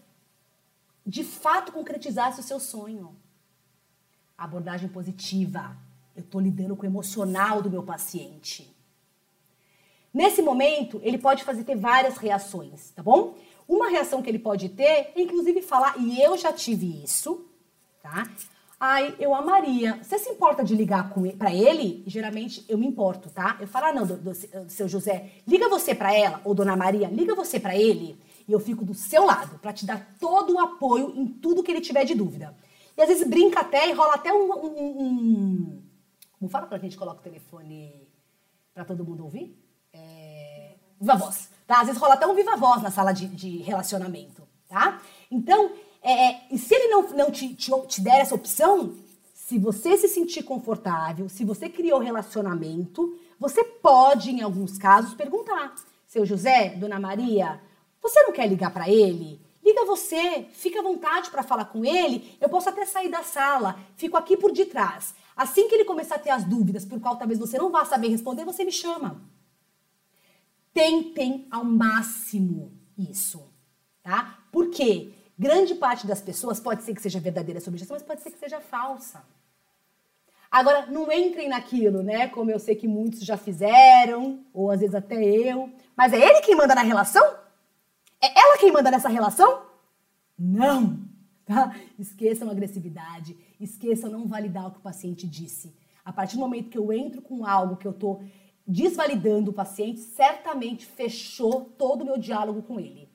de 1.05 1.23
fato, 1.23 1.71
concretizasse 1.71 2.39
o 2.39 2.43
seu 2.43 2.59
sonho. 2.59 3.15
Abordagem 4.37 4.87
positiva, 4.87 5.75
eu 6.19 6.23
estou 6.23 6.41
lidando 6.41 6.75
com 6.75 6.83
o 6.83 6.85
emocional 6.85 7.61
do 7.61 7.69
meu 7.69 7.83
paciente. 7.83 8.75
Nesse 10.13 10.41
momento, 10.41 10.99
ele 11.03 11.17
pode 11.17 11.43
fazer 11.43 11.63
ter 11.63 11.75
várias 11.75 12.17
reações, 12.17 12.91
tá 12.91 13.01
bom? 13.01 13.35
Uma 13.67 13.89
reação 13.89 14.21
que 14.21 14.29
ele 14.29 14.39
pode 14.39 14.69
ter 14.69 14.83
é, 14.83 15.13
inclusive, 15.15 15.61
falar, 15.61 15.95
e 15.97 16.21
eu 16.21 16.35
já 16.37 16.51
tive 16.51 17.03
isso, 17.03 17.45
tá? 18.01 18.27
Ai, 18.79 19.13
eu 19.19 19.35
amaria. 19.35 19.99
Você 20.01 20.17
se 20.17 20.29
importa 20.29 20.63
de 20.63 20.73
ligar 20.73 21.13
para 21.37 21.53
ele? 21.53 22.03
Geralmente 22.07 22.65
eu 22.67 22.77
me 22.77 22.87
importo, 22.87 23.29
tá? 23.29 23.57
Eu 23.59 23.67
falo, 23.67 23.85
ah, 23.87 23.93
não, 23.93 24.07
do, 24.07 24.15
do, 24.15 24.31
do 24.31 24.69
seu 24.69 24.87
José, 24.87 25.31
liga 25.45 25.69
você 25.69 25.93
para 25.93 26.13
ela, 26.13 26.41
ou 26.43 26.55
Dona 26.55 26.75
Maria, 26.75 27.07
liga 27.07 27.35
você 27.35 27.59
para 27.59 27.75
ele, 27.75 28.17
e 28.47 28.51
eu 28.51 28.59
fico 28.59 28.83
do 28.83 28.93
seu 28.93 29.25
lado 29.25 29.59
para 29.59 29.73
te 29.73 29.85
dar 29.85 30.15
todo 30.19 30.55
o 30.55 30.59
apoio 30.59 31.13
em 31.15 31.27
tudo 31.27 31.61
que 31.61 31.71
ele 31.71 31.81
tiver 31.81 32.05
de 32.05 32.15
dúvida. 32.15 32.55
E 32.97 33.01
às 33.01 33.07
vezes 33.07 33.27
brinca 33.27 33.59
até 33.59 33.89
e 33.89 33.93
rola 33.93 34.15
até 34.15 34.33
um, 34.33 34.51
um, 34.51 35.01
um 35.01 35.88
como 36.39 36.49
fala 36.49 36.65
quando 36.65 36.79
a 36.79 36.83
gente 36.83 36.97
coloca 36.97 37.19
o 37.19 37.23
telefone 37.23 38.07
para 38.73 38.85
todo 38.85 39.03
mundo 39.03 39.23
ouvir? 39.23 39.61
É... 39.91 40.75
Viva 40.99 41.15
voz. 41.15 41.49
Tá? 41.67 41.81
Às 41.81 41.87
vezes 41.87 42.01
rola 42.01 42.13
até 42.13 42.25
um 42.25 42.33
viva 42.33 42.55
voz 42.55 42.81
na 42.81 42.89
sala 42.89 43.11
de, 43.11 43.27
de 43.27 43.57
relacionamento. 43.57 44.47
Tá? 44.67 45.01
Então, 45.29 45.71
é, 46.01 46.11
é, 46.11 46.41
e 46.49 46.57
se 46.57 46.73
ele 46.73 46.87
não, 46.87 47.09
não 47.09 47.31
te, 47.31 47.53
te, 47.53 47.71
te 47.87 48.01
der 48.01 48.21
essa 48.21 48.35
opção, 48.35 48.95
se 49.33 49.59
você 49.59 49.97
se 49.97 50.07
sentir 50.07 50.43
confortável, 50.43 51.27
se 51.27 51.43
você 51.43 51.67
criou 51.67 51.99
relacionamento, 51.99 53.17
você 53.39 53.63
pode, 53.63 54.31
em 54.31 54.41
alguns 54.41 54.77
casos, 54.77 55.13
perguntar: 55.13 55.75
seu 56.07 56.25
José, 56.25 56.69
Dona 56.75 56.99
Maria, 56.99 57.59
você 58.01 58.21
não 58.23 58.31
quer 58.31 58.47
ligar 58.47 58.71
para 58.71 58.89
ele? 58.89 59.41
Liga 59.63 59.85
você, 59.85 60.47
fica 60.53 60.79
à 60.79 60.83
vontade 60.83 61.29
para 61.29 61.43
falar 61.43 61.65
com 61.65 61.83
ele. 61.83 62.35
Eu 62.39 62.47
posso 62.47 62.69
até 62.69 62.85
sair 62.85 63.09
da 63.09 63.23
sala, 63.23 63.77
fico 63.95 64.15
aqui 64.15 64.37
por 64.37 64.51
detrás. 64.51 65.13
Assim 65.39 65.69
que 65.69 65.75
ele 65.75 65.85
começar 65.85 66.15
a 66.15 66.19
ter 66.19 66.31
as 66.31 66.43
dúvidas 66.43 66.83
por 66.83 66.99
qual 66.99 67.15
talvez 67.15 67.39
você 67.39 67.57
não 67.57 67.71
vá 67.71 67.85
saber 67.85 68.09
responder, 68.09 68.43
você 68.43 68.65
me 68.65 68.73
chama. 68.73 69.21
Tentem 70.73 71.47
ao 71.49 71.63
máximo 71.63 72.73
isso, 72.97 73.49
tá? 74.03 74.37
Porque 74.51 75.13
grande 75.37 75.75
parte 75.75 76.05
das 76.05 76.21
pessoas 76.21 76.59
pode 76.59 76.83
ser 76.83 76.93
que 76.93 77.01
seja 77.01 77.21
verdadeira 77.21 77.57
essa 77.57 77.69
objeção, 77.69 77.95
mas 77.95 78.05
pode 78.05 78.21
ser 78.21 78.31
que 78.31 78.37
seja 78.37 78.59
falsa. 78.59 79.23
Agora, 80.51 80.87
não 80.87 81.09
entrem 81.09 81.47
naquilo, 81.47 82.03
né? 82.03 82.27
Como 82.27 82.51
eu 82.51 82.59
sei 82.59 82.75
que 82.75 82.85
muitos 82.85 83.21
já 83.21 83.37
fizeram, 83.37 84.43
ou 84.53 84.69
às 84.69 84.81
vezes 84.81 84.93
até 84.93 85.23
eu. 85.23 85.71
Mas 85.95 86.11
é 86.11 86.17
ele 86.17 86.41
quem 86.41 86.53
manda 86.53 86.75
na 86.75 86.81
relação? 86.81 87.23
É 88.21 88.37
ela 88.37 88.57
quem 88.57 88.73
manda 88.73 88.91
nessa 88.91 89.07
relação? 89.07 89.61
Não! 90.37 90.99
Tá? 91.45 91.73
Esqueçam 91.97 92.49
agressividade, 92.49 93.37
esqueçam 93.59 94.09
não 94.09 94.27
validar 94.27 94.67
o 94.67 94.71
que 94.71 94.79
o 94.79 94.81
paciente 94.81 95.27
disse. 95.27 95.75
A 96.03 96.13
partir 96.13 96.35
do 96.35 96.39
momento 96.39 96.69
que 96.69 96.77
eu 96.77 96.91
entro 96.93 97.21
com 97.21 97.45
algo 97.45 97.77
que 97.77 97.85
eu 97.85 97.91
estou 97.91 98.23
desvalidando 98.65 99.51
o 99.51 99.53
paciente, 99.53 99.99
certamente 99.99 100.85
fechou 100.85 101.65
todo 101.77 102.01
o 102.01 102.05
meu 102.05 102.17
diálogo 102.17 102.61
com 102.61 102.79
ele. 102.79 103.09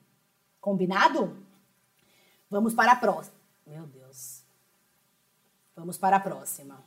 Combinado? 0.61 1.37
Vamos 2.49 2.73
para 2.73 2.91
a 2.91 2.95
próxima. 2.95 3.35
Meu 3.65 3.85
Deus. 3.87 4.43
Vamos 5.75 5.97
para 5.97 6.17
a 6.17 6.19
próxima. 6.19 6.83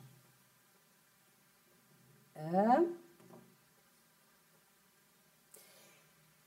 É. 2.35 2.99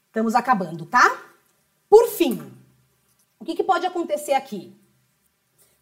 Estamos 0.07 0.35
acabando, 0.35 0.87
tá? 0.87 1.33
Por 1.89 2.09
fim, 2.09 2.53
o 3.39 3.45
que, 3.45 3.55
que 3.55 3.65
pode 3.65 3.87
acontecer 3.87 4.33
aqui? 4.33 4.77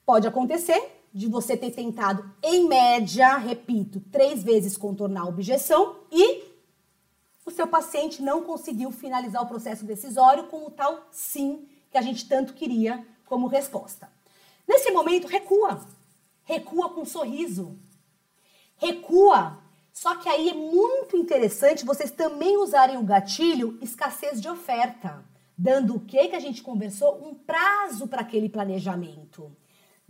Pode 0.04 0.26
acontecer 0.26 0.99
de 1.12 1.26
você 1.26 1.56
ter 1.56 1.72
tentado, 1.72 2.30
em 2.42 2.68
média, 2.68 3.36
repito, 3.36 4.00
três 4.12 4.42
vezes 4.42 4.76
contornar 4.76 5.22
a 5.22 5.28
objeção 5.28 5.96
e 6.11 6.44
o 7.44 7.50
seu 7.50 7.66
paciente 7.66 8.22
não 8.22 8.44
conseguiu 8.44 8.92
finalizar 8.92 9.42
o 9.42 9.48
processo 9.48 9.84
decisório 9.84 10.44
com 10.44 10.66
o 10.66 10.70
tal 10.70 11.08
sim 11.11 11.66
que 11.90 11.98
a 11.98 12.02
gente 12.02 12.28
tanto 12.28 12.54
queria 12.54 13.04
como 13.26 13.48
resposta. 13.48 14.08
Nesse 14.68 14.92
momento, 14.92 15.26
recua. 15.26 15.84
Recua 16.44 16.90
com 16.90 17.00
um 17.00 17.06
sorriso. 17.06 17.76
Recua. 18.76 19.58
Só 19.92 20.14
que 20.14 20.28
aí 20.28 20.48
é 20.48 20.54
muito 20.54 21.16
interessante 21.16 21.84
vocês 21.84 22.12
também 22.12 22.56
usarem 22.56 22.96
o 22.96 23.02
gatilho 23.02 23.78
escassez 23.82 24.40
de 24.40 24.48
oferta, 24.48 25.24
dando 25.58 25.96
o 25.96 26.00
que 26.00 26.28
que 26.28 26.36
a 26.36 26.40
gente 26.40 26.62
conversou? 26.62 27.20
Um 27.20 27.34
prazo 27.34 28.06
para 28.06 28.20
aquele 28.20 28.48
planejamento. 28.48 29.50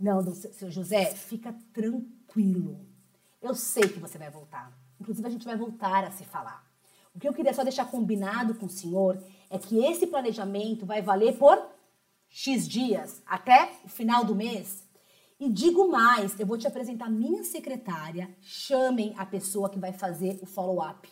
Não, 0.01 0.33
seu 0.33 0.71
José, 0.71 1.05
fica 1.13 1.55
tranquilo. 1.71 2.79
Eu 3.39 3.53
sei 3.53 3.87
que 3.87 3.99
você 3.99 4.17
vai 4.17 4.31
voltar. 4.31 4.75
Inclusive, 4.99 5.27
a 5.27 5.31
gente 5.31 5.45
vai 5.45 5.55
voltar 5.55 6.03
a 6.03 6.11
se 6.11 6.23
falar. 6.25 6.65
O 7.13 7.19
que 7.19 7.27
eu 7.27 7.33
queria 7.33 7.53
só 7.53 7.63
deixar 7.63 7.85
combinado 7.85 8.55
com 8.55 8.65
o 8.65 8.69
senhor 8.69 9.21
é 9.49 9.59
que 9.59 9.77
esse 9.85 10.07
planejamento 10.07 10.85
vai 10.85 11.01
valer 11.01 11.37
por 11.37 11.57
X 12.29 12.67
dias, 12.67 13.21
até 13.25 13.73
o 13.83 13.89
final 13.89 14.23
do 14.23 14.33
mês. 14.33 14.87
E 15.39 15.49
digo 15.49 15.89
mais, 15.89 16.39
eu 16.39 16.47
vou 16.47 16.57
te 16.57 16.67
apresentar 16.67 17.09
minha 17.09 17.43
secretária. 17.43 18.33
Chamem 18.41 19.13
a 19.17 19.25
pessoa 19.25 19.69
que 19.69 19.79
vai 19.79 19.91
fazer 19.91 20.39
o 20.41 20.45
follow-up. 20.45 21.09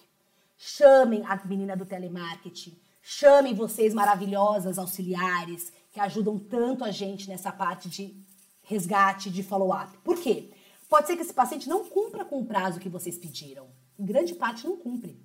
Chamem 0.57 1.23
a 1.25 1.35
menina 1.45 1.75
do 1.75 1.85
telemarketing. 1.85 2.79
Chamem 3.01 3.53
vocês 3.53 3.93
maravilhosas 3.93 4.79
auxiliares 4.79 5.73
que 5.91 5.99
ajudam 5.99 6.39
tanto 6.39 6.83
a 6.83 6.91
gente 6.91 7.27
nessa 7.27 7.51
parte 7.51 7.89
de 7.89 8.23
resgate, 8.69 9.31
de 9.31 9.41
follow-up. 9.41 9.97
Por 10.03 10.17
quê? 10.21 10.51
Pode 10.87 11.07
ser 11.07 11.15
que 11.15 11.23
esse 11.23 11.33
paciente 11.33 11.67
não 11.67 11.89
cumpra 11.89 12.23
com 12.23 12.39
o 12.39 12.45
prazo 12.45 12.79
que 12.79 12.87
vocês 12.87 13.17
pediram. 13.17 13.67
Em 13.97 14.05
grande 14.05 14.35
parte 14.35 14.65
não 14.65 14.77
cumpre. 14.77 15.19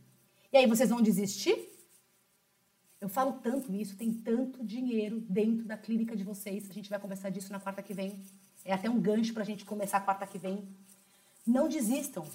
E 0.51 0.57
aí 0.57 0.67
vocês 0.67 0.89
vão 0.89 1.03
desistir? 1.03 1.71
Eu 3.01 3.09
falo 3.09 3.35
tanto 3.43 3.71
isso, 3.75 3.99
tem 3.99 4.11
tanto 4.11 4.65
dinheiro 4.65 5.21
dentro 5.29 5.67
da 5.67 5.77
clínica 5.77 6.17
de 6.17 6.25
vocês. 6.25 6.71
A 6.71 6.73
gente 6.73 6.89
vai 6.89 6.99
conversar 6.99 7.29
disso 7.29 7.53
na 7.53 7.61
quarta 7.61 7.83
que 7.83 7.93
vem. 7.93 8.19
É 8.65 8.73
até 8.73 8.89
um 8.89 8.99
gancho 8.99 9.35
para 9.35 9.43
a 9.43 9.47
gente 9.47 9.67
começar 9.67 9.99
a 9.99 10.01
quarta 10.01 10.27
que 10.27 10.39
vem. 10.39 10.67
Não 11.47 11.69
desistam. 11.69 12.27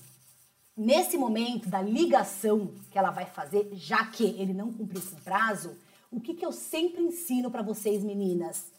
Nesse 0.77 1.17
momento 1.17 1.67
da 1.67 1.81
ligação 1.81 2.75
que 2.91 2.99
ela 2.99 3.09
vai 3.09 3.25
fazer, 3.25 3.67
já 3.73 4.05
que 4.05 4.25
ele 4.25 4.53
não 4.53 4.71
cumpriu 4.71 5.01
com 5.01 5.15
prazo, 5.21 5.75
o 6.11 6.21
que, 6.21 6.35
que 6.35 6.45
eu 6.45 6.51
sempre 6.51 7.01
ensino 7.01 7.49
para 7.49 7.63
vocês, 7.63 8.03
meninas? 8.03 8.71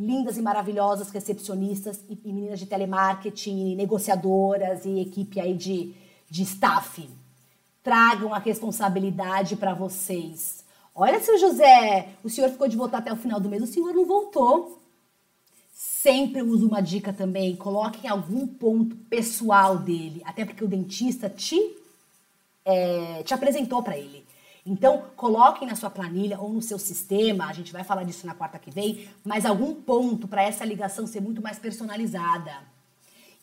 Lindas 0.00 0.38
e 0.38 0.42
maravilhosas 0.42 1.10
recepcionistas 1.10 2.00
e, 2.08 2.18
e 2.24 2.32
meninas 2.32 2.58
de 2.58 2.66
telemarketing, 2.66 3.72
e 3.72 3.76
negociadoras 3.76 4.84
e 4.84 5.00
equipe 5.00 5.38
aí 5.38 5.54
de, 5.54 5.94
de 6.28 6.42
staff. 6.42 7.08
Tragam 7.82 8.32
a 8.32 8.38
responsabilidade 8.38 9.56
para 9.56 9.74
vocês 9.74 10.60
Olha, 10.94 11.20
seu 11.20 11.38
José, 11.38 12.10
o 12.22 12.28
senhor 12.28 12.50
ficou 12.50 12.68
de 12.68 12.76
voltar 12.76 12.98
até 12.98 13.12
o 13.12 13.16
final 13.16 13.40
do 13.40 13.48
mês, 13.48 13.62
o 13.62 13.66
senhor 13.66 13.94
não 13.94 14.04
voltou. 14.04 14.78
Sempre 15.72 16.42
uso 16.42 16.68
uma 16.68 16.82
dica 16.82 17.12
também, 17.12 17.56
coloque 17.56 18.06
em 18.06 18.10
algum 18.10 18.46
ponto 18.46 18.96
pessoal 19.08 19.78
dele, 19.78 20.20
até 20.26 20.44
porque 20.44 20.64
o 20.64 20.68
dentista 20.68 21.30
te, 21.30 21.58
é, 22.64 23.22
te 23.22 23.32
apresentou 23.32 23.82
para 23.82 23.96
ele. 23.96 24.26
Então, 24.64 25.04
coloquem 25.16 25.66
na 25.66 25.74
sua 25.74 25.90
planilha 25.90 26.38
ou 26.38 26.50
no 26.50 26.60
seu 26.60 26.78
sistema, 26.78 27.46
a 27.46 27.52
gente 27.52 27.72
vai 27.72 27.82
falar 27.82 28.04
disso 28.04 28.26
na 28.26 28.34
quarta 28.34 28.58
que 28.58 28.70
vem, 28.70 29.08
mas 29.24 29.46
algum 29.46 29.74
ponto 29.74 30.28
para 30.28 30.42
essa 30.42 30.64
ligação 30.64 31.06
ser 31.06 31.20
muito 31.20 31.40
mais 31.40 31.58
personalizada. 31.58 32.52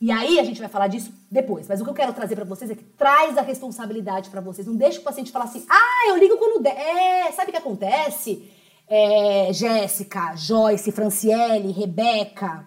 E 0.00 0.12
aí 0.12 0.38
a 0.38 0.44
gente 0.44 0.60
vai 0.60 0.68
falar 0.68 0.86
disso 0.86 1.12
depois. 1.28 1.66
Mas 1.66 1.80
o 1.80 1.84
que 1.84 1.90
eu 1.90 1.94
quero 1.94 2.12
trazer 2.12 2.36
para 2.36 2.44
vocês 2.44 2.70
é 2.70 2.74
que 2.74 2.84
traz 2.84 3.36
a 3.36 3.42
responsabilidade 3.42 4.30
para 4.30 4.40
vocês. 4.40 4.66
Não 4.66 4.76
deixa 4.76 5.00
o 5.00 5.02
paciente 5.02 5.32
falar 5.32 5.46
assim: 5.46 5.66
ah, 5.68 6.08
eu 6.08 6.16
ligo 6.16 6.36
quando 6.36 6.62
der. 6.62 6.76
É, 6.76 7.32
sabe 7.32 7.48
o 7.48 7.52
que 7.52 7.58
acontece? 7.58 8.48
É, 8.86 9.52
Jéssica, 9.52 10.36
Joyce, 10.36 10.92
Franciele, 10.92 11.72
Rebeca, 11.72 12.64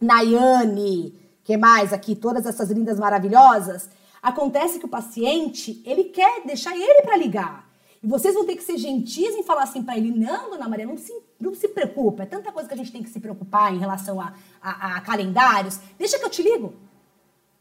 Nayane, 0.00 1.18
que 1.44 1.56
mais 1.56 1.92
aqui? 1.92 2.14
Todas 2.14 2.46
essas 2.46 2.70
lindas 2.70 2.98
maravilhosas. 2.98 3.90
Acontece 4.22 4.78
que 4.78 4.84
o 4.84 4.88
paciente, 4.88 5.82
ele 5.84 6.04
quer 6.04 6.46
deixar 6.46 6.76
ele 6.76 7.02
para 7.02 7.16
ligar. 7.16 7.71
E 8.02 8.06
vocês 8.06 8.34
vão 8.34 8.44
ter 8.44 8.56
que 8.56 8.64
ser 8.64 8.76
gentis 8.76 9.34
em 9.34 9.42
falar 9.42 9.62
assim 9.62 9.82
para 9.82 9.96
ele: 9.96 10.10
não, 10.10 10.50
dona 10.50 10.68
Maria, 10.68 10.86
não 10.86 10.96
se, 10.96 11.12
não 11.38 11.54
se 11.54 11.68
preocupa. 11.68 12.24
É 12.24 12.26
tanta 12.26 12.50
coisa 12.50 12.68
que 12.68 12.74
a 12.74 12.76
gente 12.76 12.90
tem 12.90 13.02
que 13.02 13.10
se 13.10 13.20
preocupar 13.20 13.72
em 13.72 13.78
relação 13.78 14.20
a, 14.20 14.34
a, 14.60 14.96
a 14.96 15.00
calendários. 15.00 15.78
Deixa 15.98 16.18
que 16.18 16.24
eu 16.24 16.30
te 16.30 16.42
ligo. 16.42 16.74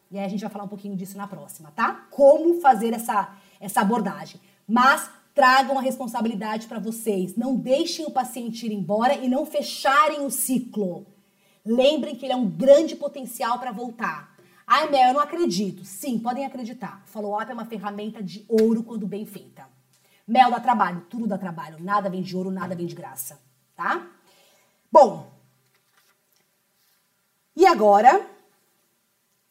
E 0.09 0.17
aí 0.17 0.25
a 0.25 0.27
gente 0.27 0.41
vai 0.41 0.49
falar 0.49 0.65
um 0.65 0.69
pouquinho 0.69 0.95
disso 0.95 1.17
na 1.17 1.27
próxima, 1.27 1.71
tá? 1.71 2.07
Como 2.09 2.59
fazer 2.59 2.93
essa, 2.93 3.33
essa 3.59 3.81
abordagem. 3.81 4.41
Mas 4.67 5.09
tragam 5.33 5.77
a 5.77 5.81
responsabilidade 5.81 6.67
para 6.67 6.79
vocês. 6.79 7.35
Não 7.37 7.55
deixem 7.55 8.05
o 8.05 8.11
paciente 8.11 8.65
ir 8.65 8.73
embora 8.73 9.13
e 9.15 9.29
não 9.29 9.45
fecharem 9.45 10.25
o 10.25 10.31
ciclo. 10.31 11.05
Lembrem 11.65 12.15
que 12.15 12.25
ele 12.25 12.33
é 12.33 12.35
um 12.35 12.49
grande 12.49 12.95
potencial 12.95 13.59
para 13.59 13.71
voltar. 13.71 14.35
Ai, 14.65 14.89
Mel, 14.89 15.09
eu 15.09 15.13
não 15.13 15.21
acredito. 15.21 15.85
Sim, 15.85 16.19
podem 16.19 16.45
acreditar. 16.45 17.03
Follow-up 17.05 17.49
é 17.49 17.53
uma 17.53 17.65
ferramenta 17.65 18.21
de 18.21 18.43
ouro 18.49 18.83
quando 18.83 19.07
bem 19.07 19.25
feita. 19.25 19.70
Mel 20.27 20.51
dá 20.51 20.59
trabalho, 20.59 21.01
tudo 21.09 21.27
dá 21.27 21.37
trabalho. 21.37 21.83
Nada 21.83 22.09
vem 22.09 22.21
de 22.21 22.35
ouro, 22.35 22.51
nada 22.51 22.75
vem 22.75 22.85
de 22.85 22.95
graça, 22.95 23.41
tá? 23.75 24.07
Bom. 24.91 25.31
E 27.55 27.65
agora, 27.65 28.25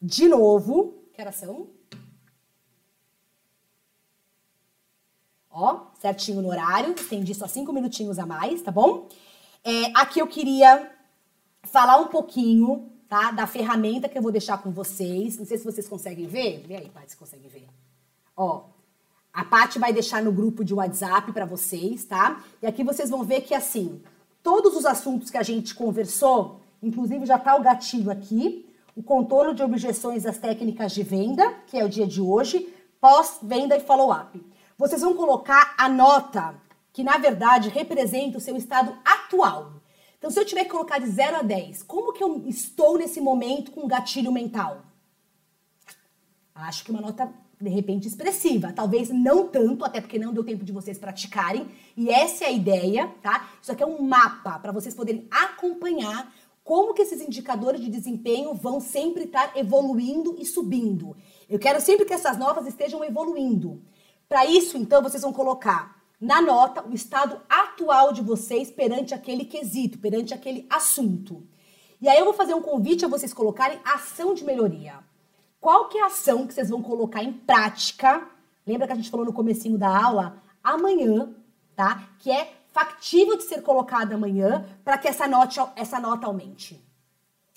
de 0.00 0.28
novo, 0.28 0.94
que 1.12 1.20
horas 1.20 1.36
são? 1.36 1.68
Ó, 5.50 5.86
certinho 6.00 6.40
no 6.40 6.48
horário, 6.48 6.94
estendi 6.94 7.34
só 7.34 7.46
cinco 7.46 7.72
minutinhos 7.72 8.18
a 8.18 8.24
mais, 8.24 8.62
tá 8.62 8.70
bom? 8.70 9.08
É, 9.64 9.86
aqui 9.94 10.20
eu 10.20 10.26
queria 10.26 10.90
falar 11.64 11.98
um 11.98 12.06
pouquinho, 12.06 12.90
tá, 13.08 13.30
da 13.32 13.46
ferramenta 13.46 14.08
que 14.08 14.16
eu 14.16 14.22
vou 14.22 14.32
deixar 14.32 14.58
com 14.62 14.70
vocês. 14.70 15.36
Não 15.36 15.44
sei 15.44 15.58
se 15.58 15.64
vocês 15.64 15.88
conseguem 15.88 16.26
ver. 16.26 16.64
Vê 16.66 16.76
aí, 16.76 16.88
Paty, 16.88 17.10
se 17.10 17.16
conseguem 17.16 17.48
ver. 17.48 17.68
Ó, 18.36 18.64
a 19.32 19.44
Paty 19.44 19.78
vai 19.78 19.92
deixar 19.92 20.22
no 20.22 20.32
grupo 20.32 20.64
de 20.64 20.74
WhatsApp 20.74 21.32
para 21.32 21.44
vocês, 21.44 22.04
tá? 22.04 22.42
E 22.60 22.66
aqui 22.66 22.82
vocês 22.82 23.10
vão 23.10 23.22
ver 23.22 23.42
que, 23.42 23.54
assim, 23.54 24.02
todos 24.42 24.76
os 24.76 24.84
assuntos 24.84 25.30
que 25.30 25.38
a 25.38 25.42
gente 25.42 25.74
conversou, 25.74 26.60
inclusive 26.82 27.26
já 27.26 27.38
tá 27.38 27.54
o 27.54 27.62
gatilho 27.62 28.10
aqui, 28.10 28.66
o 28.96 29.02
contorno 29.02 29.54
de 29.54 29.62
objeções 29.62 30.26
às 30.26 30.38
técnicas 30.38 30.92
de 30.92 31.02
venda, 31.02 31.48
que 31.66 31.78
é 31.78 31.84
o 31.84 31.88
dia 31.88 32.06
de 32.06 32.20
hoje, 32.20 32.74
pós-venda 33.00 33.76
e 33.76 33.80
follow-up. 33.80 34.44
Vocês 34.76 35.00
vão 35.00 35.14
colocar 35.14 35.74
a 35.78 35.88
nota, 35.88 36.54
que 36.92 37.04
na 37.04 37.16
verdade 37.16 37.68
representa 37.68 38.38
o 38.38 38.40
seu 38.40 38.56
estado 38.56 38.96
atual. 39.04 39.74
Então, 40.18 40.30
se 40.30 40.38
eu 40.38 40.44
tiver 40.44 40.64
que 40.64 40.70
colocar 40.70 40.98
de 40.98 41.06
0 41.06 41.36
a 41.36 41.42
10, 41.42 41.82
como 41.84 42.12
que 42.12 42.22
eu 42.22 42.42
estou 42.46 42.98
nesse 42.98 43.20
momento 43.20 43.70
com 43.70 43.86
gatilho 43.86 44.32
mental? 44.32 44.82
Acho 46.54 46.84
que 46.84 46.90
uma 46.90 47.00
nota 47.00 47.32
de 47.60 47.68
repente 47.68 48.08
expressiva. 48.08 48.72
Talvez 48.72 49.10
não 49.10 49.46
tanto, 49.48 49.84
até 49.84 50.00
porque 50.00 50.18
não 50.18 50.32
deu 50.32 50.42
tempo 50.42 50.64
de 50.64 50.72
vocês 50.72 50.98
praticarem. 50.98 51.68
E 51.96 52.08
essa 52.08 52.44
é 52.44 52.46
a 52.48 52.52
ideia, 52.52 53.12
tá? 53.22 53.50
Isso 53.60 53.70
aqui 53.70 53.82
é 53.82 53.86
um 53.86 54.02
mapa 54.02 54.58
para 54.58 54.72
vocês 54.72 54.94
poderem 54.94 55.26
acompanhar 55.30 56.32
como 56.64 56.94
que 56.94 57.02
esses 57.02 57.20
indicadores 57.20 57.80
de 57.80 57.90
desempenho 57.90 58.54
vão 58.54 58.80
sempre 58.80 59.24
estar 59.24 59.56
evoluindo 59.56 60.36
e 60.38 60.46
subindo. 60.46 61.16
Eu 61.48 61.58
quero 61.58 61.80
sempre 61.80 62.06
que 62.06 62.14
essas 62.14 62.38
notas 62.38 62.66
estejam 62.66 63.04
evoluindo. 63.04 63.82
Para 64.28 64.46
isso, 64.46 64.78
então, 64.78 65.02
vocês 65.02 65.22
vão 65.22 65.32
colocar 65.32 66.00
na 66.20 66.40
nota 66.40 66.86
o 66.86 66.94
estado 66.94 67.40
atual 67.48 68.12
de 68.12 68.22
vocês 68.22 68.70
perante 68.70 69.14
aquele 69.14 69.44
quesito, 69.44 69.98
perante 69.98 70.32
aquele 70.32 70.66
assunto. 70.70 71.42
E 72.00 72.08
aí 72.08 72.18
eu 72.18 72.24
vou 72.24 72.34
fazer 72.34 72.54
um 72.54 72.62
convite 72.62 73.04
a 73.04 73.08
vocês 73.08 73.34
colocarem 73.34 73.80
ação 73.84 74.32
de 74.32 74.44
melhoria. 74.44 75.09
Qual 75.60 75.88
que 75.88 75.98
é 75.98 76.02
a 76.02 76.06
ação 76.06 76.46
que 76.46 76.54
vocês 76.54 76.70
vão 76.70 76.82
colocar 76.82 77.22
em 77.22 77.32
prática? 77.32 78.26
Lembra 78.66 78.86
que 78.86 78.92
a 78.94 78.96
gente 78.96 79.10
falou 79.10 79.26
no 79.26 79.32
comecinho 79.32 79.76
da 79.76 80.04
aula? 80.04 80.42
Amanhã, 80.64 81.34
tá? 81.76 82.08
Que 82.18 82.30
é 82.30 82.54
factível 82.72 83.36
de 83.36 83.42
ser 83.42 83.62
colocada 83.62 84.14
amanhã 84.14 84.66
para 84.84 84.96
que 84.96 85.06
essa 85.06 85.28
nota, 85.28 85.72
essa 85.76 86.00
nota 86.00 86.26
aumente. 86.26 86.82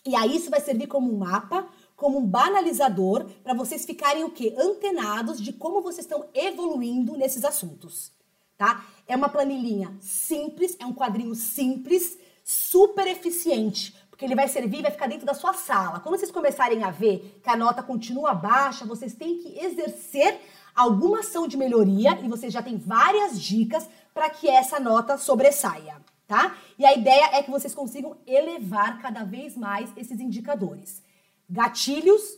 E 0.06 0.16
aí 0.16 0.36
isso 0.36 0.49
vai 0.49 0.60
servir 0.60 0.88
como 0.88 1.14
um 1.14 1.18
mapa, 1.18 1.66
como 1.95 2.18
um 2.18 2.26
banalizador 2.26 3.26
para 3.41 3.54
vocês 3.54 3.86
ficarem 3.86 4.26
o 4.26 4.32
quê? 4.32 4.54
Antenados 4.58 5.39
de 5.39 5.54
como 5.54 5.82
vocês 5.82 6.06
estão 6.06 6.26
evoluindo 6.34 7.16
nesses 7.16 7.45
assuntos, 7.45 8.12
tá? 8.58 8.86
É 9.08 9.16
uma 9.16 9.30
planilhinha 9.30 9.95
simples, 10.01 10.76
é 10.78 10.86
um 10.86 10.93
quadrinho 10.93 11.34
simples, 11.36 12.18
super 12.43 13.08
eficiente, 13.08 13.95
porque 14.14 14.26
ele 14.26 14.36
vai 14.36 14.47
servir 14.47 14.78
e 14.78 14.82
vai 14.84 14.91
ficar 14.91 15.07
dentro 15.07 15.26
da 15.26 15.34
sua 15.34 15.53
sala. 15.53 15.99
Quando 15.99 16.20
vocês 16.20 16.30
começarem 16.30 16.84
a 16.84 16.91
ver 16.91 17.41
que 17.41 17.49
a 17.49 17.57
nota 17.57 17.82
continua 17.82 18.32
baixa, 18.32 18.86
vocês 18.86 19.16
têm 19.16 19.39
que 19.39 19.57
exercer 19.57 20.39
alguma 20.76 21.22
ação 21.22 21.47
de 21.47 21.57
melhoria 21.57 22.11
e 22.22 22.28
vocês 22.28 22.53
já 22.53 22.61
têm 22.61 22.78
várias 22.78 23.41
dicas 23.41 23.89
para 24.14 24.30
que 24.30 24.47
essa 24.47 24.80
nota 24.80 25.18
sobressaia, 25.18 25.99
tá? 26.28 26.55
E 26.78 26.86
a 26.86 26.93
ideia 26.93 27.32
é 27.34 27.41
que 27.41 27.49
vocês 27.49 27.74
consigam 27.74 28.16
elevar 28.28 29.01
cada 29.01 29.24
vez 29.24 29.57
mais 29.57 29.89
esses 29.97 30.20
indicadores. 30.20 31.01
Gatilhos, 31.49 32.38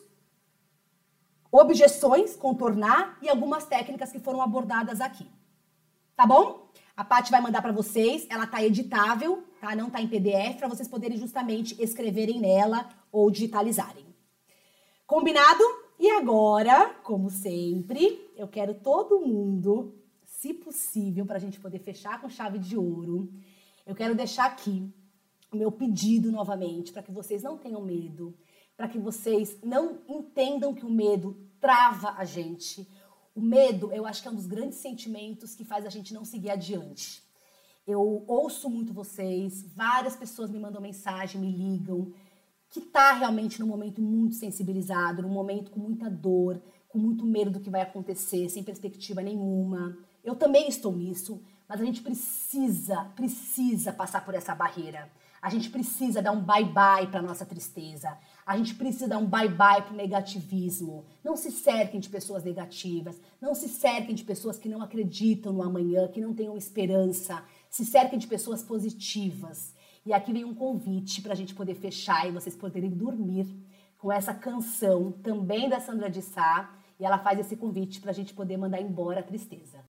objeções, 1.52 2.38
contornar 2.38 3.18
e 3.22 3.28
algumas 3.28 3.66
técnicas 3.66 4.14
que 4.14 4.20
foram 4.20 4.42
abordadas 4.42 5.02
aqui. 5.02 5.30
Tá 6.16 6.26
bom? 6.26 6.70
A 6.96 7.04
Paty 7.04 7.30
vai 7.32 7.42
mandar 7.42 7.62
para 7.62 7.74
vocês, 7.74 8.26
ela 8.30 8.48
tá 8.48 8.64
editável, 8.64 9.44
tá? 9.66 9.76
Não 9.76 9.90
tá 9.90 10.00
em 10.00 10.08
PDF 10.08 10.58
para 10.58 10.68
vocês 10.68 10.88
poderem 10.88 11.18
justamente 11.18 11.82
escreverem 11.82 12.40
nela 12.40 12.88
ou 13.12 13.32
digitalizarem. 13.32 14.06
Combinado? 15.08 15.64
E 16.00 16.10
agora, 16.12 16.94
como 17.04 17.30
sempre, 17.30 18.32
eu 18.36 18.48
quero 18.48 18.76
todo 18.76 19.22
mundo, 19.22 19.96
se 20.24 20.54
possível, 20.54 21.26
para 21.26 21.38
a 21.38 21.40
gente 21.40 21.60
poder 21.60 21.80
fechar 21.80 22.22
com 22.22 22.30
chave 22.30 22.60
de 22.60 22.78
ouro. 22.78 23.32
Eu 23.88 23.96
quero 23.96 24.14
deixar 24.14 24.46
aqui 24.46 24.94
o 25.52 25.58
meu 25.58 25.72
pedido 25.72 26.32
novamente 26.32 26.92
para 26.92 27.02
que 27.02 27.12
vocês 27.12 27.42
não 27.42 27.58
tenham 27.58 27.82
medo, 27.82 28.38
para 28.76 28.88
que 28.88 29.00
vocês 29.00 29.58
não 29.64 30.02
entendam 30.08 30.74
que 30.76 30.86
o 30.86 30.92
medo 30.92 31.38
trava 31.60 32.12
a 32.18 32.26
gente. 32.26 32.88
O 33.34 33.42
medo, 33.42 33.92
eu 33.92 34.06
acho 34.06 34.22
que 34.22 34.28
é 34.28 34.32
um 34.32 34.36
dos 34.36 34.48
grandes 34.48 34.78
sentimentos 34.78 35.56
que 35.56 35.64
faz 35.64 35.86
a 35.86 35.90
gente 35.90 36.14
não 36.14 36.26
seguir 36.26 36.52
adiante. 36.52 37.25
Eu 37.88 38.24
ouço 38.28 38.68
muito 38.68 38.94
vocês, 38.94 39.64
várias 39.76 40.16
pessoas 40.16 40.50
me 40.50 40.60
mandam 40.60 40.82
mensagem, 40.82 41.40
me 41.40 41.52
ligam, 41.52 42.12
que 42.68 42.80
está 42.80 43.14
realmente 43.14 43.60
num 43.60 43.68
momento 43.68 44.02
muito 44.02 44.36
sensibilizado, 44.36 45.22
num 45.22 45.30
momento 45.30 45.70
com 45.70 45.80
muita 45.80 46.10
dor, 46.10 46.60
com 46.88 46.98
muito 46.98 47.26
medo 47.26 47.52
do 47.52 47.60
que 47.60 47.70
vai 47.70 47.82
acontecer, 47.82 48.50
sem 48.50 48.64
perspectiva 48.64 49.22
nenhuma. 49.22 49.96
Eu 50.24 50.36
também 50.36 50.68
estou 50.68 50.96
nisso, 50.96 51.40
mas 51.70 51.80
a 51.80 51.86
gente 51.86 52.02
precisa, 52.02 53.06
precisa 53.16 53.94
passar 53.94 54.26
por 54.26 54.34
essa 54.34 54.56
barreira. 54.56 55.08
A 55.46 55.50
gente 55.52 55.70
precisa 55.70 56.24
dar 56.24 56.32
um 56.32 56.42
bye-bye 56.42 57.06
para 57.12 57.22
nossa 57.22 57.46
tristeza. 57.46 58.18
A 58.44 58.58
gente 58.58 58.74
precisa 58.74 59.08
dar 59.08 59.20
um 59.20 59.28
bye-bye 59.28 59.84
para 59.84 59.94
o 59.94 59.96
negativismo. 59.96 61.06
Não 61.24 61.38
se 61.38 61.52
cerquem 61.52 62.00
de 62.00 62.10
pessoas 62.10 62.44
negativas. 62.44 63.22
Não 63.40 63.54
se 63.54 63.70
cerquem 63.70 64.16
de 64.16 64.24
pessoas 64.24 64.58
que 64.58 64.68
não 64.68 64.82
acreditam 64.82 65.54
no 65.54 65.62
amanhã, 65.62 66.08
que 66.08 66.20
não 66.20 66.34
tenham 66.34 66.58
esperança. 66.58 67.44
Se 67.76 67.84
cerquem 67.84 68.18
de 68.18 68.26
pessoas 68.26 68.64
positivas. 68.64 69.76
E 70.06 70.14
aqui 70.14 70.32
vem 70.32 70.46
um 70.46 70.56
convite 70.56 71.22
para 71.22 71.34
a 71.34 71.36
gente 71.36 71.54
poder 71.54 71.76
fechar 71.76 72.26
e 72.26 72.32
vocês 72.32 72.56
poderem 72.56 72.90
dormir 72.90 73.54
com 73.98 74.10
essa 74.10 74.34
canção 74.34 75.12
também 75.12 75.68
da 75.68 75.82
Sandra 75.82 76.10
de 76.10 76.22
Sá. 76.22 76.74
E 76.98 77.04
ela 77.04 77.18
faz 77.18 77.38
esse 77.38 77.58
convite 77.58 78.00
para 78.00 78.12
a 78.12 78.14
gente 78.14 78.34
poder 78.34 78.56
mandar 78.56 78.80
embora 78.80 79.20
a 79.20 79.24
tristeza. 79.24 79.84